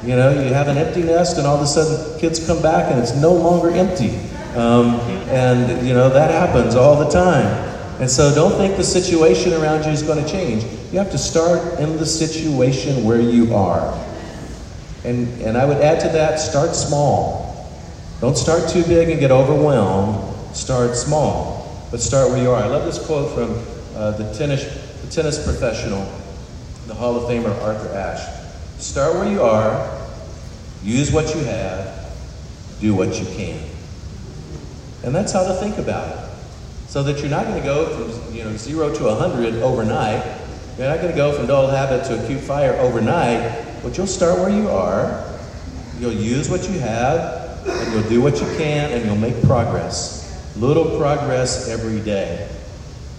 You 0.04 0.14
know, 0.14 0.30
you 0.30 0.54
have 0.54 0.68
an 0.68 0.78
empty 0.78 1.02
nest, 1.02 1.36
and 1.36 1.48
all 1.48 1.56
of 1.56 1.62
a 1.62 1.66
sudden 1.66 2.20
kids 2.20 2.46
come 2.46 2.62
back 2.62 2.92
and 2.92 3.00
it's 3.00 3.16
no 3.16 3.32
longer 3.32 3.70
empty. 3.70 4.16
Um, 4.54 5.00
and, 5.30 5.84
you 5.84 5.94
know, 5.94 6.10
that 6.10 6.30
happens 6.30 6.76
all 6.76 6.96
the 7.02 7.10
time. 7.10 7.71
And 8.00 8.10
so 8.10 8.34
don't 8.34 8.52
think 8.52 8.76
the 8.76 8.84
situation 8.84 9.52
around 9.52 9.84
you 9.84 9.90
is 9.90 10.02
going 10.02 10.22
to 10.22 10.30
change. 10.30 10.64
You 10.92 10.98
have 10.98 11.10
to 11.12 11.18
start 11.18 11.78
in 11.78 11.96
the 11.96 12.06
situation 12.06 13.04
where 13.04 13.20
you 13.20 13.54
are. 13.54 13.98
And, 15.04 15.28
and 15.42 15.56
I 15.56 15.64
would 15.64 15.78
add 15.78 16.00
to 16.00 16.08
that 16.08 16.38
start 16.38 16.74
small. 16.74 17.42
Don't 18.20 18.36
start 18.36 18.68
too 18.68 18.82
big 18.84 19.08
and 19.08 19.18
get 19.18 19.30
overwhelmed. 19.30 20.56
Start 20.56 20.96
small, 20.96 21.88
but 21.90 22.00
start 22.00 22.28
where 22.28 22.42
you 22.42 22.50
are. 22.50 22.62
I 22.62 22.66
love 22.66 22.84
this 22.84 23.04
quote 23.04 23.32
from 23.34 23.52
uh, 23.96 24.12
the, 24.12 24.32
tennis, 24.34 24.64
the 25.02 25.10
tennis 25.10 25.42
professional, 25.44 26.04
the 26.86 26.94
Hall 26.94 27.16
of 27.16 27.24
Famer 27.24 27.58
Arthur 27.62 27.88
Ashe. 27.94 28.42
Start 28.80 29.14
where 29.14 29.30
you 29.30 29.42
are, 29.42 30.00
use 30.82 31.10
what 31.10 31.34
you 31.34 31.42
have, 31.44 32.12
do 32.80 32.94
what 32.94 33.18
you 33.18 33.26
can. 33.34 33.60
And 35.04 35.14
that's 35.14 35.32
how 35.32 35.44
to 35.44 35.54
think 35.54 35.78
about 35.78 36.16
it. 36.16 36.21
So 36.92 37.02
that 37.04 37.20
you're 37.20 37.30
not 37.30 37.46
going 37.46 37.58
to 37.58 37.64
go 37.64 37.86
from 37.86 38.36
you 38.36 38.44
know 38.44 38.54
zero 38.54 38.94
to 38.94 39.08
a 39.08 39.14
hundred 39.14 39.54
overnight. 39.62 40.22
You're 40.76 40.88
not 40.88 40.98
going 40.98 41.10
to 41.10 41.16
go 41.16 41.32
from 41.32 41.46
dull 41.46 41.66
habit 41.68 42.04
to 42.04 42.22
acute 42.22 42.40
fire 42.40 42.74
overnight. 42.74 43.64
But 43.82 43.96
you'll 43.96 44.06
start 44.06 44.38
where 44.40 44.50
you 44.50 44.68
are. 44.68 45.24
You'll 45.98 46.12
use 46.12 46.50
what 46.50 46.68
you 46.68 46.78
have, 46.80 47.66
and 47.66 47.94
you'll 47.94 48.10
do 48.10 48.20
what 48.20 48.34
you 48.42 48.46
can, 48.58 48.92
and 48.92 49.06
you'll 49.06 49.16
make 49.16 49.42
progress. 49.44 50.54
Little 50.54 50.98
progress 50.98 51.66
every 51.70 51.98
day. 52.00 52.46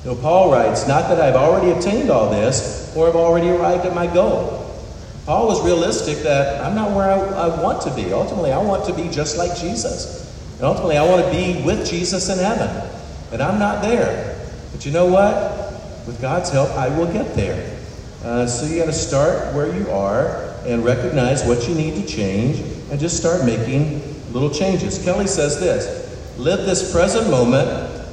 You 0.04 0.12
know, 0.12 0.22
Paul 0.22 0.52
writes, 0.52 0.88
not 0.88 1.10
that 1.10 1.20
I've 1.20 1.34
already 1.34 1.72
obtained 1.72 2.12
all 2.12 2.30
this, 2.30 2.96
or 2.96 3.08
have 3.08 3.16
already 3.16 3.50
arrived 3.50 3.88
at 3.88 3.96
my 3.96 4.06
goal. 4.06 4.72
Paul 5.26 5.48
was 5.48 5.66
realistic 5.66 6.20
that 6.20 6.64
I'm 6.64 6.76
not 6.76 6.92
where 6.92 7.10
I, 7.10 7.48
I, 7.48 7.64
want 7.64 7.82
to 7.82 7.96
be. 7.96 8.14
Ultimately, 8.14 8.52
I 8.52 8.62
want 8.62 8.86
to 8.86 8.94
be 8.94 9.10
just 9.10 9.36
like 9.36 9.58
Jesus. 9.58 10.32
And 10.58 10.62
ultimately, 10.62 10.98
I 10.98 11.10
want 11.10 11.26
to 11.26 11.32
be 11.32 11.64
with 11.66 11.90
Jesus 11.90 12.30
in 12.30 12.38
heaven. 12.38 12.93
And 13.34 13.42
I'm 13.42 13.58
not 13.58 13.82
there. 13.82 14.40
But 14.72 14.86
you 14.86 14.92
know 14.92 15.08
what? 15.08 16.06
With 16.06 16.22
God's 16.22 16.52
help, 16.52 16.70
I 16.70 16.96
will 16.96 17.12
get 17.12 17.34
there. 17.34 17.80
Uh, 18.24 18.46
so 18.46 18.68
you 18.68 18.80
got 18.80 18.86
to 18.86 18.94
start 18.94 19.56
where 19.56 19.76
you 19.76 19.90
are 19.90 20.54
and 20.68 20.86
recognize 20.86 21.44
what 21.44 21.68
you 21.68 21.74
need 21.74 21.96
to 21.96 22.08
change 22.08 22.60
and 22.92 23.00
just 23.00 23.18
start 23.18 23.44
making 23.44 24.02
little 24.32 24.52
changes. 24.52 25.04
Kelly 25.04 25.26
says 25.26 25.60
this 25.60 26.38
Live 26.38 26.60
this 26.60 26.92
present 26.92 27.30
moment, 27.32 27.68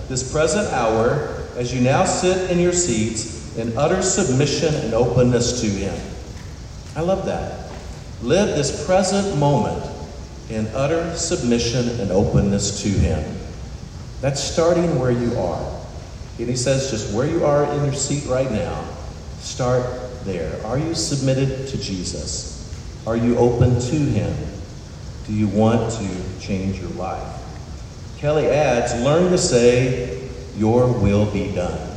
this 0.09 0.33
present 0.33 0.73
hour, 0.73 1.45
as 1.55 1.75
you 1.75 1.83
now 1.83 2.07
sit 2.07 2.51
in 2.51 2.59
your 2.59 2.73
seats 2.73 3.57
in 3.59 3.77
utter 3.77 4.01
submission 4.01 4.75
and 4.75 4.95
openness 4.95 5.61
to 5.61 5.67
Him. 5.67 6.01
I 6.97 7.03
love 7.03 7.27
that. 7.27 7.71
Live 8.23 8.57
this 8.57 8.87
present 8.87 9.39
moment 9.39 9.85
in 10.49 10.67
utter 10.69 11.15
submission 11.15 12.01
and 12.01 12.11
openness 12.11 12.83
to 12.83 12.89
Him. 12.89 13.40
That's 14.21 14.43
starting 14.43 14.99
where 14.99 15.11
you 15.11 15.39
are. 15.39 15.81
And 16.39 16.49
he 16.49 16.57
says, 16.57 16.91
just 16.91 17.15
where 17.15 17.27
you 17.27 17.45
are 17.45 17.65
in 17.65 17.85
your 17.85 17.95
seat 17.95 18.27
right 18.27 18.51
now, 18.51 18.85
start 19.41 19.85
there. 20.25 20.65
Are 20.65 20.79
you 20.79 20.95
submitted 20.95 21.69
to 21.69 21.79
Jesus? 21.79 22.51
Are 23.07 23.17
you 23.17 23.37
open 23.37 23.81
to 23.81 23.97
Him? 23.97 24.35
Do 25.27 25.33
you 25.33 25.49
want 25.49 25.93
to 25.93 26.41
change 26.41 26.79
your 26.79 26.91
life? 26.91 27.37
Kelly 28.19 28.47
adds, 28.47 28.93
learn 29.03 29.31
to 29.31 29.39
say, 29.39 30.29
Your 30.57 30.87
will 30.87 31.31
be 31.31 31.53
done. 31.53 31.97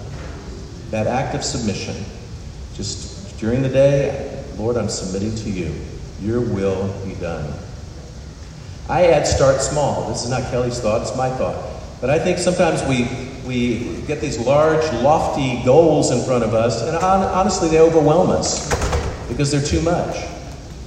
That 0.91 1.07
act 1.07 1.35
of 1.35 1.43
submission. 1.43 2.05
Just 2.75 3.37
during 3.39 3.61
the 3.61 3.69
day, 3.69 4.43
Lord, 4.57 4.77
I'm 4.77 4.89
submitting 4.89 5.35
to 5.43 5.49
you. 5.49 5.73
Your 6.21 6.39
will 6.39 6.93
be 7.05 7.15
done. 7.15 7.53
I 8.87 9.07
add 9.07 9.27
start 9.27 9.61
small. 9.61 10.09
This 10.09 10.23
is 10.23 10.29
not 10.29 10.49
Kelly's 10.51 10.79
thought, 10.79 11.01
it's 11.01 11.15
my 11.17 11.29
thought. 11.29 11.72
But 12.03 12.09
I 12.09 12.19
think 12.19 12.37
sometimes 12.37 12.83
we, 12.83 13.07
we 13.47 14.01
get 14.07 14.19
these 14.19 14.37
large, 14.37 14.83
lofty 14.95 15.63
goals 15.63 16.11
in 16.11 16.21
front 16.25 16.43
of 16.43 16.53
us, 16.53 16.81
and 16.81 16.97
honestly, 16.97 17.69
they 17.69 17.79
overwhelm 17.79 18.29
us 18.29 18.69
because 19.29 19.49
they're 19.49 19.63
too 19.63 19.81
much. 19.81 20.17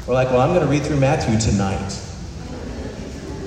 We're 0.06 0.12
like, 0.12 0.28
well, 0.28 0.42
I'm 0.42 0.50
going 0.50 0.60
to 0.60 0.70
read 0.70 0.82
through 0.82 1.00
Matthew 1.00 1.40
tonight. 1.40 1.98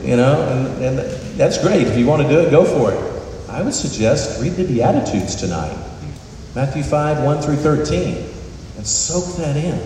You 0.01 0.17
know, 0.17 0.41
and, 0.49 0.83
and 0.83 0.97
that's 1.37 1.61
great. 1.61 1.85
If 1.85 1.95
you 1.95 2.07
want 2.07 2.23
to 2.23 2.27
do 2.27 2.39
it, 2.39 2.49
go 2.49 2.65
for 2.65 2.91
it. 2.91 3.49
I 3.51 3.61
would 3.61 3.75
suggest 3.75 4.41
read 4.41 4.53
the 4.53 4.65
Beatitudes 4.65 5.35
tonight 5.35 5.77
Matthew 6.55 6.81
5, 6.81 7.23
1 7.23 7.41
through 7.43 7.57
13, 7.57 8.17
and 8.77 8.87
soak 8.87 9.37
that 9.37 9.55
in 9.55 9.79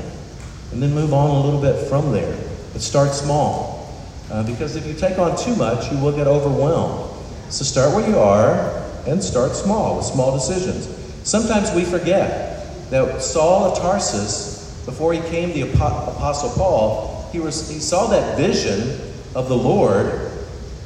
and 0.71 0.81
then 0.81 0.93
move 0.93 1.13
on 1.13 1.31
a 1.31 1.41
little 1.41 1.59
bit 1.59 1.89
from 1.89 2.13
there. 2.13 2.33
But 2.71 2.81
start 2.81 3.09
small. 3.09 3.93
Uh, 4.31 4.41
because 4.43 4.77
if 4.77 4.87
you 4.87 4.93
take 4.93 5.19
on 5.19 5.37
too 5.37 5.57
much, 5.57 5.91
you 5.91 5.97
will 5.97 6.13
get 6.13 6.27
overwhelmed. 6.27 7.12
So 7.53 7.63
start 7.63 7.93
where 7.93 8.09
you 8.09 8.17
are 8.17 8.83
and 9.05 9.23
start 9.23 9.51
small 9.51 9.97
with 9.97 10.05
small 10.05 10.33
decisions. 10.33 10.87
Sometimes 11.21 11.71
we 11.71 11.85
forget 11.85 12.89
that 12.89 13.21
Saul 13.21 13.65
of 13.65 13.77
Tarsus, 13.77 14.83
before 14.87 15.13
he 15.13 15.19
came 15.29 15.53
the 15.53 15.61
Apostle 15.71 16.49
Paul, 16.49 17.29
he, 17.31 17.39
was, 17.39 17.69
he 17.69 17.77
saw 17.77 18.07
that 18.07 18.37
vision 18.37 18.99
of 19.35 19.49
the 19.49 19.55
Lord, 19.55 20.31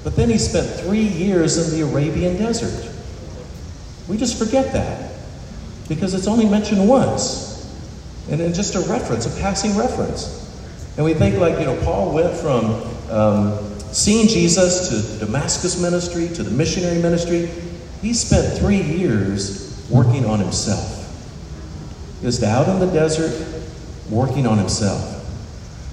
but 0.03 0.17
then 0.17 0.29
he 0.29 0.37
spent 0.37 0.67
three 0.81 1.07
years 1.07 1.57
in 1.57 1.79
the 1.79 1.89
Arabian 1.89 2.35
desert. 2.35 2.93
We 4.09 4.17
just 4.17 4.37
forget 4.37 4.73
that 4.73 5.13
because 5.87 6.13
it's 6.13 6.27
only 6.27 6.49
mentioned 6.49 6.85
once. 6.85 7.63
And 8.29 8.41
then 8.41 8.53
just 8.53 8.75
a 8.75 8.81
reference, 8.91 9.25
a 9.25 9.41
passing 9.41 9.77
reference. 9.77 10.43
And 10.97 11.05
we 11.05 11.13
think 11.13 11.37
like, 11.37 11.59
you 11.59 11.65
know, 11.65 11.81
Paul 11.85 12.13
went 12.13 12.35
from 12.35 12.65
um, 13.09 13.76
seeing 13.97 14.27
Jesus 14.27 14.89
to 14.89 15.25
Damascus 15.25 15.81
ministry 15.81 16.27
to 16.27 16.43
the 16.43 16.51
missionary 16.51 17.01
ministry. 17.01 17.49
He 17.99 18.13
spent 18.13 18.59
three 18.59 18.79
years 18.79 19.83
working 19.89 20.23
on 20.23 20.39
himself. 20.39 20.93
Just 22.21 22.43
out 22.43 22.69
in 22.69 22.79
the 22.79 22.85
desert, 22.93 23.33
working 24.11 24.45
on 24.45 24.59
himself. 24.59 25.01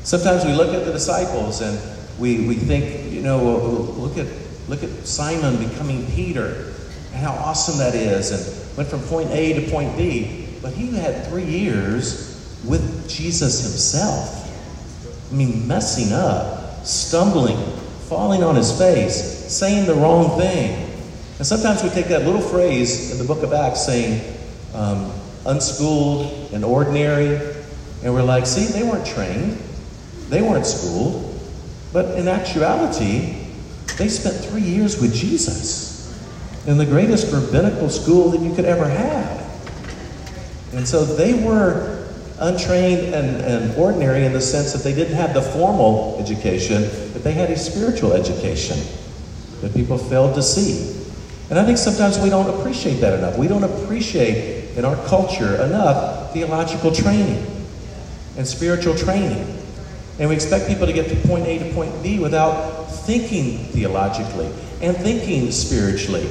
Sometimes 0.03 0.45
we 0.45 0.53
look 0.53 0.75
at 0.75 0.85
the 0.85 0.93
disciples 0.93 1.62
and 1.62 1.81
we, 2.19 2.47
we 2.47 2.57
think, 2.57 3.11
you 3.11 3.23
know, 3.23 3.43
look 3.43 4.19
at, 4.19 4.27
look 4.69 4.83
at 4.83 4.90
Simon 5.07 5.57
becoming 5.67 6.07
Peter 6.09 6.75
and 7.11 7.23
how 7.23 7.33
awesome 7.33 7.79
that 7.79 7.95
is, 7.95 8.33
and 8.33 8.77
went 8.77 8.87
from 8.90 9.01
point 9.05 9.31
A 9.31 9.55
to 9.55 9.71
point 9.71 9.97
B. 9.97 10.47
But 10.61 10.75
he 10.75 10.95
had 10.95 11.27
three 11.29 11.45
years 11.45 12.61
with 12.67 13.09
Jesus 13.09 13.62
himself. 13.62 14.43
I 15.33 15.35
mean, 15.35 15.67
messing 15.67 16.12
up, 16.12 16.85
stumbling, 16.85 17.57
falling 18.09 18.43
on 18.43 18.55
his 18.55 18.77
face, 18.77 19.14
saying 19.53 19.87
the 19.87 19.95
wrong 19.95 20.38
thing. 20.38 20.90
And 21.38 21.47
sometimes 21.47 21.83
we 21.83 21.88
take 21.90 22.07
that 22.07 22.25
little 22.25 22.40
phrase 22.40 23.12
in 23.12 23.19
the 23.19 23.25
book 23.25 23.43
of 23.43 23.53
Acts 23.53 23.85
saying, 23.85 24.37
um, 24.75 25.12
unschooled 25.47 26.53
and 26.53 26.64
ordinary, 26.64 27.37
and 28.03 28.12
we're 28.12 28.23
like, 28.23 28.47
see, 28.47 28.67
they 28.67 28.83
weren't 28.83 29.07
trained, 29.07 29.59
they 30.29 30.43
weren't 30.43 30.67
schooled. 30.67 31.31
But 31.93 32.19
in 32.19 32.29
actuality, 32.29 33.37
they 33.99 34.09
spent 34.09 34.37
three 34.45 34.62
years 34.62 35.01
with 35.01 35.14
Jesus 35.14 35.95
in 36.67 36.79
the 36.79 36.87
greatest 36.87 37.33
rabbinical 37.33 37.88
school 37.88 38.31
that 38.31 38.40
you 38.40 38.55
could 38.55 38.64
ever 38.64 38.88
have. 38.88 39.40
And 40.73 40.87
so 40.87 41.05
they 41.05 41.35
were 41.35 42.04
untrained 42.40 43.14
and, 43.14 43.40
and 43.42 43.77
ordinary 43.79 44.25
in 44.25 44.33
the 44.33 44.40
sense 44.40 44.73
that 44.73 44.83
they 44.83 44.94
didn't 44.94 45.14
have 45.14 45.35
the 45.35 45.42
formal 45.42 46.16
education, 46.20 46.83
but 47.12 47.23
they 47.23 47.33
had 47.33 47.51
a 47.51 47.57
spiritual 47.57 48.12
education 48.12 48.79
that 49.61 49.73
people 49.73 49.97
failed 49.97 50.35
to 50.35 50.42
see. 50.42 51.01
And 51.51 51.59
I 51.59 51.64
think 51.64 51.79
sometimes 51.79 52.18
we 52.18 52.31
don't 52.31 52.59
appreciate 52.59 52.94
that 53.01 53.18
enough. 53.18 53.38
We 53.38 53.49
don't 53.49 53.64
appreciate 53.64 54.77
in 54.77 54.85
our 54.85 54.97
culture 55.07 55.62
enough 55.62 56.33
theological 56.33 56.92
training 56.92 57.47
and 58.37 58.47
spiritual 58.47 58.97
training. 58.97 59.62
And 60.18 60.29
we 60.29 60.35
expect 60.35 60.68
people 60.68 60.87
to 60.87 60.92
get 60.92 61.09
to 61.09 61.29
point 61.29 61.47
A 61.47 61.59
to 61.59 61.75
point 61.75 62.03
B 62.03 62.18
without 62.18 62.85
thinking 62.87 63.59
theologically 63.66 64.47
and 64.81 64.97
thinking 64.97 65.51
spiritually. 65.51 66.29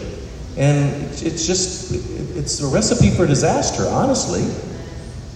And 0.57 0.93
it's 1.21 1.47
just, 1.47 1.93
it's 2.35 2.61
a 2.61 2.67
recipe 2.67 3.09
for 3.09 3.25
disaster, 3.25 3.87
honestly, 3.87 4.43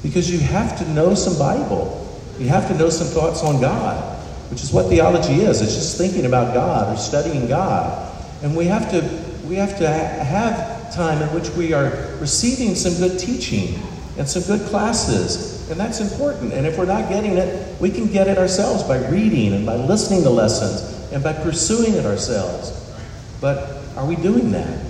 because 0.08 0.32
you 0.32 0.39
have 0.39 0.80
to 0.80 0.89
know 0.91 1.13
some 1.13 1.38
Bible. 1.38 2.10
You 2.39 2.48
have 2.48 2.70
to 2.70 2.78
know 2.78 2.89
some 2.89 3.08
thoughts 3.08 3.43
on 3.43 3.60
God, 3.60 4.02
which 4.50 4.63
is 4.63 4.72
what 4.72 4.88
theology 4.88 5.41
is. 5.41 5.62
It's 5.62 5.76
just 5.76 5.98
thinking 5.98 6.26
about 6.26 6.54
God 6.54 6.96
or 6.96 6.98
studying 6.98 7.46
God. 7.46 8.15
And 8.41 8.56
we 8.56 8.67
have 8.67 8.89
to, 8.91 9.02
we 9.50 9.56
have 9.56 9.78
to 9.80 9.86
have 9.89 10.96
time 10.96 11.22
in 11.22 11.28
which 11.36 11.50
we 11.50 11.74
are 11.74 11.89
receiving 12.22 12.74
some 12.74 12.93
good 13.06 13.20
teaching 13.20 13.78
and 14.17 14.26
some 14.30 14.43
good 14.43 14.65
classes. 14.70 15.70
And 15.70 15.78
that's 15.78 16.00
important. 16.00 16.54
And 16.54 16.65
if 16.65 16.78
we're 16.78 16.86
not 16.86 17.10
getting 17.10 17.34
it, 17.34 17.82
we 17.82 17.89
can 17.89 18.08
get 18.08 18.30
it 18.30 18.38
ourselves 18.38 18.84
by 18.84 19.06
reading 19.10 19.52
and 19.52 19.65
by 19.65 19.76
listening 19.76 20.24
to 20.24 20.30
lessons 20.30 21.12
and 21.12 21.22
by 21.22 21.34
pursuing 21.34 21.96
it 21.96 22.06
ourselves. 22.06 22.96
But 23.41 23.84
are 23.98 24.06
we 24.06 24.15
doing 24.15 24.52
that? 24.52 24.86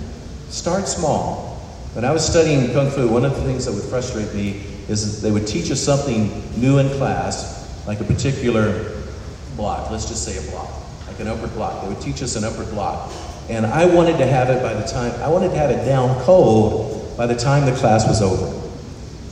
Start 0.48 0.86
small. 0.86 1.56
When 1.94 2.04
I 2.04 2.12
was 2.12 2.24
studying 2.24 2.70
Kung 2.70 2.88
Fu, 2.88 3.08
one 3.08 3.24
of 3.24 3.34
the 3.34 3.42
things 3.42 3.64
that 3.64 3.72
would 3.72 3.82
frustrate 3.82 4.32
me 4.32 4.77
is 4.88 5.20
they 5.22 5.30
would 5.30 5.46
teach 5.46 5.70
us 5.70 5.80
something 5.80 6.42
new 6.60 6.78
in 6.78 6.88
class, 6.98 7.86
like 7.86 8.00
a 8.00 8.04
particular 8.04 8.96
block, 9.56 9.90
let's 9.90 10.08
just 10.08 10.24
say 10.24 10.36
a 10.36 10.50
block, 10.50 10.70
like 11.06 11.20
an 11.20 11.28
upward 11.28 11.52
block. 11.54 11.82
They 11.82 11.88
would 11.88 12.00
teach 12.00 12.22
us 12.22 12.36
an 12.36 12.44
upward 12.44 12.70
block. 12.70 13.12
And 13.50 13.66
I 13.66 13.86
wanted 13.86 14.18
to 14.18 14.26
have 14.26 14.50
it 14.50 14.62
by 14.62 14.74
the 14.74 14.86
time, 14.86 15.12
I 15.22 15.28
wanted 15.28 15.50
to 15.50 15.56
have 15.56 15.70
it 15.70 15.84
down 15.84 16.20
cold 16.22 17.16
by 17.16 17.26
the 17.26 17.34
time 17.34 17.66
the 17.66 17.76
class 17.76 18.06
was 18.06 18.22
over. 18.22 18.54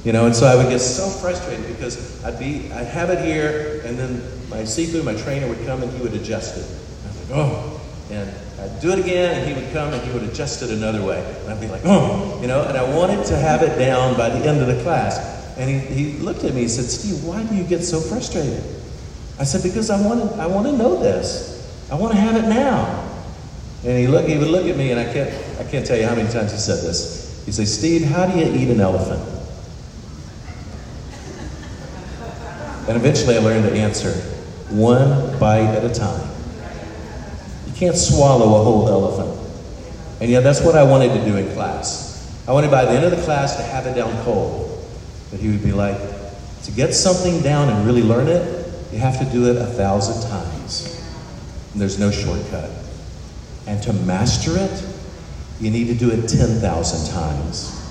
You 0.04 0.12
know, 0.12 0.26
and 0.26 0.36
so 0.36 0.46
I 0.46 0.54
would 0.54 0.68
get 0.68 0.78
so 0.78 1.08
frustrated 1.08 1.66
because 1.66 2.24
I'd 2.24 2.38
be, 2.38 2.70
I'd 2.72 2.86
have 2.86 3.10
it 3.10 3.24
here, 3.24 3.82
and 3.84 3.98
then 3.98 4.22
my 4.48 4.58
Sifu, 4.58 5.04
my 5.04 5.14
trainer, 5.14 5.48
would 5.48 5.64
come 5.66 5.82
and 5.82 5.92
he 5.92 6.00
would 6.00 6.14
adjust 6.14 6.56
it. 6.56 6.64
I 6.64 7.08
was 7.08 7.30
like, 7.30 7.38
oh. 7.38 7.80
And 8.10 8.32
I'd 8.60 8.80
do 8.80 8.92
it 8.92 9.00
again, 9.00 9.36
and 9.36 9.48
he 9.48 9.60
would 9.60 9.72
come 9.72 9.92
and 9.92 10.00
he 10.02 10.12
would 10.12 10.22
adjust 10.22 10.62
it 10.62 10.70
another 10.70 11.04
way. 11.04 11.18
And 11.40 11.52
I'd 11.52 11.60
be 11.60 11.66
like, 11.66 11.82
oh, 11.84 12.38
you 12.40 12.46
know, 12.46 12.62
and 12.62 12.78
I 12.78 12.84
wanted 12.96 13.26
to 13.26 13.36
have 13.36 13.62
it 13.62 13.76
down 13.78 14.16
by 14.16 14.28
the 14.28 14.48
end 14.48 14.60
of 14.60 14.68
the 14.68 14.80
class. 14.82 15.36
And 15.56 15.70
he, 15.70 15.78
he 15.78 16.18
looked 16.18 16.44
at 16.44 16.54
me 16.54 16.62
and 16.62 16.70
said, 16.70 16.84
Steve, 16.84 17.24
why 17.24 17.42
do 17.42 17.54
you 17.54 17.64
get 17.64 17.82
so 17.82 18.00
frustrated? 18.00 18.62
I 19.38 19.44
said, 19.44 19.62
because 19.62 19.90
I 19.90 20.00
want 20.00 20.20
to, 20.20 20.36
I 20.36 20.46
want 20.46 20.66
to 20.66 20.72
know 20.72 21.00
this. 21.00 21.54
I 21.90 21.94
want 21.94 22.12
to 22.12 22.18
have 22.18 22.36
it 22.36 22.48
now. 22.48 23.02
And 23.84 23.98
he, 23.98 24.06
look, 24.06 24.26
he 24.26 24.36
would 24.36 24.48
look 24.48 24.66
at 24.66 24.76
me, 24.76 24.90
and 24.90 25.00
I 25.00 25.12
can't, 25.12 25.30
I 25.60 25.64
can't 25.64 25.86
tell 25.86 25.96
you 25.96 26.06
how 26.06 26.14
many 26.14 26.30
times 26.30 26.52
he 26.52 26.58
said 26.58 26.82
this. 26.82 27.44
He'd 27.44 27.52
say, 27.52 27.64
Steve, 27.64 28.04
how 28.04 28.26
do 28.26 28.38
you 28.38 28.52
eat 28.52 28.70
an 28.70 28.80
elephant? 28.80 29.22
And 32.88 32.96
eventually 32.96 33.36
I 33.36 33.40
learned 33.40 33.64
the 33.64 33.72
answer 33.72 34.12
one 34.70 35.38
bite 35.38 35.74
at 35.74 35.84
a 35.84 35.94
time. 35.94 36.28
You 37.66 37.72
can't 37.74 37.96
swallow 37.96 38.60
a 38.60 38.64
whole 38.64 38.88
elephant. 38.88 39.38
And 40.20 40.30
yet 40.30 40.42
that's 40.42 40.60
what 40.62 40.74
I 40.74 40.82
wanted 40.82 41.14
to 41.18 41.24
do 41.24 41.36
in 41.36 41.52
class. 41.54 42.06
I 42.48 42.52
wanted 42.52 42.70
by 42.70 42.84
the 42.84 42.92
end 42.92 43.04
of 43.04 43.10
the 43.10 43.22
class 43.22 43.56
to 43.56 43.62
have 43.62 43.86
it 43.86 43.94
down 43.94 44.12
cold. 44.24 44.65
That 45.30 45.40
he 45.40 45.48
would 45.48 45.62
be 45.62 45.72
like, 45.72 45.98
to 46.64 46.70
get 46.72 46.94
something 46.94 47.40
down 47.42 47.68
and 47.68 47.86
really 47.86 48.02
learn 48.02 48.28
it, 48.28 48.66
you 48.92 48.98
have 48.98 49.18
to 49.18 49.24
do 49.26 49.50
it 49.50 49.56
a 49.56 49.66
thousand 49.66 50.28
times. 50.28 51.02
And 51.72 51.80
there's 51.80 51.98
no 51.98 52.10
shortcut. 52.10 52.70
And 53.66 53.82
to 53.82 53.92
master 53.92 54.56
it, 54.56 54.84
you 55.60 55.70
need 55.70 55.86
to 55.88 55.94
do 55.94 56.10
it 56.10 56.28
10,000 56.28 57.12
times. 57.12 57.82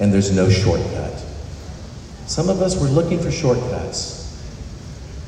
And 0.00 0.12
there's 0.12 0.34
no 0.34 0.48
shortcut. 0.50 1.22
Some 2.26 2.48
of 2.48 2.62
us, 2.62 2.80
we're 2.80 2.88
looking 2.88 3.20
for 3.20 3.30
shortcuts 3.30 4.24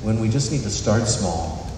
when 0.03 0.21
we 0.21 0.29
just 0.29 0.51
need 0.51 0.63
to 0.63 0.71
start 0.71 1.07
small, 1.07 1.71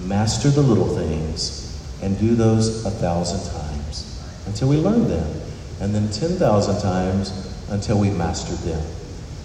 master 0.00 0.48
the 0.50 0.62
little 0.62 0.96
things, 0.96 1.80
and 2.02 2.18
do 2.18 2.34
those 2.34 2.84
a 2.86 2.90
thousand 2.90 3.52
times 3.52 4.22
until 4.46 4.68
we 4.68 4.76
learn 4.76 5.08
them, 5.08 5.40
and 5.80 5.94
then 5.94 6.10
10,000 6.10 6.80
times 6.80 7.45
until 7.70 7.98
we've 7.98 8.16
mastered 8.16 8.58
them. 8.58 8.84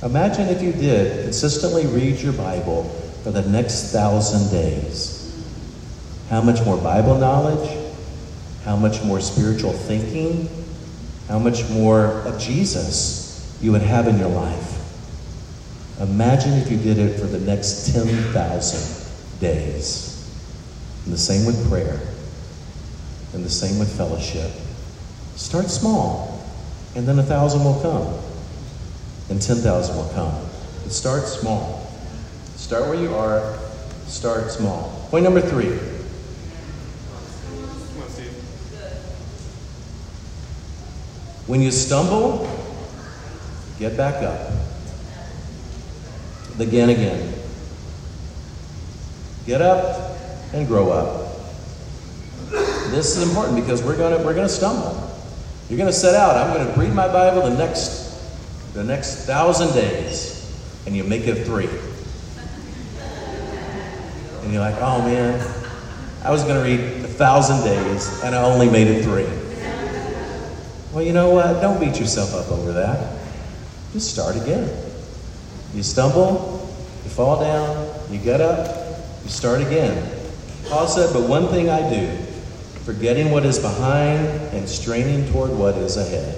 Imagine 0.04 0.48
if 0.48 0.62
you 0.62 0.72
did 0.72 1.24
consistently 1.24 1.86
read 1.86 2.20
your 2.20 2.34
Bible 2.34 2.84
for 3.24 3.32
the 3.32 3.44
next 3.44 3.92
thousand 3.92 4.50
days. 4.50 5.18
How 6.30 6.42
much 6.42 6.64
more 6.66 6.78
Bible 6.78 7.18
knowledge, 7.18 7.70
how 8.64 8.76
much 8.76 9.04
more 9.04 9.20
spiritual 9.20 9.74
thinking, 9.74 10.50
how 11.28 11.40
much 11.40 11.70
more 11.70 12.06
of 12.28 12.40
Jesus 12.40 13.58
you 13.62 13.72
would 13.72 13.82
have 13.82 14.08
in 14.08 14.18
your 14.18 14.30
life. 14.30 14.78
Imagine 16.00 16.54
if 16.54 16.72
you 16.72 16.78
did 16.78 16.98
it 16.98 17.20
for 17.20 17.28
the 17.28 17.40
next 17.40 17.94
10,000 17.94 19.40
days. 19.40 20.12
And 21.06 21.14
the 21.14 21.18
same 21.18 21.46
with 21.46 21.70
prayer, 21.70 22.00
and 23.34 23.44
the 23.44 23.50
same 23.50 23.78
with 23.80 23.96
fellowship. 23.96 24.52
Start 25.36 25.68
small, 25.68 26.31
and 26.96 27.08
then 27.08 27.20
a 27.20 27.24
thousand 27.24 27.64
will 27.64 27.80
come, 27.82 28.14
and 29.30 29.42
10,000 29.42 29.96
will 29.96 30.10
come. 30.14 30.34
But 30.84 30.92
start 30.92 31.24
small. 31.24 31.88
Start 32.56 32.88
where 32.88 32.96
you 32.96 33.16
are, 33.16 33.58
start 34.08 34.52
small. 34.52 35.08
Point 35.10 35.24
number 35.24 35.42
three. 35.42 35.78
When 41.48 41.60
you 41.60 41.72
stumble, 41.72 42.48
get 43.78 43.98
back 43.98 44.24
up. 44.24 44.52
Again, 46.60 46.90
again. 46.90 47.34
Get 49.46 49.62
up 49.62 50.16
and 50.54 50.68
grow 50.68 50.92
up. 50.92 51.36
This 52.92 53.18
is 53.18 53.28
important 53.28 53.58
because 53.58 53.82
we're 53.82 53.98
gonna 53.98 54.24
we're 54.24 54.36
gonna 54.36 54.48
stumble. 54.48 55.11
You're 55.72 55.78
gonna 55.78 55.94
set 55.94 56.16
out. 56.16 56.36
I'm 56.36 56.54
gonna 56.54 56.78
read 56.78 56.94
my 56.94 57.08
Bible 57.08 57.44
the 57.44 57.56
next 57.56 58.74
the 58.74 58.84
next 58.84 59.26
thousand 59.26 59.72
days, 59.74 60.54
and 60.86 60.94
you 60.94 61.06
make 61.06 61.26
it 61.28 61.46
three. 61.46 61.70
And 64.42 64.52
you're 64.52 64.60
like, 64.60 64.76
oh 64.82 65.02
man, 65.02 65.40
I 66.26 66.30
was 66.30 66.44
gonna 66.44 66.62
read 66.62 66.82
a 66.82 67.08
thousand 67.08 67.64
days 67.64 68.22
and 68.22 68.36
I 68.36 68.44
only 68.44 68.70
made 68.70 68.88
it 68.88 69.06
three. 69.06 69.26
Well, 70.92 71.06
you 71.06 71.14
know 71.14 71.30
what? 71.30 71.62
Don't 71.62 71.80
beat 71.80 71.98
yourself 71.98 72.36
up 72.36 72.52
over 72.52 72.74
that. 72.74 73.18
Just 73.94 74.12
start 74.12 74.36
again. 74.36 74.70
You 75.74 75.84
stumble, 75.84 76.70
you 77.06 77.10
fall 77.10 77.40
down, 77.40 77.90
you 78.12 78.20
get 78.20 78.42
up, 78.42 79.00
you 79.24 79.30
start 79.30 79.62
again. 79.62 80.20
Paul 80.68 80.88
said, 80.88 81.14
But 81.14 81.30
one 81.30 81.48
thing 81.48 81.70
I 81.70 81.90
do, 81.90 82.18
forgetting 82.86 83.32
what 83.32 83.46
is 83.46 83.60
behind 83.60 84.26
and 84.54 84.68
straining 84.68 85.32
toward 85.32 85.52
what 85.52 85.76
is 85.78 85.98
ahead. 85.98 86.38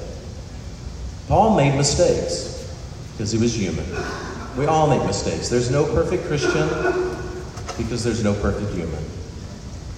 Paul 1.27 1.55
made 1.55 1.75
mistakes 1.75 2.69
because 3.13 3.31
he 3.31 3.37
was 3.37 3.55
human. 3.55 3.85
We 4.57 4.65
all 4.65 4.87
make 4.87 5.03
mistakes. 5.05 5.49
There's 5.49 5.71
no 5.71 5.85
perfect 5.93 6.25
Christian 6.25 6.67
because 7.77 8.03
there's 8.03 8.23
no 8.23 8.33
perfect 8.35 8.71
human. 8.73 9.03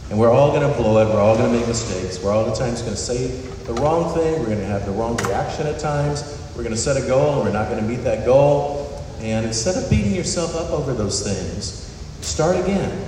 And 0.09 0.19
we're 0.19 0.31
all 0.31 0.51
going 0.51 0.69
to 0.69 0.77
blow 0.77 1.01
it. 1.01 1.11
We're 1.11 1.19
all 1.19 1.35
going 1.35 1.51
to 1.51 1.57
make 1.57 1.67
mistakes. 1.67 2.21
We're 2.21 2.31
all 2.31 2.45
the 2.45 2.55
times 2.55 2.81
going 2.81 2.93
to 2.93 2.99
say 2.99 3.27
the 3.65 3.73
wrong 3.73 4.13
thing. 4.13 4.39
We're 4.39 4.45
going 4.45 4.59
to 4.59 4.65
have 4.65 4.85
the 4.85 4.91
wrong 4.91 5.17
reaction 5.17 5.65
at 5.65 5.79
times. 5.79 6.39
We're 6.55 6.63
going 6.63 6.75
to 6.75 6.79
set 6.81 6.95
a 7.01 7.05
goal 7.07 7.35
and 7.35 7.43
we're 7.43 7.53
not 7.53 7.69
going 7.69 7.81
to 7.81 7.87
meet 7.87 8.03
that 8.03 8.25
goal. 8.25 9.03
And 9.19 9.45
instead 9.45 9.81
of 9.81 9.89
beating 9.89 10.13
yourself 10.13 10.55
up 10.55 10.69
over 10.69 10.93
those 10.93 11.23
things, 11.23 11.91
start 12.21 12.55
again. 12.55 13.04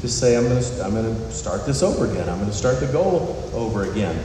Just 0.00 0.20
say, 0.20 0.36
I'm 0.36 0.44
going 0.44 0.62
to, 0.62 0.84
I'm 0.84 0.92
going 0.92 1.14
to 1.14 1.32
start 1.32 1.66
this 1.66 1.82
over 1.82 2.06
again. 2.06 2.28
I'm 2.28 2.38
going 2.38 2.50
to 2.50 2.56
start 2.56 2.80
the 2.80 2.86
goal 2.86 3.50
over 3.52 3.90
again. 3.90 4.22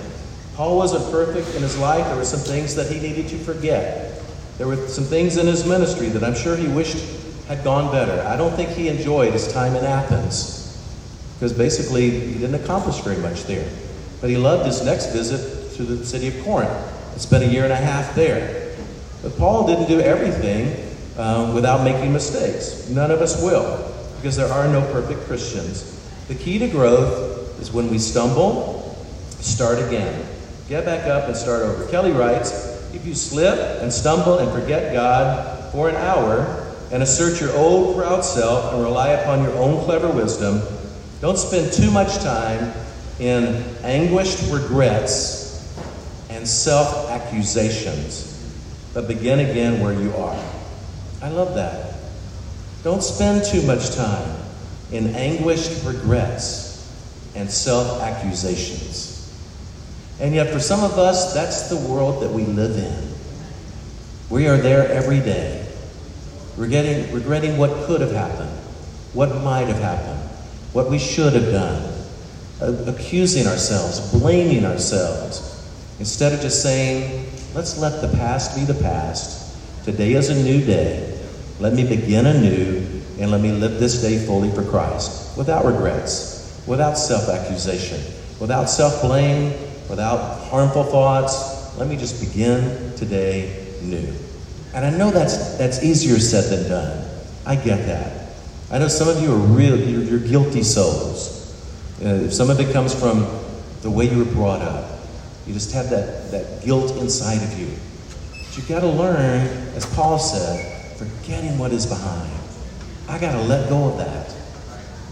Paul 0.55 0.77
wasn't 0.77 1.09
perfect 1.11 1.55
in 1.55 1.63
his 1.63 1.77
life. 1.79 2.05
There 2.05 2.15
were 2.15 2.25
some 2.25 2.39
things 2.39 2.75
that 2.75 2.91
he 2.91 2.99
needed 2.99 3.27
to 3.29 3.37
forget. 3.39 4.21
There 4.59 4.67
were 4.67 4.87
some 4.87 5.03
things 5.03 5.37
in 5.37 5.47
his 5.47 5.65
ministry 5.65 6.09
that 6.09 6.23
I'm 6.23 6.35
sure 6.35 6.55
he 6.55 6.67
wished 6.67 6.97
had 7.47 7.63
gone 7.63 7.91
better. 7.91 8.21
I 8.27 8.37
don't 8.37 8.53
think 8.55 8.69
he 8.69 8.87
enjoyed 8.87 9.33
his 9.33 9.51
time 9.51 9.75
in 9.75 9.83
Athens 9.83 10.63
because 11.35 11.51
basically 11.51 12.09
he 12.11 12.33
didn't 12.33 12.55
accomplish 12.55 12.99
very 12.99 13.17
much 13.17 13.43
there. 13.45 13.69
But 14.21 14.29
he 14.29 14.37
loved 14.37 14.65
his 14.65 14.83
next 14.85 15.07
visit 15.07 15.75
to 15.75 15.83
the 15.83 16.05
city 16.05 16.27
of 16.27 16.43
Corinth. 16.45 16.71
He 17.13 17.19
spent 17.19 17.43
a 17.43 17.47
year 17.47 17.63
and 17.63 17.73
a 17.73 17.75
half 17.75 18.15
there. 18.15 18.75
But 19.21 19.37
Paul 19.37 19.67
didn't 19.67 19.87
do 19.87 19.99
everything 19.99 20.89
um, 21.17 21.53
without 21.53 21.83
making 21.83 22.13
mistakes. 22.13 22.89
None 22.89 23.11
of 23.11 23.21
us 23.21 23.41
will, 23.41 23.92
because 24.23 24.37
there 24.37 24.47
are 24.47 24.69
no 24.69 24.79
perfect 24.93 25.19
Christians. 25.27 25.99
The 26.29 26.35
key 26.35 26.57
to 26.59 26.69
growth 26.69 27.59
is 27.59 27.73
when 27.73 27.89
we 27.89 27.99
stumble, 27.99 28.95
start 29.41 29.79
again. 29.79 30.25
Get 30.69 30.85
back 30.85 31.07
up 31.07 31.27
and 31.27 31.35
start 31.35 31.61
over. 31.61 31.85
Kelly 31.87 32.13
writes 32.13 32.53
if 32.93 33.05
you 33.05 33.15
slip 33.15 33.59
and 33.81 33.91
stumble 33.91 34.37
and 34.37 34.49
forget 34.49 34.93
God 34.93 35.73
for 35.73 35.89
an 35.89 35.97
hour 35.97 36.73
and 36.93 37.03
assert 37.03 37.41
your 37.41 37.51
old 37.57 37.97
proud 37.97 38.21
self 38.21 38.73
and 38.73 38.81
rely 38.81 39.09
upon 39.09 39.43
your 39.43 39.57
own 39.57 39.83
clever 39.83 40.09
wisdom, 40.09 40.61
don't 41.19 41.37
spend 41.37 41.73
too 41.73 41.91
much 41.91 42.15
time 42.19 42.71
in 43.19 43.61
anguished 43.83 44.49
regrets 44.49 45.67
and 46.29 46.47
self 46.47 47.09
accusations, 47.09 48.41
but 48.93 49.05
begin 49.05 49.41
again 49.41 49.81
where 49.81 49.91
you 49.91 50.15
are. 50.15 50.41
I 51.21 51.27
love 51.27 51.55
that. 51.55 51.92
Don't 52.83 53.01
spend 53.01 53.45
too 53.45 53.61
much 53.61 53.95
time 53.95 54.37
in 54.91 55.15
anguished 55.15 55.85
regrets 55.85 56.73
and 57.33 57.49
self 57.49 58.01
accusations. 58.01 59.13
And 60.19 60.35
yet, 60.35 60.51
for 60.51 60.59
some 60.59 60.83
of 60.83 60.99
us, 60.99 61.33
that's 61.33 61.69
the 61.69 61.77
world 61.77 62.21
that 62.21 62.29
we 62.29 62.43
live 62.43 62.77
in. 62.77 63.13
We 64.29 64.47
are 64.47 64.57
there 64.57 64.87
every 64.89 65.19
day, 65.19 65.65
regretting, 66.57 67.13
regretting 67.13 67.57
what 67.57 67.85
could 67.85 68.01
have 68.01 68.11
happened, 68.11 68.51
what 69.13 69.29
might 69.41 69.67
have 69.67 69.79
happened, 69.79 70.19
what 70.73 70.89
we 70.89 70.99
should 70.99 71.33
have 71.33 71.51
done, 71.51 71.93
uh, 72.61 72.91
accusing 72.91 73.47
ourselves, 73.47 74.11
blaming 74.11 74.65
ourselves, 74.65 75.67
instead 75.99 76.33
of 76.33 76.41
just 76.41 76.61
saying, 76.61 77.31
let's 77.55 77.77
let 77.79 78.01
the 78.01 78.15
past 78.17 78.55
be 78.55 78.65
the 78.65 78.79
past. 78.81 79.55
Today 79.85 80.13
is 80.13 80.29
a 80.29 80.43
new 80.43 80.63
day. 80.65 81.12
Let 81.63 81.75
me 81.75 81.87
begin 81.87 82.25
anew 82.25 82.85
and 83.17 83.31
let 83.31 83.39
me 83.39 83.53
live 83.53 83.79
this 83.79 84.01
day 84.01 84.17
fully 84.25 84.51
for 84.51 84.65
Christ 84.65 85.37
without 85.37 85.63
regrets, 85.63 86.61
without 86.67 86.97
self 86.97 87.29
accusation, 87.29 88.01
without 88.41 88.65
self 88.65 89.01
blame, 89.01 89.53
without 89.89 90.41
harmful 90.49 90.83
thoughts. 90.83 91.77
Let 91.77 91.87
me 91.87 91.95
just 91.95 92.19
begin 92.19 92.93
today 92.97 93.65
new. 93.81 94.13
And 94.73 94.83
I 94.85 94.89
know 94.89 95.09
that's, 95.09 95.57
that's 95.57 95.81
easier 95.81 96.19
said 96.19 96.51
than 96.51 96.69
done. 96.69 97.09
I 97.45 97.55
get 97.55 97.85
that. 97.85 98.33
I 98.69 98.77
know 98.77 98.89
some 98.89 99.07
of 99.07 99.21
you 99.21 99.31
are 99.31 99.37
real, 99.37 99.79
you're, 99.79 100.03
you're 100.03 100.19
guilty 100.19 100.63
souls. 100.63 101.55
Uh, 102.03 102.29
some 102.29 102.49
of 102.49 102.59
it 102.59 102.73
comes 102.73 102.93
from 102.93 103.25
the 103.83 103.89
way 103.89 104.09
you 104.09 104.17
were 104.17 104.31
brought 104.33 104.61
up. 104.61 104.99
You 105.47 105.53
just 105.53 105.71
have 105.71 105.89
that, 105.91 106.29
that 106.31 106.65
guilt 106.65 106.97
inside 106.97 107.41
of 107.41 107.57
you. 107.57 107.67
But 108.31 108.57
you've 108.57 108.67
got 108.67 108.81
to 108.81 108.87
learn, 108.87 109.47
as 109.77 109.85
Paul 109.95 110.19
said, 110.19 110.72
forgetting 110.97 111.57
what 111.57 111.71
is 111.71 111.85
behind. 111.85 112.31
I 113.07 113.19
got 113.19 113.33
to 113.33 113.41
let 113.41 113.69
go 113.69 113.89
of 113.89 113.97
that. 113.97 114.35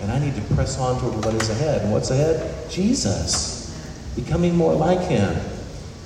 And 0.02 0.12
I 0.12 0.20
need 0.20 0.36
to 0.36 0.42
press 0.56 0.80
on 0.80 1.00
toward 1.00 1.24
what 1.24 1.34
is 1.36 1.50
ahead. 1.50 1.84
And 1.84 1.92
what's 1.92 2.10
ahead? 2.10 2.70
Jesus 2.70 3.62
becoming 4.16 4.56
more 4.56 4.74
like 4.74 5.00
Him. 5.02 5.34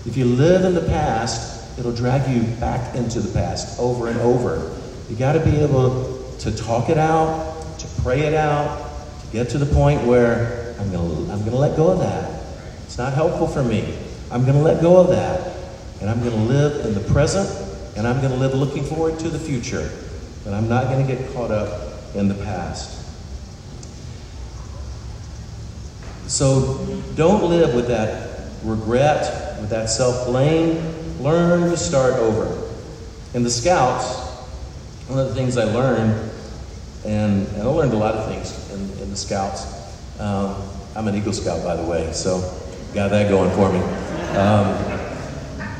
If 0.06 0.18
you 0.18 0.26
live 0.26 0.66
in 0.66 0.74
the 0.74 0.82
past, 0.82 1.80
it'll 1.80 1.96
drag 1.96 2.30
you 2.30 2.44
back 2.58 2.96
into 2.96 3.20
the 3.20 3.34
past 3.34 3.80
over 3.80 4.08
and 4.08 4.20
over. 4.20 4.76
You 5.10 5.16
got 5.16 5.34
to 5.34 5.40
be 5.40 5.58
able 5.58 6.36
to 6.40 6.56
talk 6.56 6.90
it 6.90 6.98
out, 6.98 7.80
to 7.80 7.88
pray 8.02 8.22
it 8.22 8.34
out, 8.34 8.92
to 9.22 9.28
get 9.28 9.50
to 9.50 9.58
the 9.58 9.66
point 9.74 10.04
where 10.04 10.76
I'm 10.80 10.92
going 10.92 11.28
to 11.28 11.32
I'm 11.32 11.40
going 11.40 11.52
to 11.52 11.58
let 11.58 11.76
go 11.78 11.90
of 11.90 12.00
that. 12.00 12.44
It's 12.86 12.98
not 12.98 13.14
helpful 13.14 13.48
for 13.48 13.64
me. 13.64 13.98
I'm 14.32 14.44
going 14.44 14.58
to 14.58 14.64
let 14.64 14.82
go 14.82 14.98
of 14.98 15.08
that. 15.10 15.56
And 16.02 16.10
I'm 16.10 16.20
going 16.20 16.32
to 16.32 16.54
live 16.54 16.86
in 16.86 16.94
the 16.94 17.02
present, 17.12 17.50
and 17.96 18.08
I'm 18.08 18.20
going 18.20 18.32
to 18.32 18.38
live 18.38 18.54
looking 18.54 18.84
forward 18.84 19.20
to 19.20 19.30
the 19.30 19.40
future. 19.40 19.90
But 20.44 20.54
I'm 20.54 20.70
not 20.70 20.86
going 20.86 21.06
to 21.06 21.16
get 21.16 21.34
caught 21.34 21.52
up 21.52 22.16
in 22.16 22.28
the 22.28 22.36
past. 22.36 23.02
So 26.28 27.02
don't 27.16 27.50
live 27.50 27.74
with 27.76 27.88
that 27.88 28.50
regret, 28.64 29.60
with 29.60 29.70
that 29.70 29.90
self 29.90 30.28
blame. 30.28 30.94
Learn 31.20 31.70
to 31.70 31.78
start 31.78 32.14
over. 32.14 32.70
In 33.34 33.44
the 33.44 33.50
Scouts, 33.50 34.18
one 35.08 35.20
of 35.20 35.28
the 35.28 35.36
things 35.36 35.58
I 35.58 35.66
learned, 35.66 36.32
and, 37.06 37.48
and 37.48 37.62
I 37.62 37.66
learned 37.66 37.94
a 37.94 37.98
lot 37.98 38.16
of 38.16 38.30
things 38.30 38.72
in, 38.72 38.80
in 39.04 39.10
the 39.10 39.16
Scouts. 39.16 39.66
Um, 40.20 40.56
I'm 40.96 41.08
an 41.08 41.16
Eagle 41.16 41.34
Scout, 41.34 41.64
by 41.64 41.76
the 41.76 41.84
way, 41.84 42.12
so 42.14 42.40
got 42.94 43.10
that 43.10 43.30
going 43.30 43.52
for 43.52 43.72
me. 43.72 43.80
Um, 44.38 44.95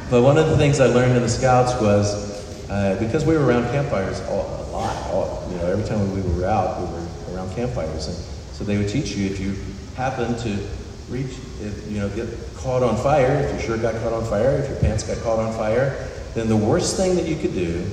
but 0.10 0.22
one 0.22 0.38
of 0.38 0.50
the 0.50 0.58
things 0.58 0.80
I 0.80 0.88
learned 0.88 1.16
in 1.16 1.22
the 1.22 1.30
Scouts 1.30 1.80
was 1.82 2.36
uh, 2.70 2.98
because 3.00 3.26
we 3.26 3.36
were 3.38 3.46
around 3.46 3.64
campfires 3.72 4.22
all, 4.28 4.46
a 4.46 4.66
lot, 4.72 4.96
all, 5.12 5.48
you 5.52 5.58
know, 5.58 5.68
every 5.68 5.86
time 5.86 6.14
we 6.14 6.22
were 6.34 6.46
out, 6.46 6.80
we 6.80 6.88
were 6.88 7.36
around 7.36 7.54
campfires. 7.56 8.08
And 8.08 8.16
so 8.56 8.64
they 8.64 8.78
would 8.78 8.90
teach 8.90 9.12
you 9.16 9.28
if 9.28 9.40
you 9.40 9.56
happen 9.96 10.36
to 10.38 10.68
reach, 11.10 11.38
if, 11.62 11.92
you 11.92 12.00
know, 12.00 12.10
get 12.10 12.28
caught 12.56 12.84
on 12.84 12.98
fire, 12.98 13.36
if 13.36 13.52
your 13.52 13.60
shirt 13.62 13.82
got 13.82 14.02
caught 14.02 14.14
on 14.14 14.26
fire, 14.26 14.58
if 14.58 14.70
your 14.70 14.80
pants 14.80 15.04
got 15.04 15.18
caught 15.24 15.40
on 15.40 15.54
fire, 15.54 16.08
then 16.34 16.48
the 16.48 16.58
worst 16.58 16.98
thing 16.98 17.16
that 17.16 17.26
you 17.26 17.36
could 17.36 17.54
do 17.54 17.86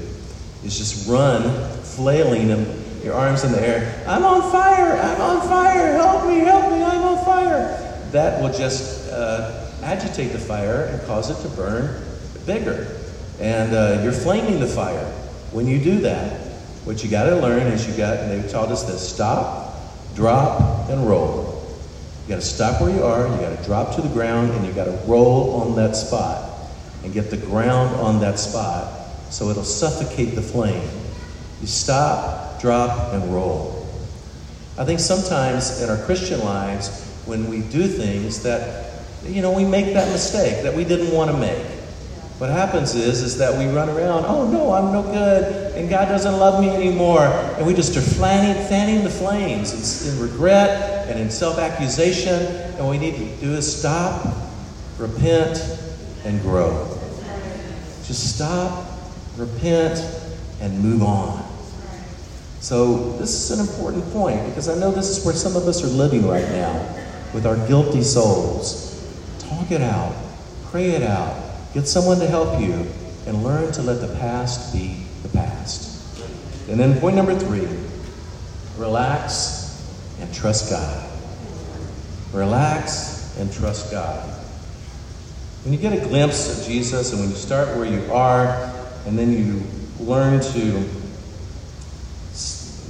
is 0.64 0.78
just 0.78 1.08
run 1.08 1.42
flailing 1.82 2.48
your 3.02 3.14
arms 3.14 3.44
in 3.44 3.52
the 3.52 3.60
air. 3.60 4.04
I'm 4.06 4.24
on 4.24 4.50
fire! 4.50 4.98
I'm 5.00 5.20
on 5.20 5.48
fire! 5.48 5.92
Help 5.94 6.26
me! 6.26 6.38
Help 6.38 6.72
me! 6.72 6.82
I'm 6.82 7.02
on 7.02 7.24
fire! 7.24 8.00
That 8.10 8.40
will 8.40 8.52
just 8.52 9.10
uh, 9.10 9.61
agitate 9.82 10.32
the 10.32 10.38
fire 10.38 10.84
and 10.84 11.02
cause 11.06 11.30
it 11.30 11.48
to 11.48 11.54
burn 11.56 12.02
bigger. 12.46 13.00
And 13.40 13.74
uh, 13.74 14.00
you're 14.02 14.12
flaming 14.12 14.60
the 14.60 14.66
fire. 14.66 15.04
When 15.52 15.66
you 15.66 15.82
do 15.82 16.00
that, 16.00 16.40
what 16.84 17.04
you 17.04 17.10
got 17.10 17.24
to 17.24 17.36
learn 17.36 17.66
is 17.68 17.88
you 17.88 17.96
got, 17.96 18.18
and 18.18 18.42
they 18.42 18.48
taught 18.48 18.70
us 18.70 18.84
this: 18.84 19.06
stop, 19.06 19.76
drop, 20.14 20.88
and 20.88 21.06
roll. 21.06 21.64
You 22.24 22.28
got 22.28 22.40
to 22.40 22.46
stop 22.46 22.80
where 22.80 22.94
you 22.94 23.02
are, 23.02 23.28
you 23.28 23.40
got 23.40 23.56
to 23.56 23.64
drop 23.64 23.94
to 23.96 24.02
the 24.02 24.08
ground, 24.08 24.50
and 24.52 24.66
you 24.66 24.72
got 24.72 24.84
to 24.84 24.98
roll 25.06 25.60
on 25.62 25.76
that 25.76 25.96
spot 25.96 26.50
and 27.04 27.12
get 27.12 27.30
the 27.30 27.36
ground 27.36 27.94
on 27.96 28.20
that 28.20 28.38
spot 28.38 29.02
so 29.32 29.48
it'll 29.48 29.64
suffocate 29.64 30.34
the 30.34 30.42
flame. 30.42 30.88
You 31.60 31.66
stop, 31.66 32.60
drop, 32.60 33.12
and 33.12 33.34
roll. 33.34 33.86
I 34.78 34.84
think 34.84 35.00
sometimes 35.00 35.80
in 35.80 35.88
our 35.88 35.96
Christian 36.04 36.40
lives, 36.40 37.06
when 37.24 37.48
we 37.48 37.60
do 37.60 37.86
things 37.86 38.42
that, 38.42 38.91
you 39.24 39.42
know, 39.42 39.52
we 39.52 39.64
make 39.64 39.94
that 39.94 40.10
mistake 40.10 40.62
that 40.62 40.74
we 40.74 40.84
didn't 40.84 41.12
want 41.12 41.30
to 41.30 41.36
make. 41.36 41.64
What 42.38 42.50
happens 42.50 42.96
is, 42.96 43.22
is 43.22 43.38
that 43.38 43.56
we 43.56 43.72
run 43.72 43.88
around, 43.88 44.24
oh 44.26 44.50
no, 44.50 44.72
I'm 44.72 44.92
no 44.92 45.02
good, 45.02 45.76
and 45.76 45.88
God 45.88 46.06
doesn't 46.06 46.38
love 46.38 46.60
me 46.60 46.70
anymore. 46.70 47.22
And 47.22 47.64
we 47.64 47.72
just 47.72 47.96
are 47.96 48.00
fanning, 48.00 48.54
fanning 48.66 49.04
the 49.04 49.10
flames 49.10 50.08
in, 50.08 50.14
in 50.14 50.20
regret 50.20 51.08
and 51.08 51.20
in 51.20 51.30
self 51.30 51.58
accusation. 51.58 52.34
And 52.34 52.78
what 52.84 52.90
we 52.90 52.98
need 52.98 53.14
to 53.14 53.40
do 53.40 53.52
is 53.52 53.78
stop, 53.78 54.26
repent, 54.98 55.62
and 56.24 56.40
grow. 56.42 56.88
Just 58.06 58.34
stop, 58.34 58.88
repent, 59.36 60.04
and 60.60 60.80
move 60.82 61.04
on. 61.04 61.44
So, 62.58 63.12
this 63.18 63.50
is 63.50 63.56
an 63.56 63.60
important 63.60 64.04
point 64.12 64.44
because 64.46 64.68
I 64.68 64.74
know 64.80 64.90
this 64.90 65.16
is 65.16 65.24
where 65.24 65.34
some 65.34 65.54
of 65.54 65.68
us 65.68 65.84
are 65.84 65.88
living 65.88 66.26
right 66.26 66.48
now 66.48 66.72
with 67.32 67.46
our 67.46 67.56
guilty 67.68 68.02
souls. 68.02 68.91
Talk 69.56 69.70
it 69.70 69.82
out, 69.82 70.14
pray 70.70 70.90
it 70.90 71.02
out, 71.02 71.52
Get 71.74 71.88
someone 71.88 72.18
to 72.18 72.26
help 72.26 72.60
you 72.60 72.86
and 73.26 73.42
learn 73.42 73.72
to 73.72 73.82
let 73.82 74.02
the 74.02 74.14
past 74.18 74.74
be 74.74 75.06
the 75.22 75.30
past. 75.30 76.20
And 76.68 76.78
then 76.78 77.00
point 77.00 77.16
number 77.16 77.34
three 77.34 77.66
relax 78.76 79.82
and 80.20 80.32
trust 80.34 80.70
God. 80.70 81.10
Relax 82.32 83.38
and 83.38 83.50
trust 83.50 83.90
God. 83.90 84.28
When 85.64 85.72
you 85.72 85.78
get 85.78 85.94
a 85.94 86.06
glimpse 86.06 86.58
of 86.58 86.66
Jesus 86.66 87.12
and 87.12 87.20
when 87.20 87.30
you 87.30 87.36
start 87.36 87.68
where 87.76 87.86
you 87.86 88.12
are, 88.12 88.70
and 89.06 89.18
then 89.18 89.32
you 89.32 89.62
learn 89.98 90.40
to, 90.40 90.58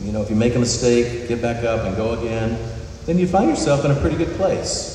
you 0.01 0.12
know, 0.12 0.22
if 0.22 0.31
you 0.31 0.37
make 0.37 0.57
a 0.57 0.59
mistake, 0.59 1.29
get 1.29 1.40
back 1.40 1.62
up 1.64 1.87
and 1.87 1.96
go 1.96 2.18
again, 2.18 2.59
then 3.07 3.18
you 3.18 3.29
find 3.29 3.48
yourself 3.48 3.85
in 3.85 3.92
a 3.92 4.01
pretty 4.01 4.16
good 4.16 4.35
place. 4.37 4.92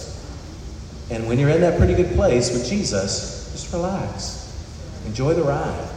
And 1.09 1.27
when 1.27 1.39
you're 1.39 1.49
in 1.49 1.61
that 1.61 1.77
pretty 1.77 1.93
good 1.93 2.13
place 2.15 2.51
with 2.51 2.67
Jesus, 2.67 3.51
just 3.51 3.71
relax. 3.71 4.43
Enjoy 5.05 5.33
the 5.33 5.43
ride. 5.43 5.89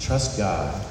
Trust 0.00 0.38
God. 0.38 0.82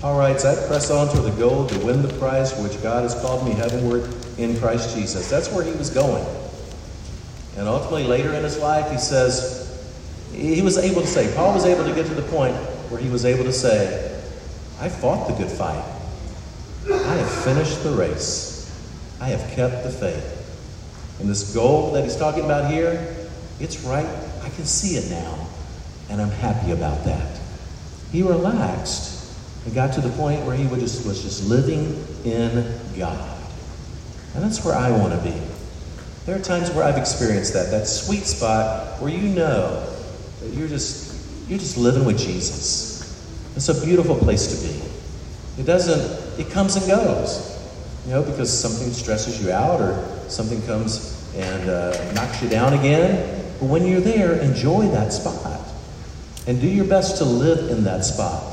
Paul 0.00 0.18
writes, 0.18 0.44
I 0.44 0.54
press 0.66 0.90
on 0.90 1.08
to 1.14 1.20
the 1.20 1.30
goal 1.32 1.66
to 1.66 1.78
win 1.84 2.02
the 2.02 2.12
prize 2.14 2.52
for 2.52 2.62
which 2.62 2.80
God 2.82 3.02
has 3.02 3.14
called 3.14 3.46
me 3.46 3.52
heavenward 3.52 4.14
in 4.38 4.56
Christ 4.58 4.94
Jesus. 4.94 5.28
That's 5.28 5.50
where 5.50 5.64
he 5.64 5.72
was 5.72 5.90
going. 5.90 6.24
And 7.56 7.66
ultimately, 7.66 8.04
later 8.04 8.32
in 8.34 8.44
his 8.44 8.58
life, 8.58 8.90
he 8.90 8.98
says, 8.98 9.62
he 10.32 10.60
was 10.60 10.76
able 10.76 11.00
to 11.00 11.06
say, 11.06 11.34
Paul 11.34 11.54
was 11.54 11.64
able 11.64 11.84
to 11.84 11.94
get 11.94 12.06
to 12.06 12.14
the 12.14 12.22
point 12.22 12.54
where 12.90 13.00
he 13.00 13.08
was 13.08 13.24
able 13.24 13.44
to 13.44 13.52
say, 13.52 14.22
I 14.80 14.88
fought 14.88 15.28
the 15.28 15.34
good 15.34 15.50
fight. 15.50 15.84
I 16.88 17.14
have 17.14 17.44
finished 17.44 17.82
the 17.82 17.92
race. 17.92 18.70
I 19.20 19.28
have 19.28 19.50
kept 19.52 19.82
the 19.82 19.90
faith. 19.90 20.35
And 21.20 21.28
this 21.28 21.54
goal 21.54 21.92
that 21.92 22.04
he's 22.04 22.16
talking 22.16 22.44
about 22.44 22.70
here, 22.70 23.16
it's 23.58 23.80
right 23.80 24.06
I 24.46 24.48
can 24.50 24.64
see 24.64 24.96
it 24.96 25.10
now, 25.10 25.48
and 26.08 26.22
I'm 26.22 26.30
happy 26.30 26.70
about 26.70 27.04
that. 27.04 27.40
He 28.12 28.22
relaxed 28.22 29.34
and 29.64 29.74
got 29.74 29.92
to 29.94 30.00
the 30.00 30.10
point 30.10 30.46
where 30.46 30.54
he 30.54 30.68
just, 30.78 31.04
was 31.04 31.20
just 31.20 31.48
living 31.48 32.06
in 32.24 32.64
God. 32.96 33.36
And 34.34 34.44
that's 34.44 34.64
where 34.64 34.76
I 34.76 34.92
want 34.92 35.14
to 35.14 35.28
be. 35.28 35.36
There 36.26 36.36
are 36.36 36.42
times 36.42 36.70
where 36.70 36.84
I've 36.84 36.96
experienced 36.96 37.54
that, 37.54 37.72
that 37.72 37.88
sweet 37.88 38.24
spot 38.24 39.00
where 39.00 39.10
you 39.10 39.34
know 39.34 39.92
that 40.40 40.50
you're 40.50 40.68
just 40.68 41.06
you're 41.48 41.58
just 41.58 41.76
living 41.76 42.04
with 42.04 42.18
Jesus. 42.18 42.96
It's 43.56 43.68
a 43.68 43.84
beautiful 43.84 44.16
place 44.16 44.46
to 44.48 44.66
be. 44.68 45.60
It 45.60 45.64
doesn't, 45.64 46.40
it 46.40 46.50
comes 46.52 46.76
and 46.76 46.86
goes. 46.86 47.52
You 48.04 48.12
know, 48.12 48.22
because 48.22 48.52
something 48.56 48.92
stresses 48.92 49.42
you 49.42 49.50
out 49.50 49.80
or 49.80 50.15
something 50.30 50.62
comes 50.62 51.32
and 51.36 51.68
uh, 51.68 52.12
knocks 52.12 52.42
you 52.42 52.48
down 52.48 52.72
again. 52.72 53.44
But 53.60 53.66
when 53.66 53.86
you're 53.86 54.00
there, 54.00 54.34
enjoy 54.40 54.88
that 54.88 55.12
spot. 55.12 55.60
And 56.46 56.60
do 56.60 56.68
your 56.68 56.84
best 56.84 57.18
to 57.18 57.24
live 57.24 57.70
in 57.70 57.84
that 57.84 58.04
spot. 58.04 58.44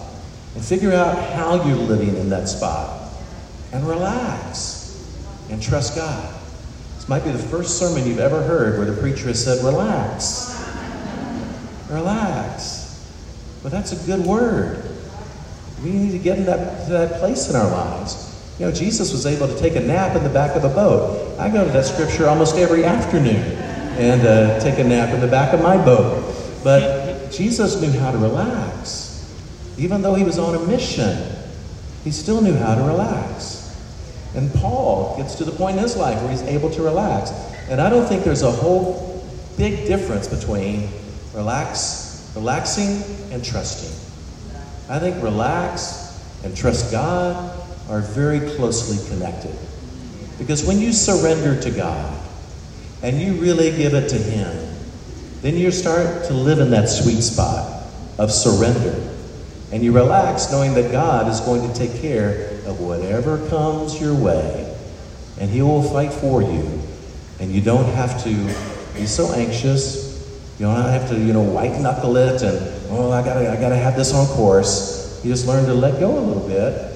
And 0.56 0.64
figure 0.64 0.94
out 0.94 1.18
how 1.34 1.68
you're 1.68 1.76
living 1.76 2.16
in 2.16 2.30
that 2.30 2.48
spot. 2.48 3.12
And 3.72 3.88
relax. 3.88 4.82
And 5.50 5.62
trust 5.62 5.96
God. 5.96 6.34
This 6.96 7.08
might 7.10 7.24
be 7.24 7.32
the 7.32 7.38
first 7.38 7.78
sermon 7.78 8.08
you've 8.08 8.20
ever 8.20 8.42
heard 8.42 8.78
where 8.78 8.90
the 8.90 9.00
preacher 9.00 9.28
has 9.28 9.44
said, 9.44 9.64
relax. 9.64 10.58
Relax. 11.90 13.12
But 13.62 13.72
that's 13.72 13.92
a 13.92 14.06
good 14.06 14.26
word. 14.26 14.84
We 15.84 15.92
need 15.92 16.12
to 16.12 16.20
get 16.20 16.38
in 16.38 16.46
that, 16.46 16.86
to 16.86 16.92
that 16.94 17.20
place 17.20 17.50
in 17.50 17.56
our 17.56 17.70
lives. 17.70 18.33
You 18.60 18.68
know, 18.68 18.72
Jesus 18.72 19.12
was 19.12 19.26
able 19.26 19.48
to 19.48 19.58
take 19.58 19.76
a 19.76 19.80
nap 19.80 20.16
in 20.16 20.24
the 20.24 20.30
back 20.30 20.56
of 20.56 20.64
a 20.64 20.70
boat. 20.70 21.40
I 21.40 21.50
go 21.50 21.66
to 21.66 21.72
that 21.72 21.86
scripture 21.86 22.28
almost 22.28 22.56
every 22.56 22.86
afternoon 22.86 23.42
and 23.98 24.22
uh, 24.28 24.60
take 24.60 24.78
a 24.78 24.84
nap 24.84 25.14
in 25.14 25.22
the 25.22 25.28
back 25.28 25.54
of 25.54 25.62
my 25.62 25.76
boat. 25.84 26.24
But 26.64 27.32
Jesus 27.32 27.82
knew 27.82 27.92
how 28.00 28.12
to 28.12 28.18
relax. 28.18 29.10
Even 29.78 30.04
though 30.04 30.14
he 30.14 30.24
was 30.24 30.38
on 30.38 30.54
a 30.54 30.60
mission, 30.68 31.18
he 32.04 32.12
still 32.12 32.42
knew 32.42 32.56
how 32.56 32.76
to 32.76 32.84
relax. 32.84 33.76
And 34.36 34.54
Paul 34.54 35.18
gets 35.18 35.36
to 35.36 35.46
the 35.46 35.52
point 35.52 35.78
in 35.78 35.84
his 35.84 35.98
life 35.98 36.22
where 36.22 36.30
he's 36.30 36.44
able 36.44 36.70
to 36.72 36.84
relax. 36.84 37.32
And 37.70 37.82
I 37.82 37.90
don't 37.90 38.06
think 38.06 38.24
there's 38.24 38.44
a 38.44 38.52
whole 38.52 39.28
big 39.58 39.88
difference 39.88 40.28
between 40.28 40.90
relax, 41.34 42.32
relaxing 42.36 43.02
and 43.32 43.44
trusting. 43.44 43.92
I 44.90 45.00
think 45.00 45.22
relax 45.24 46.22
and 46.44 46.56
trust 46.56 46.92
God 46.92 47.60
are 47.90 48.02
very 48.02 48.40
closely 48.56 48.98
connected. 49.10 49.56
Because 50.38 50.66
when 50.66 50.80
you 50.80 50.94
surrender 50.94 51.60
to 51.62 51.72
God 51.72 52.20
and 53.02 53.20
you 53.20 53.34
really 53.34 53.76
give 53.76 53.94
it 53.94 54.10
to 54.10 54.18
Him, 54.18 54.76
then 55.42 55.56
you 55.58 55.72
start 55.72 56.26
to 56.26 56.34
live 56.34 56.60
in 56.60 56.72
that 56.72 56.88
sweet 56.88 57.22
spot 57.22 57.84
of 58.18 58.32
surrender. 58.32 59.10
And 59.72 59.84
you 59.84 59.92
relax 59.92 60.52
knowing 60.52 60.74
that 60.76 60.92
God 60.92 61.28
is 61.28 61.40
going 61.42 61.68
to 61.68 61.74
take 61.74 62.00
care 62.02 62.52
of 62.66 62.80
whatever 62.80 63.48
comes 63.50 64.00
your 64.00 64.16
way. 64.16 64.78
And 65.40 65.50
He 65.50 65.62
will 65.62 65.84
fight 65.84 66.14
for 66.14 66.42
you. 66.42 66.82
And 67.40 67.52
you 67.52 67.62
don't 67.62 67.92
have 67.96 68.24
to 68.24 68.30
be 68.94 69.06
so 69.06 69.34
anxious. 69.34 70.14
You 70.60 70.68
don't 70.68 70.76
have 70.76 71.10
to, 71.10 71.20
you 71.20 71.34
know, 71.34 71.42
white 71.42 71.80
knuckle 71.80 72.16
it 72.16 72.42
and, 72.42 72.58
oh, 72.90 73.12
I 73.12 73.24
gotta, 73.24 73.52
I 73.52 73.56
gotta 73.60 73.76
have 73.76 73.96
this 73.96 74.14
on 74.14 74.28
course. 74.28 75.22
You 75.24 75.32
just 75.32 75.48
learn 75.48 75.66
to 75.66 75.74
let 75.74 76.00
go 76.00 76.18
a 76.18 76.20
little 76.20 76.48
bit 76.48 76.93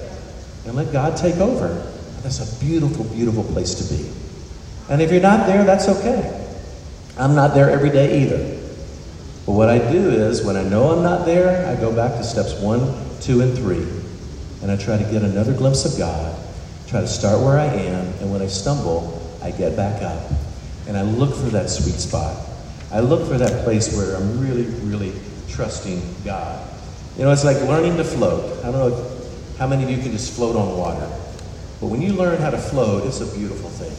and 0.68 0.76
let 0.76 0.92
God 0.92 1.16
take 1.16 1.38
over. 1.38 1.70
That's 2.22 2.40
a 2.40 2.60
beautiful, 2.66 3.06
beautiful 3.06 3.44
place 3.46 3.74
to 3.76 3.96
be. 3.96 4.10
And 4.90 5.02
if 5.02 5.12
you're 5.12 5.22
not 5.22 5.48
there, 5.48 5.64
that's 5.64 5.88
okay. 5.88 6.46
I'm 7.18 7.36
not 7.36 7.54
there 7.54 7.70
every 7.70 7.90
day 7.90 8.24
either. 8.24 8.60
But 9.46 9.54
what 9.54 9.70
I 9.70 9.80
do 9.80 10.10
is, 10.10 10.44
when 10.44 10.58
I 10.58 10.64
know 10.64 10.92
I'm 10.92 11.04
not 11.04 11.26
there, 11.26 11.66
I 11.66 11.80
go 11.80 11.96
back 11.96 12.18
to 12.18 12.24
steps 12.24 12.54
one, 12.60 12.94
two, 13.22 13.42
and 13.42 13.58
three. 13.58 13.88
And 14.62 14.70
I 14.70 14.76
try 14.76 14.98
to 14.98 15.04
get 15.10 15.24
another 15.24 15.54
glimpse 15.54 15.86
of 15.86 15.98
God, 15.98 16.38
try 16.88 17.00
to 17.00 17.08
start 17.08 17.40
where 17.40 17.58
I 17.58 17.68
am, 17.68 18.06
and 18.20 18.32
when 18.32 18.42
I 18.42 18.48
stumble, 18.48 19.22
I 19.42 19.52
get 19.52 19.76
back 19.78 20.02
up. 20.04 20.32
And 20.88 20.98
I 20.98 21.04
look 21.04 21.34
for 21.34 21.50
that 21.52 21.70
sweet 21.70 21.96
spot. 21.96 22.46
I 22.92 23.00
look 23.00 23.28
for 23.28 23.38
that 23.38 23.64
place 23.64 23.96
where 23.96 24.16
I'm 24.16 24.42
really, 24.42 24.66
really 24.86 25.14
trusting 25.48 26.02
God. 26.26 26.68
You 27.18 27.24
know, 27.24 27.32
it's 27.32 27.46
like 27.46 27.58
learning 27.62 27.98
to 27.98 28.04
float. 28.04 28.60
I 28.66 28.72
don't 28.72 28.74
know 28.74 29.17
how 29.58 29.68
many 29.68 29.84
of 29.84 29.90
you 29.90 29.98
can 29.98 30.12
just 30.12 30.34
float 30.34 30.56
on 30.56 30.78
water. 30.78 31.08
But 31.80 31.88
when 31.88 32.02
you 32.02 32.14
learn 32.14 32.40
how 32.42 32.50
to 32.50 32.58
float, 32.58 33.06
it's 33.06 33.22
a 33.22 33.36
beautiful 33.36 33.70
thing. 33.70 33.94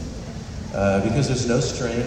Uh, 0.74 1.02
because 1.02 1.28
there's 1.28 1.48
no 1.48 1.60
strain, 1.60 2.04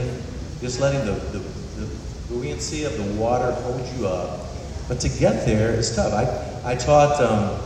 just 0.59 0.79
letting 0.79 1.05
the, 1.05 1.13
the, 1.13 1.39
the 1.79 1.89
buoyancy 2.29 2.83
of 2.83 2.95
the 2.97 3.13
water 3.19 3.51
hold 3.51 3.85
you 3.97 4.07
up. 4.07 4.47
But 4.87 4.99
to 5.01 5.09
get 5.09 5.45
there 5.45 5.71
is 5.71 5.95
tough. 5.95 6.13
I, 6.13 6.71
I 6.71 6.75
taught 6.75 7.21
um, 7.21 7.59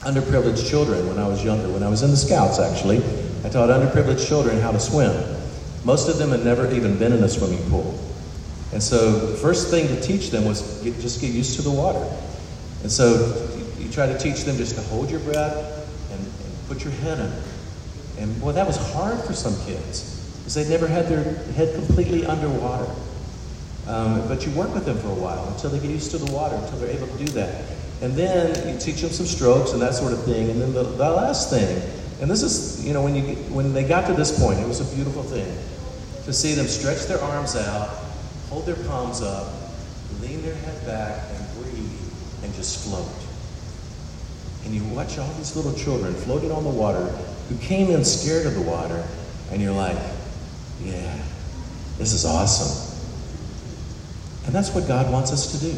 underprivileged 0.00 0.68
children 0.68 1.06
when 1.08 1.18
I 1.18 1.26
was 1.26 1.44
younger, 1.44 1.68
when 1.68 1.82
I 1.82 1.88
was 1.88 2.02
in 2.02 2.10
the 2.10 2.16
Scouts 2.16 2.58
actually. 2.58 2.98
I 3.44 3.48
taught 3.48 3.70
underprivileged 3.70 4.26
children 4.26 4.60
how 4.60 4.72
to 4.72 4.80
swim. 4.80 5.12
Most 5.84 6.08
of 6.08 6.18
them 6.18 6.30
had 6.30 6.44
never 6.44 6.70
even 6.72 6.98
been 6.98 7.12
in 7.12 7.22
a 7.24 7.28
swimming 7.28 7.62
pool. 7.70 7.98
And 8.72 8.82
so 8.82 9.26
the 9.26 9.36
first 9.36 9.70
thing 9.70 9.88
to 9.88 10.00
teach 10.00 10.30
them 10.30 10.44
was 10.44 10.82
get, 10.82 10.98
just 11.00 11.20
get 11.20 11.32
used 11.32 11.56
to 11.56 11.62
the 11.62 11.70
water. 11.70 12.04
And 12.82 12.92
so 12.92 13.49
you, 13.90 13.94
try 13.94 14.06
to 14.06 14.18
teach 14.18 14.44
them 14.44 14.56
just 14.56 14.76
to 14.76 14.82
hold 14.82 15.10
your 15.10 15.20
breath 15.20 15.56
and, 16.12 16.20
and 16.20 16.68
put 16.68 16.84
your 16.84 16.92
head 16.94 17.18
in. 17.18 17.32
And 18.22 18.40
boy, 18.40 18.52
that 18.52 18.66
was 18.66 18.76
hard 18.92 19.18
for 19.24 19.32
some 19.32 19.54
kids 19.66 20.38
because 20.38 20.54
they'd 20.54 20.68
never 20.68 20.86
had 20.86 21.06
their 21.06 21.34
head 21.54 21.74
completely 21.74 22.24
underwater. 22.26 22.90
Um, 23.86 24.26
but 24.28 24.46
you 24.46 24.52
work 24.52 24.72
with 24.74 24.84
them 24.84 24.98
for 24.98 25.08
a 25.08 25.14
while 25.14 25.48
until 25.48 25.70
they 25.70 25.78
get 25.78 25.90
used 25.90 26.10
to 26.12 26.18
the 26.18 26.32
water, 26.32 26.54
until 26.54 26.78
they're 26.78 26.96
able 26.96 27.08
to 27.08 27.18
do 27.18 27.32
that. 27.32 27.64
And 28.02 28.14
then 28.14 28.72
you 28.72 28.78
teach 28.80 29.00
them 29.00 29.10
some 29.10 29.26
strokes 29.26 29.72
and 29.72 29.82
that 29.82 29.94
sort 29.94 30.12
of 30.12 30.22
thing. 30.24 30.50
And 30.50 30.60
then 30.60 30.72
the, 30.72 30.84
the 30.84 31.10
last 31.10 31.50
thing, 31.50 31.82
and 32.20 32.30
this 32.30 32.42
is, 32.42 32.84
you 32.86 32.92
know, 32.92 33.02
when, 33.02 33.14
you, 33.14 33.34
when 33.52 33.72
they 33.72 33.84
got 33.84 34.06
to 34.06 34.14
this 34.14 34.38
point, 34.38 34.60
it 34.60 34.68
was 34.68 34.80
a 34.80 34.94
beautiful 34.94 35.22
thing 35.22 35.50
to 36.24 36.32
see 36.32 36.54
them 36.54 36.66
stretch 36.66 37.06
their 37.06 37.20
arms 37.20 37.56
out, 37.56 37.88
hold 38.48 38.66
their 38.66 38.76
palms 38.86 39.22
up, 39.22 39.52
lean 40.20 40.42
their 40.42 40.54
head 40.54 40.86
back, 40.86 41.24
and 41.30 41.64
breathe, 41.64 42.44
and 42.44 42.54
just 42.54 42.86
float. 42.86 43.19
And 44.70 44.78
you 44.80 44.84
watch 44.94 45.18
all 45.18 45.26
these 45.32 45.56
little 45.56 45.72
children 45.72 46.14
floating 46.14 46.52
on 46.52 46.62
the 46.62 46.70
water 46.70 47.06
who 47.48 47.56
came 47.58 47.90
in 47.90 48.04
scared 48.04 48.46
of 48.46 48.54
the 48.54 48.62
water, 48.62 49.04
and 49.50 49.60
you're 49.60 49.74
like, 49.74 49.98
yeah, 50.84 51.20
this 51.98 52.12
is 52.12 52.24
awesome. 52.24 53.02
And 54.46 54.54
that's 54.54 54.72
what 54.72 54.86
God 54.86 55.10
wants 55.10 55.32
us 55.32 55.50
to 55.50 55.72
do. 55.72 55.76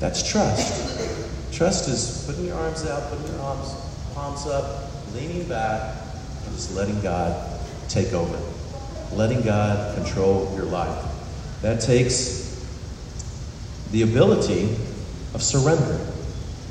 That's 0.00 0.28
trust. 0.28 1.52
Trust 1.52 1.88
is 1.88 2.24
putting 2.26 2.46
your 2.46 2.56
arms 2.56 2.84
out, 2.84 3.08
putting 3.10 3.28
your 3.28 3.40
arms, 3.42 3.72
palms 4.12 4.44
up, 4.48 4.90
leaning 5.14 5.46
back, 5.48 5.94
and 6.46 6.52
just 6.56 6.74
letting 6.74 7.00
God 7.02 7.60
take 7.88 8.12
over. 8.12 8.40
Letting 9.12 9.42
God 9.42 9.94
control 9.94 10.52
your 10.56 10.64
life. 10.64 11.04
That 11.62 11.80
takes 11.80 12.66
the 13.92 14.02
ability 14.02 14.64
of 15.32 15.44
surrender. 15.44 16.04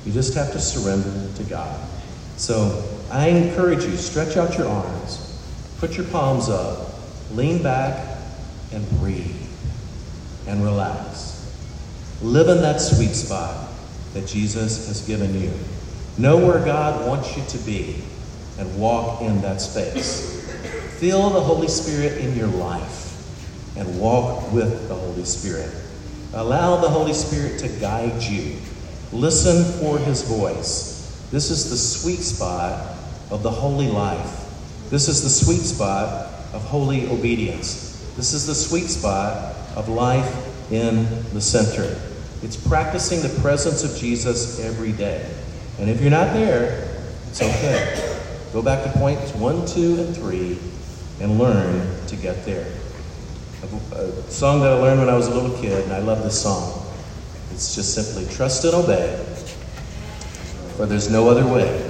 You 0.05 0.11
just 0.11 0.33
have 0.35 0.51
to 0.51 0.59
surrender 0.59 1.33
to 1.35 1.43
God. 1.43 1.79
So 2.37 2.83
I 3.11 3.29
encourage 3.29 3.83
you, 3.83 3.95
stretch 3.97 4.37
out 4.37 4.57
your 4.57 4.67
arms, 4.67 5.41
put 5.79 5.97
your 5.97 6.05
palms 6.07 6.49
up, 6.49 6.93
lean 7.31 7.63
back, 7.63 8.19
and 8.71 8.87
breathe 8.99 9.35
and 10.47 10.63
relax. 10.63 11.31
Live 12.21 12.49
in 12.49 12.61
that 12.61 12.79
sweet 12.79 13.13
spot 13.13 13.69
that 14.13 14.27
Jesus 14.27 14.87
has 14.87 15.05
given 15.07 15.39
you. 15.39 15.51
Know 16.17 16.37
where 16.37 16.63
God 16.63 17.07
wants 17.07 17.35
you 17.35 17.43
to 17.45 17.57
be 17.65 18.01
and 18.57 18.79
walk 18.79 19.21
in 19.21 19.41
that 19.41 19.59
space. 19.59 20.41
Feel 20.99 21.29
the 21.29 21.41
Holy 21.41 21.67
Spirit 21.67 22.19
in 22.19 22.35
your 22.37 22.47
life 22.47 23.75
and 23.77 23.99
walk 23.99 24.51
with 24.53 24.87
the 24.87 24.95
Holy 24.95 25.25
Spirit. 25.25 25.73
Allow 26.33 26.77
the 26.77 26.89
Holy 26.89 27.13
Spirit 27.13 27.59
to 27.59 27.67
guide 27.79 28.21
you. 28.23 28.57
Listen 29.15 29.63
for 29.79 29.97
his 29.97 30.23
voice. 30.23 31.25
This 31.31 31.49
is 31.49 31.69
the 31.69 31.77
sweet 31.77 32.19
spot 32.19 32.97
of 33.31 33.43
the 33.43 33.49
holy 33.49 33.87
life. 33.87 34.43
This 34.89 35.07
is 35.07 35.23
the 35.23 35.29
sweet 35.29 35.61
spot 35.61 36.33
of 36.51 36.61
holy 36.65 37.07
obedience. 37.09 38.13
This 38.17 38.33
is 38.33 38.45
the 38.45 38.53
sweet 38.53 38.87
spot 38.87 39.55
of 39.77 39.87
life 39.87 40.29
in 40.69 41.07
the 41.33 41.39
center. 41.39 41.97
It's 42.43 42.57
practicing 42.57 43.21
the 43.21 43.41
presence 43.41 43.85
of 43.85 43.97
Jesus 43.97 44.59
every 44.59 44.91
day. 44.91 45.33
And 45.79 45.89
if 45.89 46.01
you're 46.01 46.11
not 46.11 46.33
there, 46.33 46.99
it's 47.29 47.41
okay. 47.41 48.19
Go 48.51 48.61
back 48.61 48.83
to 48.83 48.99
points 48.99 49.33
one, 49.35 49.65
two, 49.65 49.95
and 49.95 50.13
three 50.13 50.59
and 51.21 51.39
learn 51.39 52.05
to 52.07 52.17
get 52.17 52.43
there. 52.43 52.67
A, 53.93 54.11
song 54.29 54.59
that 54.59 54.73
I 54.73 54.75
learned 54.75 54.99
when 54.99 55.07
I 55.07 55.15
was 55.15 55.27
a 55.27 55.33
little 55.33 55.57
kid, 55.61 55.85
and 55.85 55.93
I 55.93 55.99
love 55.99 56.21
this 56.21 56.41
song. 56.41 56.84
It's 57.55 57.73
just 57.73 57.93
simply 57.93 58.29
trust 58.35 58.65
and 58.65 58.73
obey, 58.73 59.15
for 60.75 60.85
there's 60.85 61.09
no 61.09 61.29
other 61.29 61.47
way 61.47 61.89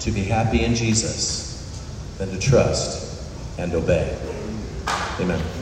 to 0.00 0.10
be 0.10 0.24
happy 0.24 0.64
in 0.64 0.74
Jesus 0.74 1.86
than 2.18 2.30
to 2.30 2.38
trust 2.40 3.30
and 3.60 3.72
obey. 3.72 4.18
Amen. 5.20 5.59